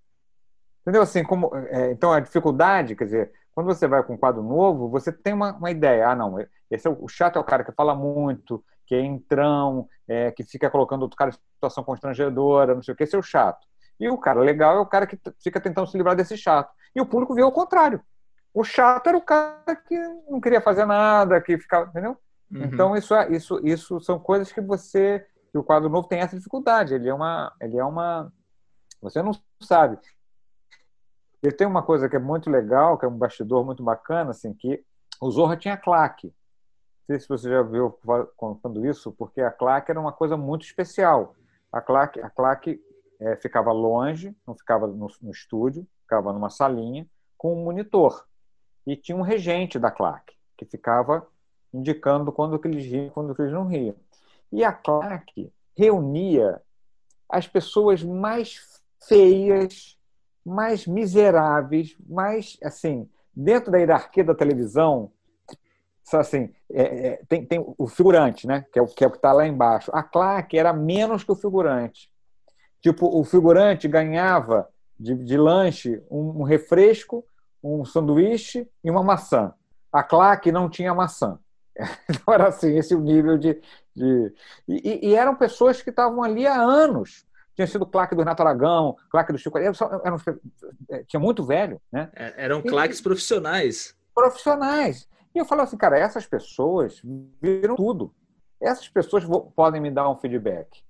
[0.89, 1.03] Entendeu?
[1.03, 4.89] Assim, como, é, então, a dificuldade, quer dizer, quando você vai com um quadro novo,
[4.89, 6.09] você tem uma, uma ideia.
[6.09, 6.37] Ah, não,
[6.71, 10.31] esse é o, o, chato é o cara que fala muito, que é entrão, é,
[10.31, 13.23] que fica colocando outro cara em situação constrangedora, não sei o que, esse é o
[13.23, 13.67] chato.
[13.99, 16.73] E o cara legal é o cara que fica tentando se livrar desse chato.
[16.95, 18.01] E o público vê o contrário.
[18.51, 19.95] O chato era o cara que
[20.27, 22.17] não queria fazer nada, que ficava, entendeu?
[22.51, 22.63] Uhum.
[22.63, 26.35] Então isso é, isso isso são coisas que você que o quadro novo tem essa
[26.35, 26.95] dificuldade.
[26.95, 28.33] Ele é uma ele é uma
[28.99, 29.99] você não sabe.
[31.41, 34.53] Ele tem uma coisa que é muito legal, que é um bastidor muito bacana, assim,
[34.53, 34.83] que
[35.21, 36.27] o Zorra tinha claque.
[36.27, 37.97] Não sei se você já viu
[38.35, 41.35] contando isso, porque a claque era uma coisa muito especial.
[41.71, 42.81] A claque, a claque
[43.19, 47.07] é, ficava longe, não ficava no, no, estúdio, ficava numa salinha
[47.37, 48.25] com um monitor.
[48.85, 51.27] E tinha um regente da claque, que ficava
[51.73, 53.95] indicando quando que eles riam e quando que eles não riam.
[54.51, 56.61] E a claque reunia
[57.29, 59.98] as pessoas mais feias,
[60.45, 65.11] mais miseráveis, mais assim, dentro da hierarquia da televisão,
[66.11, 68.65] assim, é, é, tem, tem o figurante, né?
[68.71, 69.91] Que é o que é está lá embaixo.
[69.93, 72.11] A claque era menos que o figurante.
[72.81, 74.67] Tipo, o figurante ganhava
[74.99, 77.25] de, de lanche um, um refresco,
[77.63, 79.53] um sanduíche e uma maçã.
[79.91, 81.37] A claque não tinha maçã.
[82.09, 83.59] Então era assim, esse o nível de.
[83.95, 84.33] de...
[84.67, 87.25] E, e, eram pessoas que estavam ali há anos.
[87.60, 89.57] Tinha sido claque do Renato Aragão, claque do Chico.
[89.57, 89.73] Eram,
[90.06, 90.18] eram,
[90.90, 92.10] é, tinha muito velho, né?
[92.15, 93.98] É, eram claques e, profissionais.
[94.15, 95.10] Profissionais.
[95.36, 97.02] E eu falo assim, cara, essas pessoas
[97.41, 98.15] viram tudo.
[98.61, 100.86] Essas pessoas podem me dar um feedback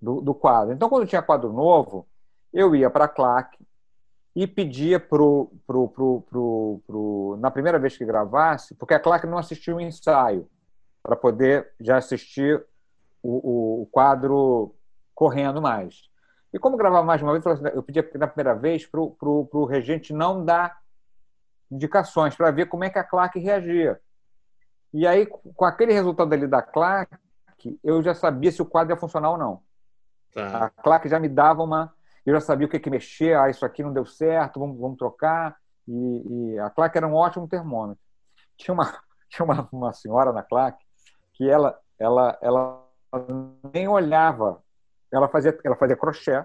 [0.00, 0.74] do, do quadro.
[0.74, 2.04] Então, quando tinha quadro novo,
[2.52, 3.64] eu ia para a claque,
[4.34, 9.24] e pedia pro, pro, pro, pro, pro, na primeira vez que gravasse, porque a Clark
[9.28, 10.48] não assistiu o ensaio,
[11.00, 12.60] para poder já assistir
[13.22, 14.74] o, o, o, quadro
[15.22, 16.10] correndo mais.
[16.52, 20.44] E como gravava mais uma vez, eu pedia na primeira vez para o regente não
[20.44, 20.80] dar
[21.70, 24.00] indicações, para ver como é que a Clark reagia.
[24.92, 27.16] E aí, com aquele resultado ali da Clark,
[27.84, 29.62] eu já sabia se o quadro ia funcionar ou não.
[30.34, 30.64] Tá.
[30.64, 31.94] A Clark já me dava uma
[32.26, 34.96] eu já sabia o que, que mexer, ah, isso aqui não deu certo, vamos, vamos
[34.96, 35.56] trocar.
[35.86, 38.02] E, e a claque era um ótimo termômetro.
[38.56, 38.92] Tinha uma,
[39.28, 40.84] tinha uma, uma senhora na claque
[41.32, 42.86] que ela, ela, ela
[43.72, 44.62] nem olhava,
[45.12, 46.44] ela fazia, ela fazia crochê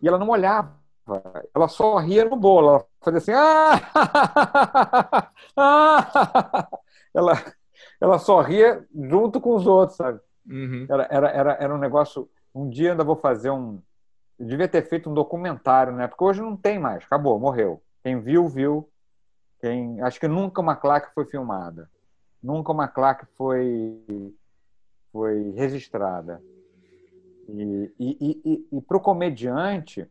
[0.00, 0.76] e ela não olhava,
[1.54, 3.80] ela só ria no bolo, ela fazia assim, ah!
[5.56, 6.68] ah!
[7.14, 7.32] ela,
[8.00, 10.20] ela só ria junto com os outros, sabe?
[10.48, 10.86] Uhum.
[10.88, 12.28] Era, era, era, era um negócio.
[12.54, 13.80] Um dia ainda vou fazer um,
[14.38, 16.06] eu devia ter feito um documentário, né?
[16.06, 17.82] Porque hoje não tem mais, acabou, morreu.
[18.02, 18.88] Quem viu, viu.
[19.60, 20.00] Quem...
[20.02, 21.90] Acho que nunca uma claque foi filmada.
[22.42, 24.34] Nunca uma claque foi,
[25.10, 26.42] foi registrada.
[27.48, 30.08] E, e, e, e para o comediante,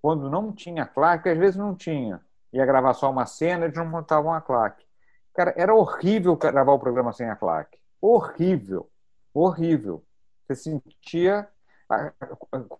[0.00, 2.20] quando não tinha claque, às vezes não tinha.
[2.52, 4.84] Ia gravar só uma cena, eles não montavam a claque.
[5.34, 7.78] Cara, era horrível gravar o programa sem a claque.
[8.00, 8.90] Horrível.
[9.32, 10.04] Horrível.
[10.46, 11.48] Você sentia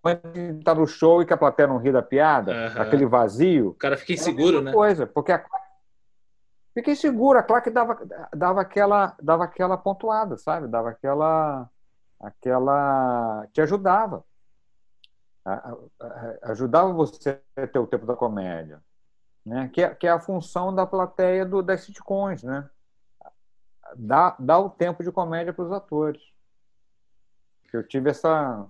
[0.01, 2.83] quando está no show e que a plateia não ri da piada, uhum.
[2.83, 3.69] aquele vazio.
[3.71, 4.73] O cara fica inseguro, é né?
[4.73, 5.45] coisa, porque a
[6.75, 7.99] fica inseguro, a claque dava,
[8.35, 10.67] dava, aquela, dava aquela pontuada, sabe?
[10.67, 11.69] Dava aquela.
[12.23, 13.47] Aquela.
[13.53, 14.25] te ajudava.
[16.43, 18.83] Ajudava você a ter o tempo da comédia.
[19.45, 19.69] Né?
[19.69, 22.71] Que, é, que é a função da plateia do, das sitcoms, né?
[23.97, 26.23] Dá, dá o tempo de comédia para os atores.
[27.73, 28.67] Eu tive essa,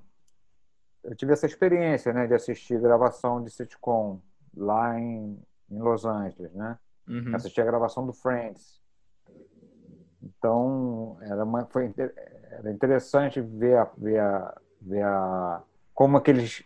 [1.05, 4.21] eu tive essa experiência, né, de assistir gravação de sitcom
[4.57, 6.79] lá em, em Los Angeles, né?
[7.09, 7.35] Uhum.
[7.35, 8.81] Assisti a gravação do Friends.
[10.23, 11.93] Então, era, uma, foi,
[12.59, 15.63] era interessante ver, a, ver, a, ver a,
[15.95, 16.65] como é que eles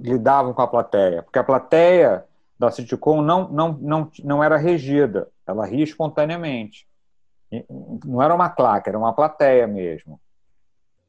[0.00, 1.22] lidavam com a plateia.
[1.22, 2.24] Porque a plateia
[2.58, 6.86] da sitcom não, não, não, não era regida, ela ria espontaneamente.
[8.04, 10.20] Não era uma claque, era uma plateia mesmo.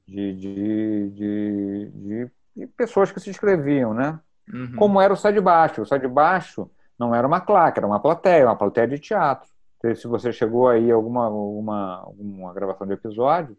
[0.07, 4.19] De, de, de, de de pessoas que se inscreviam, né?
[4.51, 4.75] Uhum.
[4.77, 5.81] Como era o Sai de Baixo.
[5.81, 9.49] O Sai de Baixo não era uma claque, era uma plateia, uma plateia de teatro.
[9.95, 13.55] Se você chegou aí a alguma, alguma, alguma gravação de episódio,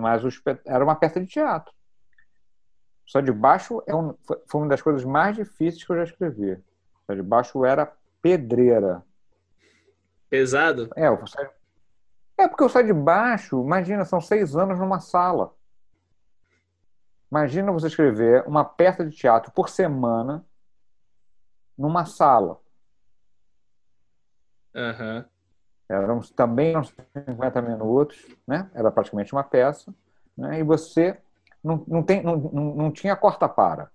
[0.00, 0.22] mas
[0.66, 1.72] era uma peça de teatro.
[3.06, 4.14] Sai de Baixo é um,
[4.46, 6.62] foi uma das coisas mais difíceis que eu já escrevi.
[7.06, 9.04] Sai de Baixo era pedreira.
[10.28, 10.88] Pesado?
[10.94, 11.50] É, Sai...
[12.38, 15.52] é porque o Sai de Baixo, imagina, são seis anos numa sala.
[17.30, 20.44] Imagina você escrever uma peça de teatro por semana
[21.76, 22.60] numa sala.
[24.74, 25.24] Uhum.
[25.90, 26.94] Eram também uns
[27.26, 28.70] 50 minutos, né?
[28.72, 29.92] Era praticamente uma peça,
[30.38, 30.60] né?
[30.60, 31.18] E você
[31.64, 33.90] não, não, tem, não, não, tinha corta-para,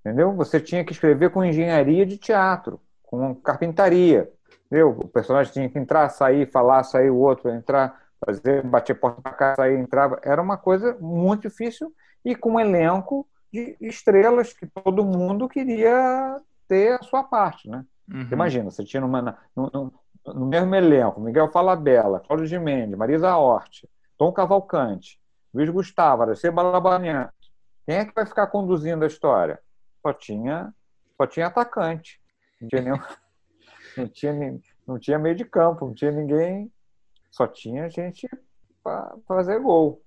[0.00, 0.32] entendeu?
[0.36, 4.30] Você tinha que escrever com engenharia de teatro, com carpintaria,
[4.66, 4.90] entendeu?
[4.90, 9.32] O personagem tinha que entrar, sair, falar, sair o outro, entrar, fazer, bater porta para
[9.32, 10.20] cá, sair, entrava.
[10.22, 11.92] Era uma coisa muito difícil
[12.24, 17.84] e com um elenco de estrelas que todo mundo queria ter a sua parte, né?
[18.08, 18.28] Uhum.
[18.30, 19.36] Imagina, você tinha uma,
[20.34, 23.84] no mesmo elenco, Miguel Falabella, Cláudio de Mendes, Marisa Hort,
[24.18, 25.20] Tom Cavalcante,
[25.52, 27.30] Luiz Gustavo, Aracê Balabanian,
[27.86, 29.60] quem é que vai ficar conduzindo a história?
[30.02, 30.74] Só tinha,
[31.16, 32.20] só tinha atacante.
[32.60, 32.98] Não tinha, nenhum,
[33.96, 36.72] não, tinha, não tinha meio de campo, não tinha ninguém.
[37.30, 38.26] Só tinha gente
[38.82, 40.02] para fazer gol.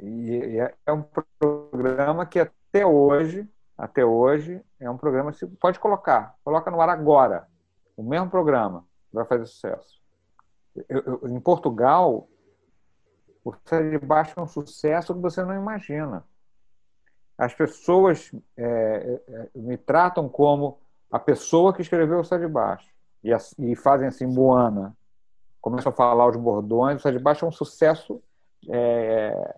[0.00, 1.04] E, é, é um
[1.38, 3.46] programa que até hoje,
[3.76, 6.34] até hoje, é um programa que pode colocar.
[6.42, 7.46] Coloca no ar agora.
[7.98, 10.00] O mesmo programa vai fazer sucesso.
[10.88, 12.28] Eu, eu, em Portugal,
[13.44, 16.24] o Sai de Baixo é um sucesso que você não imagina.
[17.36, 20.78] As pessoas é, é, me tratam como
[21.10, 22.88] a pessoa que escreveu o Sai de Baixo.
[23.24, 24.96] E, e fazem assim, Moana.
[25.60, 26.98] Começam a falar os bordões.
[26.98, 28.22] O Sai de Baixo é um sucesso.
[28.68, 29.56] É,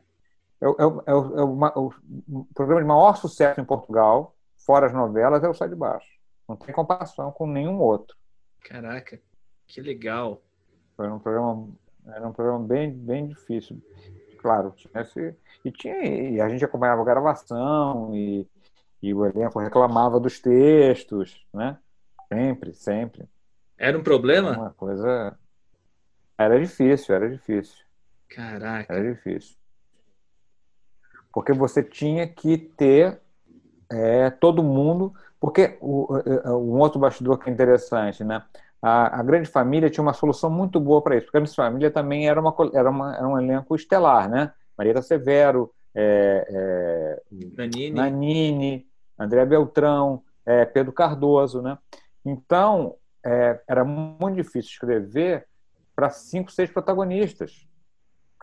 [0.62, 5.52] é, é, é, o programa de maior sucesso em Portugal, fora as novelas, é o
[5.52, 6.08] Sai de Baixo.
[6.48, 8.18] Não tem comparação com nenhum outro.
[8.62, 9.20] Caraca,
[9.66, 10.42] que legal.
[10.96, 11.68] Foi um programa
[12.06, 13.80] era um programa bem, bem difícil.
[14.38, 15.34] Claro, tinha esse,
[15.64, 18.46] e, tinha, e a gente acompanhava a gravação e,
[19.02, 21.78] e o elenco reclamava dos textos, né?
[22.28, 23.28] Sempre, sempre.
[23.76, 24.52] Era um problema?
[24.52, 25.38] Uma coisa.
[26.38, 27.84] Era difícil, era difícil.
[28.28, 28.92] Caraca.
[28.92, 29.56] Era difícil.
[31.32, 33.20] Porque você tinha que ter
[33.90, 35.14] é, todo mundo.
[35.40, 36.06] Porque o,
[36.46, 38.42] um outro bastidor que é interessante, né?
[38.82, 41.90] a, a, Grande Família tinha uma solução muito boa para isso, porque a Grande Família
[41.90, 44.52] também era, uma, era, uma, era um elenco estelar, né?
[44.76, 47.22] Marieta Severo, é, é,
[47.56, 47.90] Nanini.
[47.90, 48.86] Nanini,
[49.18, 51.76] André Beltrão, é, Pedro Cardoso, né?
[52.24, 55.46] Então, é, era muito difícil escrever
[55.94, 57.66] para cinco, seis protagonistas.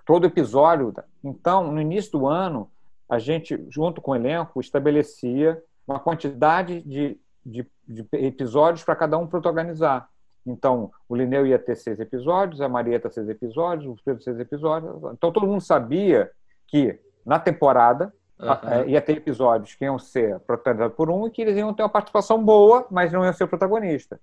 [0.06, 0.94] Todo episódio.
[1.24, 2.69] Então, no início do ano,
[3.10, 9.18] a gente, junto com o elenco, estabelecia uma quantidade de, de, de episódios para cada
[9.18, 10.09] um protagonizar.
[10.45, 14.95] Então, o Lineu ia ter seis episódios, a Marieta seis episódios, o Pedro seis episódios.
[15.14, 16.31] Então, todo mundo sabia
[16.68, 18.88] que na temporada uhum.
[18.88, 21.89] ia ter episódios que iam ser protagonizados por um e que eles iam ter uma
[21.89, 24.19] participação boa, mas não iam ser protagonista.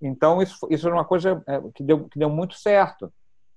[0.00, 3.12] Então, isso, isso era uma coisa é, que deu, que deu muito certo,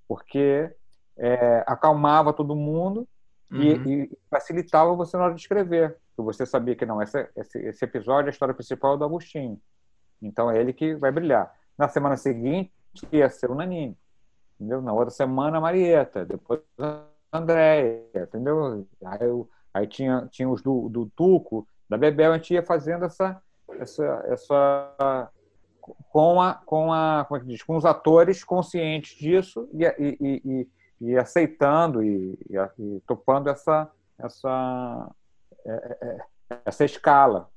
[0.08, 0.70] porque
[1.18, 3.08] é, acalmava todo mundo
[3.52, 3.62] uhum.
[3.62, 5.98] e, e, facilitava você na hora de escrever.
[6.18, 9.62] Porque você sabia que não, esse, esse, esse episódio, a história principal é do Agostinho.
[10.20, 11.54] Então, é ele que vai brilhar.
[11.78, 12.72] Na semana seguinte
[13.12, 13.96] ia ser o Nanini,
[14.56, 14.82] entendeu?
[14.82, 18.88] Na outra semana a Marieta, depois a Andréia, entendeu?
[19.06, 23.06] Aí, eu, aí tinha, tinha os do, do Tuco, da Bebel, a gente ia fazendo
[23.06, 23.40] essa,
[23.80, 25.32] essa, essa
[26.10, 30.42] com a, com a, como é que diz, com os atores conscientes disso e, e,
[30.44, 30.68] e,
[31.00, 32.38] e aceitando e,
[32.80, 35.12] e, topando essa, essa,
[35.68, 36.18] é, é,
[36.50, 37.50] é essa escala.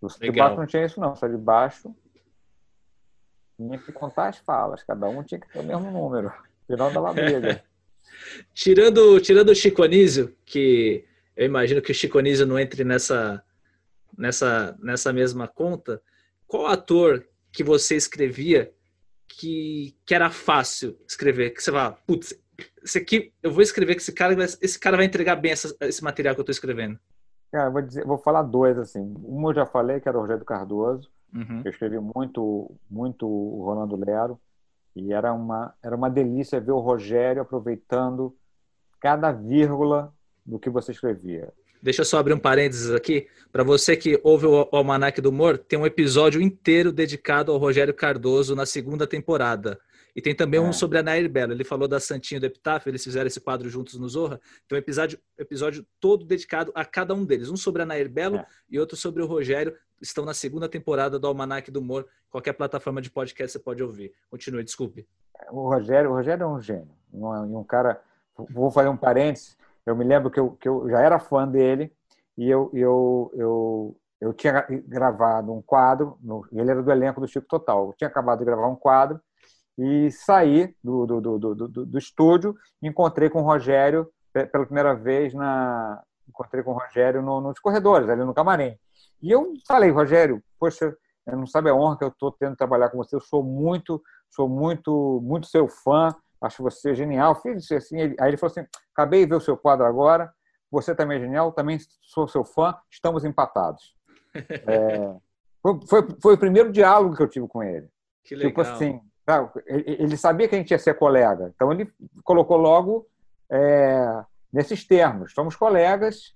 [0.00, 1.94] O de baixo não tinha isso não, só de baixo
[3.56, 6.32] tinha que contar as falas, cada um tinha que ter o mesmo número,
[6.66, 7.64] final da briga.
[8.52, 11.04] tirando, tirando o Chico Anísio, que
[11.34, 13.42] eu imagino que o Chico Anísio não entre nessa,
[14.16, 16.02] nessa, nessa mesma conta,
[16.46, 18.72] qual ator que você escrevia
[19.26, 21.50] que, que era fácil escrever?
[21.50, 22.38] Que você fala, putz,
[22.82, 26.04] esse aqui, eu vou escrever que esse cara, esse cara vai entregar bem essa, esse
[26.04, 26.98] material que eu estou escrevendo.
[27.52, 29.14] Cara, vou, dizer, vou falar dois, assim.
[29.24, 31.62] Um eu já falei, que era o Rogério Cardoso, Uhum.
[31.64, 34.38] Eu escrevi muito, muito o Rolando Lero
[34.94, 38.34] e era uma, era uma delícia ver o Rogério aproveitando
[39.00, 40.12] cada vírgula
[40.44, 41.52] do que você escrevia.
[41.82, 43.28] Deixa eu só abrir um parênteses aqui.
[43.52, 47.92] Para você que ouve o Almanac do Humor, tem um episódio inteiro dedicado ao Rogério
[47.92, 49.78] Cardoso na segunda temporada.
[50.16, 50.62] E tem também é.
[50.62, 51.52] um sobre a Nair Belo.
[51.52, 54.40] Ele falou da Santinha do Epitáfio, eles fizeram esse quadro juntos no Zorra.
[54.64, 57.50] Então, um episódio, episódio todo dedicado a cada um deles.
[57.50, 58.46] Um sobre a Nair Belo é.
[58.70, 59.76] e outro sobre o Rogério.
[60.00, 62.06] Estão na segunda temporada do Almanac do Humor.
[62.30, 64.10] Qualquer plataforma de podcast você pode ouvir.
[64.30, 65.06] Continue, desculpe.
[65.50, 66.88] O Rogério, o Rogério é um gênio.
[67.12, 68.00] Um, um cara.
[68.50, 69.54] Vou fazer um parênteses.
[69.84, 71.92] Eu me lembro que eu, que eu já era fã dele
[72.38, 76.16] e eu, eu, eu, eu tinha gravado um quadro.
[76.22, 77.88] No, ele era do elenco do Chico Total.
[77.88, 79.20] Eu tinha acabado de gravar um quadro
[79.78, 85.34] e saí do, do, do, do, do estúdio encontrei com o Rogério pela primeira vez
[85.34, 88.76] na encontrei com o Rogério no, nos corredores ali no camarim.
[89.22, 90.96] E eu falei Rogério poxa
[91.26, 94.48] não sabe a honra que eu estou tendo trabalhar com você eu sou muito sou
[94.48, 97.34] muito muito seu fã acho você genial.
[97.34, 100.32] Fiz assim ele, aí ele falou assim acabei de ver o seu quadro agora
[100.70, 103.94] você também é genial também sou seu fã estamos empatados.
[104.68, 105.16] É,
[105.62, 107.88] foi, foi, foi o primeiro diálogo que eu tive com ele.
[108.22, 108.50] Que tipo legal.
[108.50, 109.00] tipo assim
[109.66, 111.92] ele sabia que a gente ia ser colega, então ele
[112.22, 113.06] colocou logo
[113.50, 116.34] é, nesses termos: somos colegas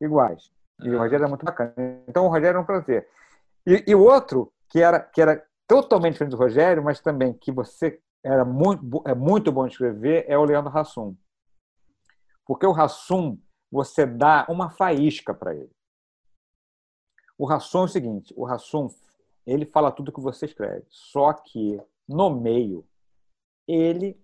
[0.00, 0.52] iguais.
[0.82, 1.74] E o Rogério era muito bacana.
[2.08, 3.08] Então o Rogério era um prazer.
[3.66, 7.52] E, e o outro, que era, que era totalmente diferente do Rogério, mas também que
[7.52, 11.16] você era muito, é muito bom de escrever, é o Leandro Hassum.
[12.46, 13.38] Porque o Hassum,
[13.70, 15.70] você dá uma faísca para ele.
[17.38, 18.88] O Hassum é o seguinte, o Hassum,
[19.46, 21.80] ele fala tudo que você escreve, só que
[22.10, 22.84] no meio
[23.68, 24.20] ele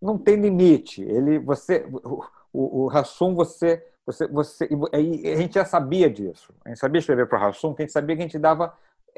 [0.00, 1.02] não tem limite.
[1.02, 6.54] Ele, você, o, o, o você, você, você, a gente já sabia disso.
[6.64, 8.76] A gente sabia escrever para o Hassum, que a gente sabia que a gente dava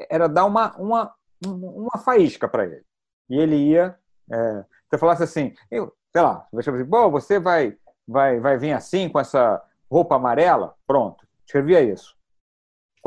[0.09, 1.15] era dar uma, uma,
[1.45, 2.85] uma faísca para ele.
[3.29, 3.97] E ele ia.
[4.31, 7.77] É, você falasse assim, eu, sei lá, você assim, Bom, você vai,
[8.07, 10.75] vai, vai vir assim com essa roupa amarela?
[10.85, 12.16] Pronto, escrevia isso.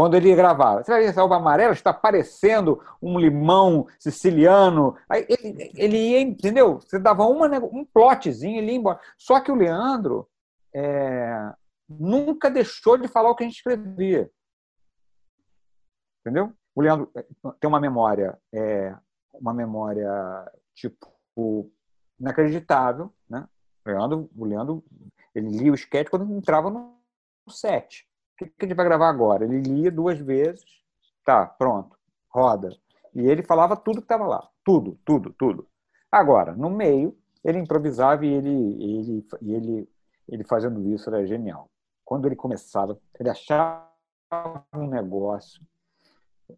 [0.01, 4.97] Quando ele gravava, vai ver essa roupa amarela está parecendo um limão siciliano.
[5.07, 6.81] Aí ele, ele ia, entendeu?
[6.81, 8.99] Você dava uma, um plotzinho, ele ia embora.
[9.19, 10.27] Só que o Leandro
[10.75, 11.53] é,
[11.87, 14.31] nunca deixou de falar o que a gente escrevia.
[16.23, 16.55] Entendeu?
[16.75, 17.27] O Leandro eh,
[17.61, 18.97] tem uma memória, é,
[19.35, 20.11] uma memória
[20.75, 21.71] tipo
[22.19, 23.47] inacreditável, né?
[23.85, 24.85] O Leandro, o Leandro,
[25.35, 26.97] ele lia o sketch quando entrava no
[27.51, 28.09] set.
[28.45, 29.45] O que a gente vai gravar agora?
[29.45, 30.65] Ele lia duas vezes,
[31.25, 31.97] tá, pronto,
[32.29, 32.71] roda.
[33.15, 35.69] E ele falava tudo que estava lá, tudo, tudo, tudo.
[36.11, 39.89] Agora, no meio, ele improvisava e ele, ele, ele,
[40.29, 41.69] ele fazendo isso era genial.
[42.05, 43.89] Quando ele começava, ele achava
[44.75, 45.61] um negócio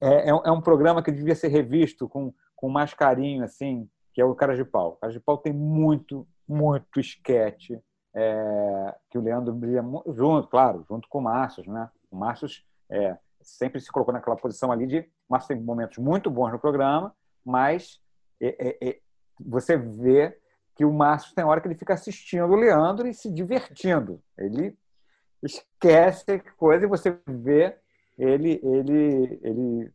[0.01, 4.21] é, é, é, um programa que devia ser revisto com, com mais carinho, assim, que
[4.21, 4.91] é o Cara de Pau.
[4.91, 7.81] O Cara de Pau tem muito, muito esquete
[8.15, 9.83] é, que o Leandro brilha
[10.15, 11.91] junto, claro, junto com o Márcio, né?
[12.11, 12.49] O Márcio
[12.91, 17.15] é, sempre se colocou naquela posição ali de Márcio tem momentos muito bons no programa,
[17.45, 18.01] mas
[18.41, 19.01] é, é, é
[19.41, 20.39] você vê
[20.75, 24.23] que o Márcio tem hora que ele fica assistindo o Leandro e se divertindo.
[24.39, 24.77] Ele
[25.43, 27.77] esquece coisa e você vê
[28.19, 29.93] ele, ele, ele,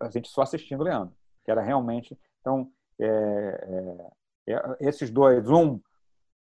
[0.00, 1.14] a gente só assistindo o Leandro,
[1.44, 2.18] que era realmente.
[2.40, 4.08] Então, é,
[4.46, 5.80] é, é, esses dois, um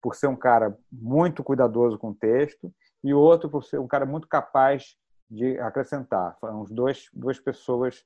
[0.04, 2.70] por ser um cara muito cuidadoso com o texto
[3.02, 4.98] e outro por ser um cara muito capaz
[5.30, 6.36] de acrescentar.
[6.38, 8.04] Foram os dois, duas pessoas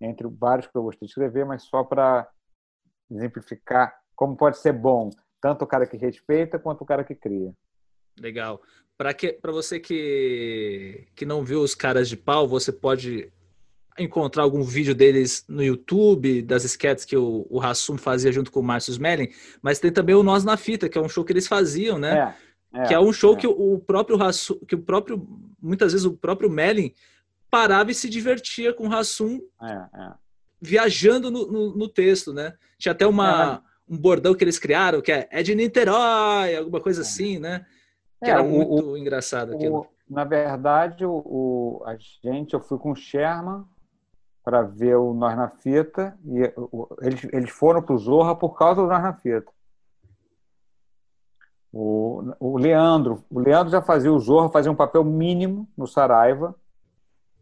[0.00, 2.30] entre vários que eu gostei de escrever, mas só para
[3.10, 5.10] exemplificar como pode ser bom
[5.40, 7.52] tanto o cara que respeita quanto o cara que cria.
[8.20, 8.62] Legal.
[8.96, 13.32] Para você que, que não viu os caras de pau, você pode
[13.98, 18.60] encontrar algum vídeo deles no YouTube, das sketches que o, o Hassum fazia junto com
[18.60, 19.28] o Márcio Smelling,
[19.60, 22.34] mas tem também o Nós na Fita, que é um show que eles faziam, né?
[22.74, 23.36] É, é, que é um show é.
[23.36, 25.26] que o próprio Hassum, que o próprio,
[25.60, 26.94] muitas vezes o próprio Melling
[27.50, 30.12] parava e se divertia com o Hassum é, é.
[30.60, 32.54] viajando no, no, no, texto, né?
[32.78, 37.02] Tinha até uma, um bordão que eles criaram, que é, é de Niterói, alguma coisa
[37.02, 37.66] assim, né?
[38.24, 39.86] Que é, era muito o, engraçado aquilo.
[40.08, 43.64] Na verdade, o, a gente, eu fui com o Sherman
[44.44, 46.52] para ver o Nós na Fita, e
[47.00, 49.50] eles, eles foram para o Zorra por causa do Nós na Fita.
[51.72, 56.54] O, o Leandro, o Leandro já fazia o Zorra, fazia um papel mínimo no Saraiva,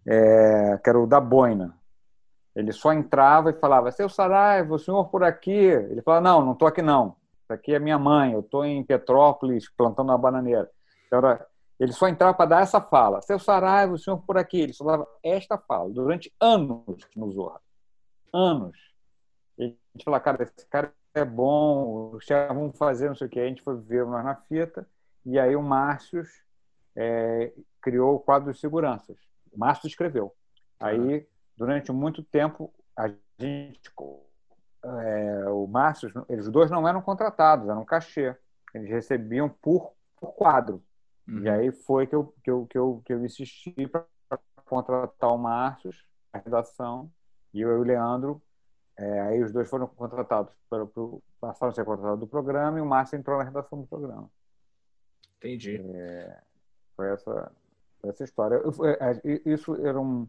[0.06, 1.74] é, que era o da boina.
[2.54, 5.50] Ele só entrava e falava, seu Saraiva, o senhor por aqui.
[5.50, 7.16] Ele falava, não, não estou aqui não.
[7.42, 10.70] Isso aqui é minha mãe, eu estou em Petrópolis plantando uma bananeira.
[11.06, 11.20] Então,
[11.80, 13.22] ele só entrava para dar essa fala.
[13.22, 14.60] Seu Saraiva, o senhor por aqui.
[14.60, 17.58] Ele só dava esta fala durante anos no Zorra.
[18.32, 18.76] Anos.
[19.58, 23.40] E a gente falava, cara, esse cara é bom, vamos fazer não sei o que.
[23.40, 24.86] A gente foi ver nós na fita,
[25.24, 26.22] e aí o Márcio
[26.94, 27.50] é,
[27.80, 29.16] criou o quadro de seguranças.
[29.50, 30.34] O Márcio escreveu.
[30.78, 31.26] Aí,
[31.56, 33.08] durante muito tempo, a
[33.38, 33.80] gente
[34.84, 38.36] é, o Márcio, eles dois não eram contratados, eram cachê.
[38.74, 40.82] Eles recebiam por, por quadro.
[41.30, 41.42] Uhum.
[41.44, 44.04] E aí foi que eu, que eu, que eu, que eu insisti para
[44.64, 45.90] contratar o Márcio,
[46.32, 47.10] a redação,
[47.54, 48.42] e eu e o Leandro.
[48.98, 51.02] É, aí os dois foram contratados, para, para,
[51.40, 54.28] passaram a ser contratados do programa e o Márcio entrou na redação do programa.
[55.36, 55.80] Entendi.
[55.94, 56.38] É,
[56.96, 57.52] foi essa,
[58.04, 58.56] essa história.
[58.56, 60.28] Eu, é, isso era um,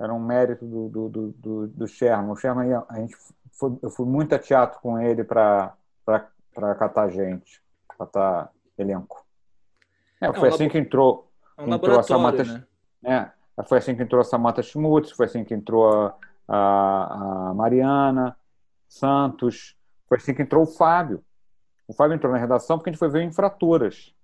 [0.00, 2.32] era um mérito do, do, do, do Sherman.
[2.32, 3.16] O Sherman, a gente
[3.52, 5.76] foi, eu fui muito a teatro com ele para
[6.78, 7.62] catar gente,
[7.96, 9.27] catar elenco.
[10.20, 12.66] É, é foi um assim que entrou, é um entrou a Samantha.
[13.02, 13.32] Né?
[13.56, 16.16] É, foi assim que entrou a Samantha Schmutz, foi assim que entrou a,
[16.48, 18.36] a, a Mariana
[18.88, 19.76] Santos,
[20.08, 21.22] foi assim que entrou o Fábio.
[21.86, 24.14] O Fábio entrou na redação porque a gente foi ver Infraturas.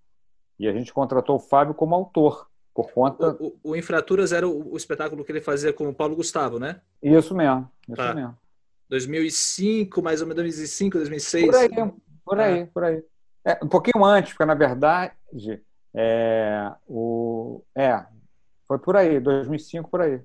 [0.58, 2.48] E a gente contratou o Fábio como autor.
[2.74, 3.36] Por conta.
[3.40, 6.58] O, o, o Infraturas era o, o, espetáculo que ele fazia com o Paulo Gustavo,
[6.58, 6.80] né?
[7.00, 7.70] Isso mesmo.
[7.88, 8.12] Isso tá.
[8.12, 8.36] mesmo.
[8.88, 11.46] 2005, mais ou menos 2005, 2006.
[11.46, 11.68] Por aí,
[12.24, 12.68] por aí, ah.
[12.74, 13.04] por aí.
[13.44, 15.12] É, um pouquinho antes, porque na verdade,
[15.94, 18.04] é, o, é,
[18.66, 20.20] foi por aí, 2005 por aí.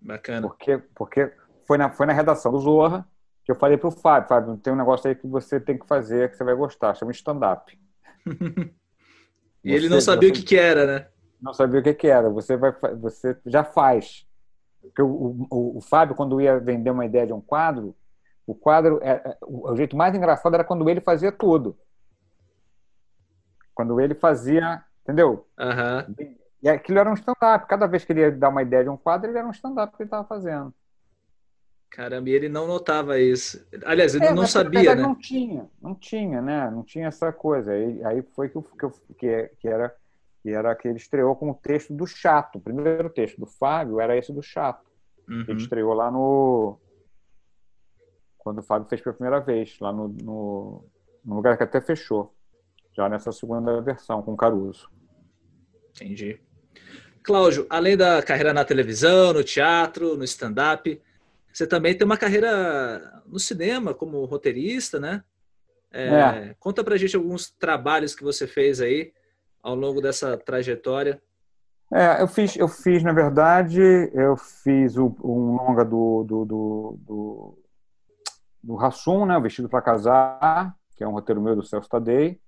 [0.00, 0.46] Bacana.
[0.46, 1.32] Porque, porque
[1.66, 3.06] foi, na, foi na redação do Zorra
[3.44, 5.86] que eu falei para o Fábio, Fábio, tem um negócio aí que você tem que
[5.86, 7.78] fazer, que você vai gostar, chama stand-up.
[9.64, 11.06] e ele não sabia o que, que era, né?
[11.40, 12.28] Não sabia o que, que era.
[12.30, 14.26] Você, vai, você já faz.
[14.80, 17.96] Porque o, o, o Fábio, quando ia vender uma ideia de um quadro,
[18.46, 21.76] o quadro, é, é, o jeito mais engraçado era quando ele fazia tudo.
[23.80, 25.48] Quando ele fazia, entendeu?
[25.58, 26.28] Uhum.
[26.62, 27.66] E aquilo era um stand-up.
[27.66, 29.96] Cada vez que ele ia dar uma ideia de um quadro, ele era um stand-up
[29.96, 30.74] que ele estava fazendo.
[31.88, 33.66] Caramba, e ele não notava isso.
[33.86, 35.00] Aliás, ele é, não sabia, né?
[35.00, 36.70] Não tinha, não tinha, né?
[36.70, 37.72] Não tinha essa coisa.
[37.72, 39.96] Aí, aí foi que, eu, que, eu, que, que, era,
[40.42, 42.56] que era que ele estreou com o texto do Chato.
[42.56, 44.84] O primeiro texto do Fábio era esse do Chato.
[45.26, 45.46] Uhum.
[45.48, 46.78] Ele estreou lá no,
[48.36, 50.84] quando o Fábio fez pela primeira vez, lá no, no,
[51.24, 52.34] no lugar que até fechou,
[52.92, 54.90] já nessa segunda versão, com Caruso.
[55.90, 56.40] Entendi.
[57.22, 61.00] Cláudio, além da carreira na televisão, no teatro, no stand-up,
[61.52, 65.22] você também tem uma carreira no cinema como roteirista, né?
[65.92, 66.56] É, é.
[66.58, 69.12] Conta pra gente alguns trabalhos que você fez aí
[69.62, 71.20] ao longo dessa trajetória.
[71.92, 73.82] É, eu fiz, eu fiz, na verdade,
[74.14, 77.58] eu fiz o, um longa do, do, do, do
[78.62, 82.38] do Rassum, né, Vestido para Casar, que é um roteiro meu do Celso Tadei.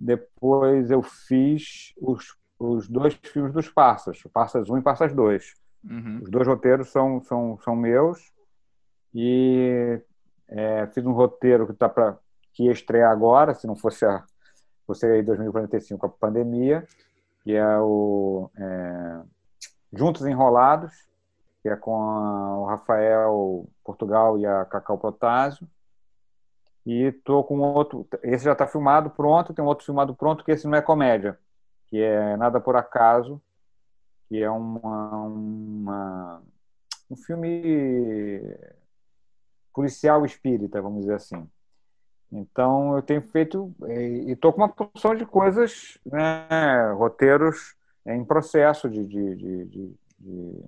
[0.00, 5.54] Depois eu fiz os, os dois filmes dos Passas, Passas 1 e Passas 2.
[5.84, 6.20] Uhum.
[6.22, 8.32] Os dois roteiros são, são, são meus.
[9.14, 10.00] E
[10.48, 12.16] é, fiz um roteiro que, tá pra,
[12.52, 14.24] que ia estrear agora, se não fosse a
[14.86, 16.84] fosse aí 2045 a pandemia,
[17.44, 19.20] que é o é,
[19.92, 20.92] Juntos Enrolados,
[21.62, 25.68] que é com a, o Rafael Portugal e a Cacau Protásio.
[26.86, 30.50] E tô com outro, esse já está filmado pronto, tem um outro filmado pronto que
[30.50, 31.38] esse não é comédia,
[31.86, 33.40] que é Nada por Acaso,
[34.28, 36.42] que é uma, uma
[37.10, 38.42] um filme
[39.74, 41.48] policial espírita, vamos dizer assim.
[42.32, 47.74] Então eu tenho feito e estou com uma porção de coisas, né, roteiros
[48.06, 49.64] em processo de, de, de,
[50.18, 50.64] de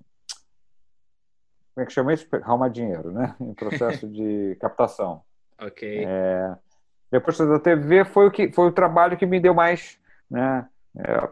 [1.74, 2.26] como é que chama isso?
[2.42, 3.34] Arrumar dinheiro, né?
[3.40, 5.22] Em processo de captação.
[5.60, 6.04] Ok.
[6.06, 6.56] É,
[7.10, 9.98] depois da TV foi o que foi o trabalho que me deu mais,
[10.30, 10.68] né?
[10.96, 11.28] É,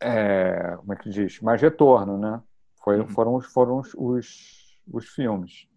[0.00, 1.40] é, como é que diz?
[1.40, 2.42] Mais retorno, né?
[2.82, 3.08] Foi, uhum.
[3.08, 5.68] Foram, foram os, os, os filmes.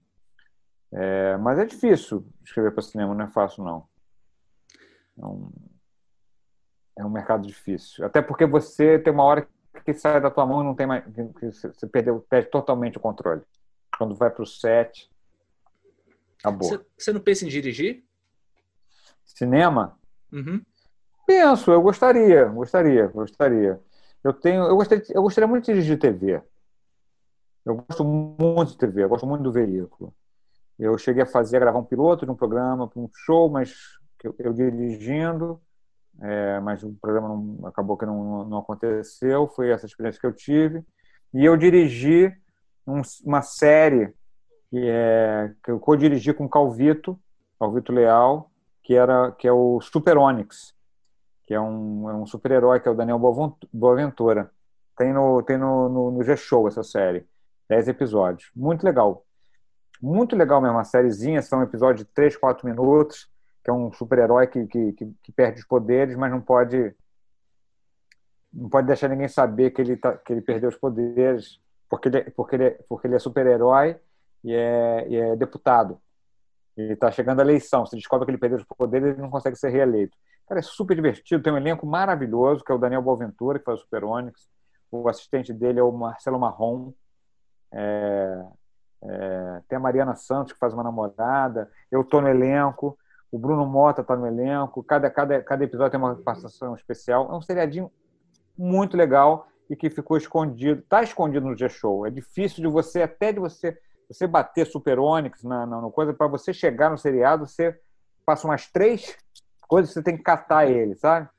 [0.93, 3.87] É, mas é difícil escrever para cinema, não é fácil não.
[5.17, 5.51] É um,
[6.97, 8.05] é um mercado difícil.
[8.05, 9.47] Até porque você tem uma hora
[9.85, 13.01] que sai da tua mão e não tem mais, que você perdeu, perde totalmente o
[13.01, 13.41] controle
[13.97, 15.09] quando vai para o set.
[16.97, 18.03] Você não pensa em dirigir?
[19.25, 19.97] Cinema?
[20.31, 20.61] Uhum.
[21.25, 23.79] Penso, eu gostaria, gostaria, gostaria.
[24.23, 26.41] Eu tenho, eu gostaria, eu gostaria muito de dirigir TV.
[27.65, 30.13] Eu gosto muito de TV, eu gosto muito do veículo.
[30.77, 33.75] Eu cheguei a fazer, a gravar um piloto de um programa para um show, mas
[34.23, 35.61] eu, eu dirigindo,
[36.21, 39.47] é, mas o programa não, acabou que não, não aconteceu.
[39.47, 40.83] Foi essa experiência que eu tive.
[41.33, 42.35] E eu dirigi
[42.85, 44.13] um, uma série
[44.71, 47.19] que, é, que eu co-dirigi com Calvito,
[47.59, 48.49] Calvito Leal,
[48.81, 50.73] que, era, que é o Super Onyx,
[51.43, 53.19] que é um, é um super-herói, que é o Daniel
[53.73, 54.49] Boaventura.
[54.97, 57.27] Tem no, tem no, no, no G-Show essa série.
[57.67, 58.49] Dez episódios.
[58.55, 59.25] Muito legal.
[60.01, 60.77] Muito legal mesmo.
[60.77, 63.29] Uma sériezinha, são episódios de 3, 4 minutos,
[63.61, 66.95] que é um super-herói que, que, que, que perde os poderes, mas não pode
[68.53, 72.17] não pode deixar ninguém saber que ele, tá, que ele perdeu os poderes porque ele,
[72.17, 73.97] é, porque ele, é, porque ele é super-herói
[74.43, 75.99] e é, e é deputado.
[76.75, 77.85] Ele está chegando à eleição.
[77.85, 80.17] Se descobre que ele perdeu os poderes, ele não consegue ser reeleito.
[80.47, 81.43] Cara, é super divertido.
[81.43, 84.49] Tem um elenco maravilhoso, que é o Daniel Boaventura, que faz o Super Onyx.
[84.91, 86.91] O assistente dele é o Marcelo Marrom.
[87.71, 88.45] É,
[89.03, 91.69] é, tem a Mariana Santos, que faz uma namorada.
[91.89, 92.97] Eu estou no elenco.
[93.31, 94.83] O Bruno Mota está no elenco.
[94.83, 97.29] Cada, cada, cada episódio tem uma participação especial.
[97.31, 97.91] É um seriadinho
[98.57, 102.05] muito legal e que ficou escondido, está escondido no G-Show.
[102.05, 103.79] É difícil de você, até de você,
[104.13, 107.79] você bater Super Onyx na, na, na coisa, para você chegar no seriado, você
[108.25, 109.17] passa umas três
[109.67, 111.29] coisas você tem que catar ele, sabe?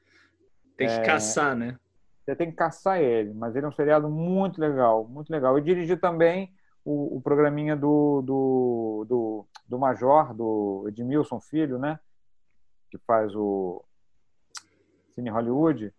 [0.74, 1.78] Tem que é, caçar, né?
[2.24, 5.56] Você tem que caçar ele, mas ele é um seriado muito legal, muito legal.
[5.56, 6.50] Eu dirigi também
[6.82, 12.00] o, o programinha do, do, do, do Major, do Edmilson Filho, né?
[12.90, 13.84] Que faz o
[15.14, 15.92] Cine Hollywood.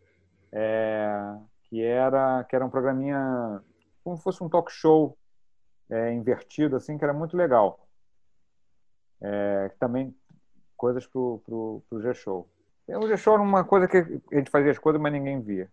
[0.52, 1.36] É,
[1.66, 3.62] que era que era um programinha
[4.04, 5.18] como se fosse um talk show
[5.90, 7.88] é, invertido assim que era muito legal
[9.22, 10.16] é, também
[10.76, 12.50] coisas pro pro, pro G Show
[12.88, 15.72] o G Show era uma coisa que a gente fazia as coisas mas ninguém via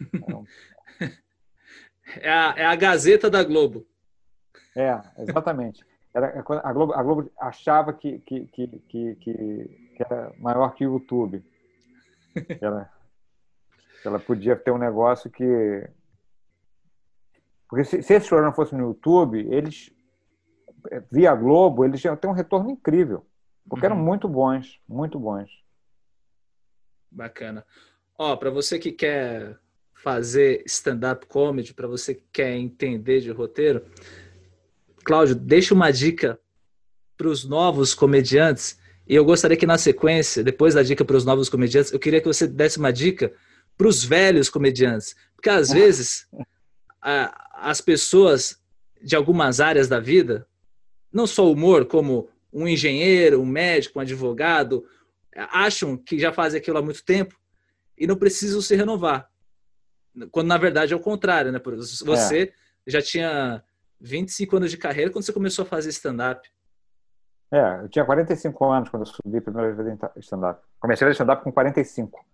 [2.20, 3.86] é, a, é a Gazeta da Globo
[4.76, 5.84] É, exatamente.
[6.14, 10.86] Era, é a, Globo, a Globo achava que, que, que, que, que era maior que
[10.86, 11.44] o YouTube.
[12.60, 12.90] Ela,
[14.04, 15.88] ela podia ter um negócio que.
[17.70, 19.90] Porque se, se esse programa fosse no YouTube, eles,
[21.10, 23.24] via Globo, eles iam ter um retorno incrível.
[23.68, 23.92] Porque uhum.
[23.92, 25.48] eram muito bons, muito bons.
[27.08, 27.64] Bacana.
[28.18, 29.56] Ó, para você que quer
[29.94, 33.84] fazer stand-up comedy, para você que quer entender de roteiro,
[35.04, 36.38] Cláudio, deixa uma dica
[37.16, 38.78] para os novos comediantes.
[39.06, 42.20] E eu gostaria que na sequência, depois da dica para os novos comediantes, eu queria
[42.20, 43.32] que você desse uma dica
[43.78, 45.14] para os velhos comediantes.
[45.34, 46.28] Porque às vezes
[47.00, 48.60] a, as pessoas
[49.02, 50.46] de algumas áreas da vida,
[51.12, 54.84] não só o humor, como um engenheiro, um médico, um advogado,
[55.34, 57.38] acham que já fazem aquilo há muito tempo
[57.96, 59.30] e não precisam se renovar.
[60.30, 61.60] Quando na verdade é o contrário, né?
[62.04, 62.90] Você é.
[62.90, 63.62] já tinha
[64.00, 66.48] 25 anos de carreira quando você começou a fazer stand-up.
[67.52, 70.62] É, eu tinha 45 anos quando eu subi a primeira vez em stand-up.
[70.78, 72.24] Comecei a stand-up com 45.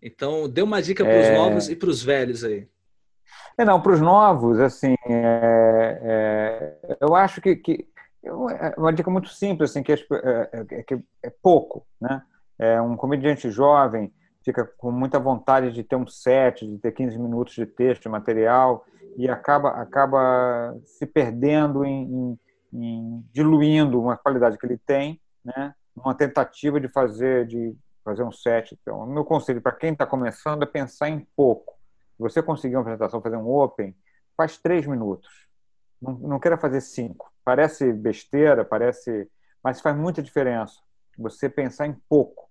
[0.00, 1.34] Então, dê uma dica para os é...
[1.34, 2.68] novos e para os velhos aí.
[3.58, 7.88] É, não, para os novos, assim, é, é, eu acho que, que
[8.24, 8.32] é
[8.76, 9.98] uma dica muito simples, assim, que é,
[10.52, 12.22] é, que é pouco, né?
[12.58, 14.12] É um comediante jovem
[14.44, 18.08] fica com muita vontade de ter um set, de ter 15 minutos de texto, de
[18.08, 18.84] material,
[19.16, 22.38] e acaba, acaba se perdendo em, em,
[22.72, 25.74] em diluindo uma qualidade que ele tem, né?
[25.94, 28.78] Uma tentativa de fazer de fazer um set.
[28.80, 31.77] Então, o meu conselho para quem está começando é pensar em pouco.
[32.18, 33.96] Você conseguir uma apresentação, fazer um open,
[34.36, 35.48] faz três minutos.
[36.00, 37.32] Não, não queira fazer cinco.
[37.44, 39.30] Parece besteira, parece,
[39.62, 40.80] mas faz muita diferença.
[41.16, 42.48] Você pensar em pouco.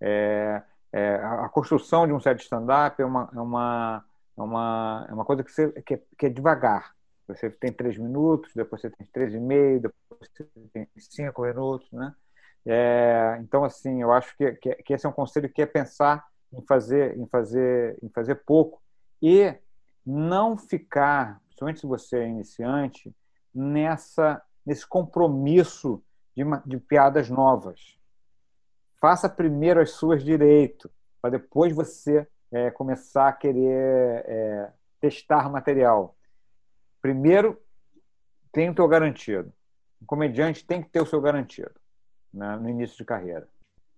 [0.00, 0.62] É,
[0.92, 4.04] é, a construção de um set stand-up é uma, é uma,
[4.36, 6.94] é uma, é uma coisa que, você, que, é, que é devagar.
[7.26, 11.90] Você tem três minutos, depois você tem três e meio, depois você tem cinco minutos,
[11.90, 12.14] né?
[12.66, 16.24] É, então, assim, eu acho que, que, que, esse é um conselho que é pensar
[16.52, 18.80] em fazer, em fazer, em fazer pouco
[19.24, 19.56] e
[20.04, 23.14] não ficar, principalmente se você é iniciante,
[23.54, 26.02] nessa nesse compromisso
[26.34, 27.98] de, de piadas novas
[29.04, 30.90] faça primeiro as suas direito,
[31.20, 36.16] para depois você é, começar a querer é, testar material.
[37.02, 37.60] Primeiro,
[38.50, 39.52] tem o teu garantido.
[40.00, 41.74] O comediante tem que ter o seu garantido
[42.32, 43.46] né, no início de carreira.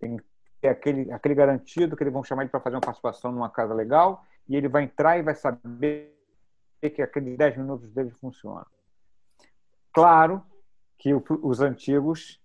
[0.01, 0.25] Tem que
[0.61, 3.73] ter aquele, aquele garantido que eles vão chamar ele para fazer uma participação numa casa
[3.73, 6.15] legal e ele vai entrar e vai saber
[6.95, 8.67] que aqueles 10 minutos dele funcionam.
[9.93, 10.43] Claro
[10.99, 12.41] que os antigos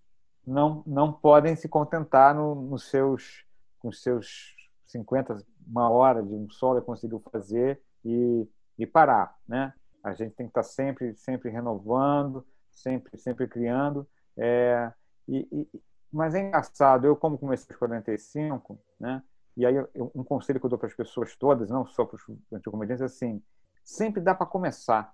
[0.46, 3.46] não, não podem se contentar no, nos seus,
[3.80, 4.56] com seus
[4.88, 8.48] 50, uma hora de um solo e conseguiu fazer e,
[8.78, 9.74] e parar, né?
[10.04, 14.08] A gente tem que estar sempre, sempre renovando, sempre, sempre criando.
[14.36, 14.92] É,
[15.28, 19.22] e, e, mas é engraçado, eu como comecei aos 45, né?
[19.58, 19.76] E aí
[20.16, 22.24] um conselho que eu dou para as pessoas todas, não só para os
[22.54, 23.42] anticomediantes, é assim,
[23.84, 25.14] sempre dá para começar.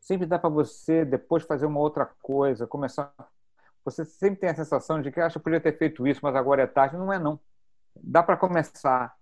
[0.00, 3.14] Sempre dá para você depois fazer uma outra coisa, começar
[3.84, 6.62] você sempre tem a sensação de que acha que podia ter feito isso, mas agora
[6.62, 6.96] é tarde.
[6.96, 7.38] Não é, não.
[7.94, 9.14] Dá para começar.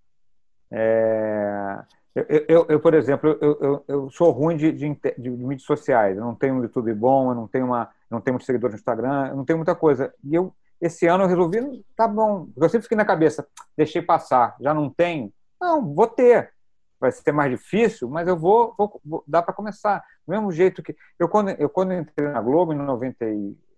[0.70, 1.82] É...
[2.14, 6.16] Eu, eu, eu, por exemplo, eu, eu, sou ruim de, de, de, mídias sociais.
[6.16, 9.28] Eu não tenho um YouTube bom, eu não tenho, uma, não tenho seguidores no Instagram,
[9.28, 10.14] eu não tenho muita coisa.
[10.22, 12.48] E eu, esse ano, eu resolvi, tá bom.
[12.56, 13.46] Eu sempre fiquei na cabeça,
[13.76, 15.32] deixei passar, já não tenho.
[15.60, 16.52] Não, vou ter.
[16.98, 20.04] Vai ser mais difícil, mas eu vou, vou, vou dá para começar.
[20.26, 20.96] Do mesmo jeito que.
[21.18, 23.24] Eu, quando, eu, quando entrei na Globo, em 90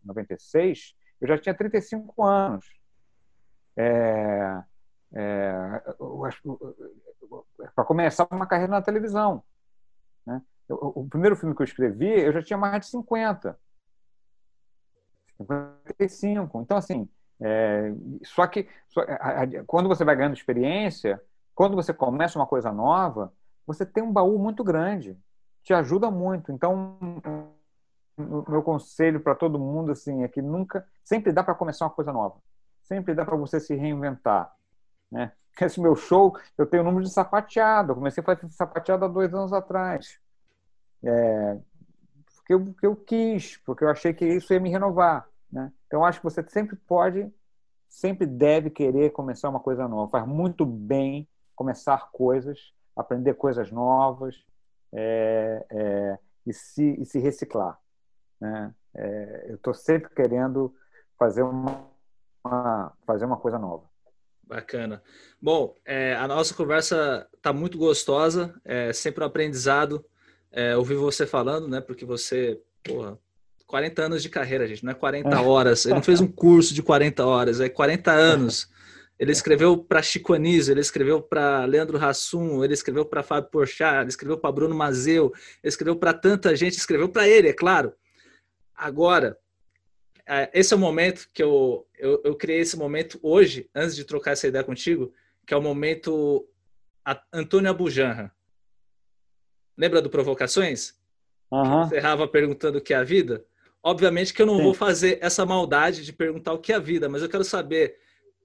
[0.02, 2.66] 96, eu já tinha 35 anos.
[3.76, 4.62] É,
[5.14, 5.82] é,
[7.74, 9.42] para começar uma carreira na televisão.
[10.26, 10.40] Né?
[10.68, 13.58] O, o, primeiro filme que eu escrevi, eu já tinha mais de 50.
[15.36, 16.60] 55.
[16.60, 17.08] Então, assim,
[17.40, 17.92] é,
[18.22, 21.20] só que só, a, a, quando você vai ganhando experiência,
[21.54, 23.32] quando você começa uma coisa nova,
[23.66, 25.16] você tem um baú muito grande.
[25.62, 26.52] Te ajuda muito.
[26.52, 26.98] Então,
[28.16, 32.12] meu conselho para todo mundo assim é que nunca, sempre dá para começar uma coisa
[32.12, 32.36] nova.
[32.82, 34.54] Sempre dá para você se reinventar,
[35.10, 35.32] né?
[35.60, 37.92] Esse meu show, eu tenho o número de sapateado.
[37.92, 40.18] Eu comecei a fazer sapateado há dois anos atrás.
[41.02, 41.58] É,
[42.44, 45.26] porque, eu, porque eu quis, porque eu achei que isso ia me renovar.
[45.50, 45.72] Né?
[45.86, 47.32] Então, acho que você sempre pode,
[47.88, 50.10] sempre deve querer começar uma coisa nova.
[50.10, 51.26] Faz muito bem
[51.56, 54.44] começar coisas, aprender coisas novas
[54.92, 57.78] é, é, e, se, e se reciclar.
[58.38, 58.74] Né?
[58.94, 60.74] É, eu estou sempre querendo
[61.18, 61.86] fazer uma,
[62.44, 63.88] uma, fazer uma coisa nova.
[64.42, 65.02] Bacana.
[65.40, 70.04] Bom, é, a nossa conversa está muito gostosa, é sempre um aprendizado.
[70.54, 71.80] É, ouvir você falando, né?
[71.80, 73.18] Porque você, porra,
[73.66, 75.84] 40 anos de carreira, gente, não é 40 horas.
[75.84, 78.70] Ele não fez um curso de 40 horas, é 40 anos.
[79.18, 84.02] Ele escreveu para Chico Anísio, ele escreveu para Leandro Hassum, ele escreveu para Fábio Porchat,
[84.02, 85.32] ele escreveu para Bruno Mazeu,
[85.62, 87.92] ele escreveu para tanta gente, escreveu para ele, é claro.
[88.74, 89.36] Agora,
[90.26, 94.04] é, esse é o momento que eu, eu, eu criei esse momento hoje, antes de
[94.04, 95.12] trocar essa ideia contigo,
[95.46, 96.48] que é o momento
[97.32, 98.32] Antônio Abujanra.
[99.76, 100.94] Lembra do Provocações?
[101.50, 101.82] Uhum.
[101.82, 103.44] Encerrava perguntando o que é a vida.
[103.82, 104.62] Obviamente que eu não Sim.
[104.62, 107.98] vou fazer essa maldade de perguntar o que é a vida, mas eu quero saber,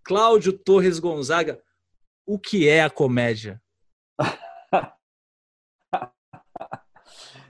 [0.04, 1.62] Cláudio Torres Gonzaga,
[2.26, 3.62] o que é a comédia?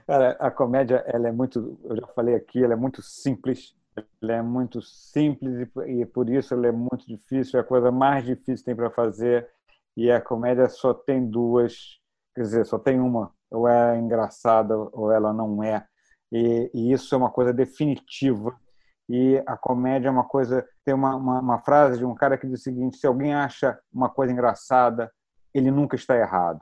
[0.06, 3.74] Cara, a comédia, ela é muito, eu já falei aqui, ela é muito simples.
[4.22, 7.58] Ela é muito simples e por isso ela é muito difícil.
[7.58, 9.48] É a coisa mais difícil que tem para fazer.
[9.96, 12.00] E a comédia só tem duas,
[12.34, 15.84] quer dizer, só tem uma ou é engraçada ou ela não é.
[16.32, 18.54] E, e, isso é uma coisa definitiva.
[19.08, 20.64] E a comédia é uma coisa.
[20.84, 23.78] Tem uma, uma, uma, frase de um cara que diz o seguinte: se alguém acha
[23.92, 25.10] uma coisa engraçada,
[25.52, 26.60] ele nunca está errado.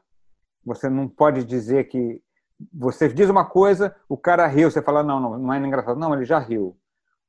[0.64, 2.22] Você não pode dizer que.
[2.72, 5.96] Você diz uma coisa, o cara riu, você fala, não, não, não é engraçado.
[5.96, 6.76] Não, ele já riu.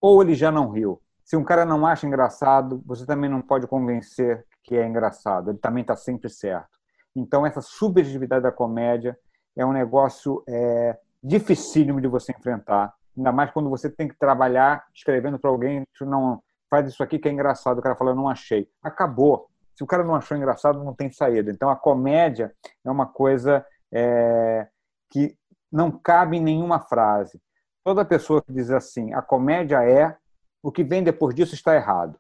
[0.02, 1.00] Ou ele já não riu.
[1.24, 5.52] Se um cara não acha engraçado, você também não pode convencer que é engraçado.
[5.52, 6.80] Ele também está sempre certo.
[7.16, 9.16] Então, essa subjetividade da comédia
[9.60, 14.86] é um negócio é, dificílimo de você enfrentar, ainda mais quando você tem que trabalhar
[14.96, 18.70] escrevendo para alguém, não faz isso aqui que é engraçado, o cara fala, não achei.
[18.82, 19.50] Acabou.
[19.76, 21.52] Se o cara não achou engraçado, não tem saída.
[21.52, 22.54] Então, a comédia
[22.86, 24.68] é uma coisa é,
[25.10, 25.36] que
[25.70, 27.42] não cabe em nenhuma frase.
[27.84, 30.16] Toda pessoa que diz assim, a comédia é,
[30.64, 32.18] o que vem depois disso está errado.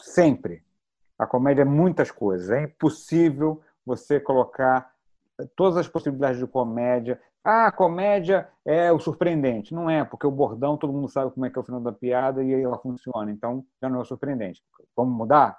[0.00, 0.64] Sempre.
[1.18, 2.50] A comédia é muitas coisas.
[2.50, 4.93] É impossível você colocar
[5.56, 7.20] todas as possibilidades de comédia.
[7.44, 9.74] Ah, a comédia é o surpreendente.
[9.74, 11.92] Não é, porque o bordão todo mundo sabe como é que é o final da
[11.92, 13.30] piada e aí ela funciona.
[13.30, 14.62] Então, já não é o surpreendente.
[14.96, 15.58] Vamos mudar?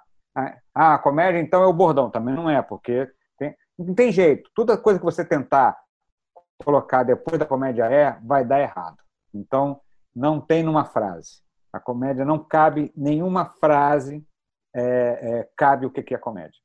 [0.74, 2.10] Ah, a comédia então é o bordão.
[2.10, 4.50] Também não é, porque tem, não tem jeito.
[4.54, 5.78] Toda coisa que você tentar
[6.62, 8.96] colocar depois da comédia é, vai dar errado.
[9.32, 9.80] Então,
[10.14, 11.42] não tem numa frase.
[11.72, 14.26] A comédia não cabe nenhuma frase
[14.74, 16.58] é, é, cabe o que é comédia.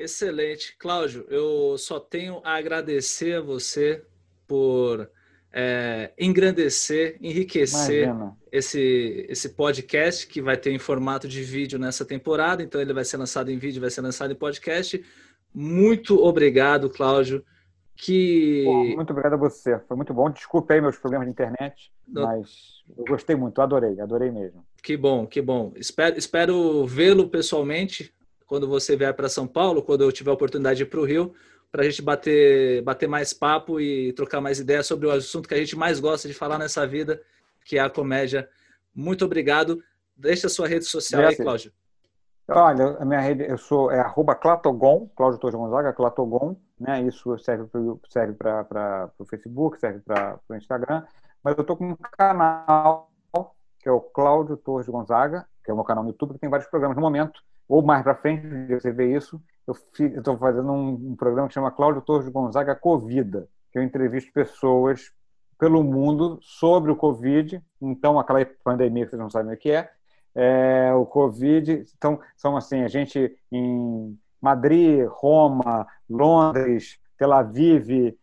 [0.00, 0.76] Excelente.
[0.78, 4.02] Cláudio, eu só tenho a agradecer a você
[4.48, 5.10] por
[5.52, 8.08] é, engrandecer, enriquecer
[8.50, 12.62] esse, esse podcast que vai ter em formato de vídeo nessa temporada.
[12.62, 15.04] Então, ele vai ser lançado em vídeo, vai ser lançado em podcast.
[15.54, 17.44] Muito obrigado, Cláudio.
[17.94, 18.64] Que...
[18.96, 19.78] Muito obrigado a você.
[19.80, 20.30] Foi muito bom.
[20.30, 22.22] Desculpe aí meus problemas de internet, Não...
[22.22, 24.64] mas eu gostei muito, adorei, adorei mesmo.
[24.82, 25.74] Que bom, que bom.
[25.76, 28.14] Espero, espero vê-lo pessoalmente
[28.50, 31.04] quando você vier para São Paulo, quando eu tiver a oportunidade de ir para o
[31.04, 31.32] Rio,
[31.70, 35.54] para a gente bater, bater mais papo e trocar mais ideias sobre o assunto que
[35.54, 37.22] a gente mais gosta de falar nessa vida,
[37.64, 38.48] que é a comédia.
[38.92, 39.80] Muito obrigado.
[40.16, 41.70] Deixa a sua rede social aí, Cláudio.
[42.48, 47.02] Olha, a minha rede, eu sou é arroba Clatogon, Cláudio Torres Gonzaga, Clatogon, né?
[47.02, 48.34] Isso serve para serve
[49.16, 51.04] o Facebook, serve para o Instagram,
[51.44, 53.12] mas eu estou com um canal
[53.78, 56.50] que é o Cláudio Torres Gonzaga, que é o meu canal no YouTube, que tem
[56.50, 57.40] vários programas no momento
[57.70, 59.74] ou mais para frente, você vê isso, eu
[60.16, 65.12] estou fazendo um, um, programa que chama Cláudio Torres Gonzaga Covida, que eu entrevisto pessoas
[65.56, 69.88] pelo mundo sobre o Covid, então aquela pandemia que vocês não sabem o que é,
[70.34, 78.18] é o Covid, então são assim, a gente em Madrid, Roma, Londres, Tel Aviv,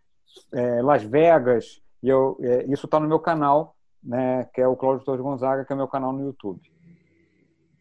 [0.52, 4.76] é, Las Vegas, e eu, é, isso está no meu canal, né, que é o
[4.76, 6.60] Cláudio Torres Gonzaga, que é o meu canal no YouTube.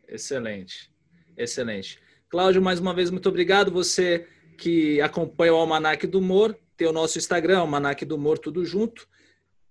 [0.06, 0.94] Excelente.
[1.36, 2.00] Excelente.
[2.28, 3.70] Cláudio, mais uma vez, muito obrigado.
[3.70, 4.26] Você
[4.56, 9.06] que acompanha o Almanac do Humor, tem o nosso Instagram, Almanac do Humor, tudo junto.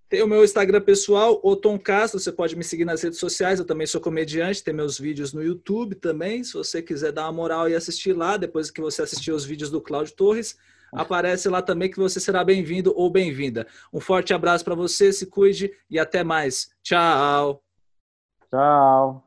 [0.07, 3.59] Tem o meu Instagram pessoal, o Tom Castro, você pode me seguir nas redes sociais,
[3.59, 7.31] eu também sou comediante, tem meus vídeos no YouTube também, se você quiser dar uma
[7.31, 10.55] moral e assistir lá, depois que você assistir os vídeos do Cláudio Torres,
[10.93, 13.65] aparece lá também que você será bem-vindo ou bem-vinda.
[13.91, 16.69] Um forte abraço para você, se cuide e até mais.
[16.83, 17.63] Tchau!
[18.51, 19.24] Tchau!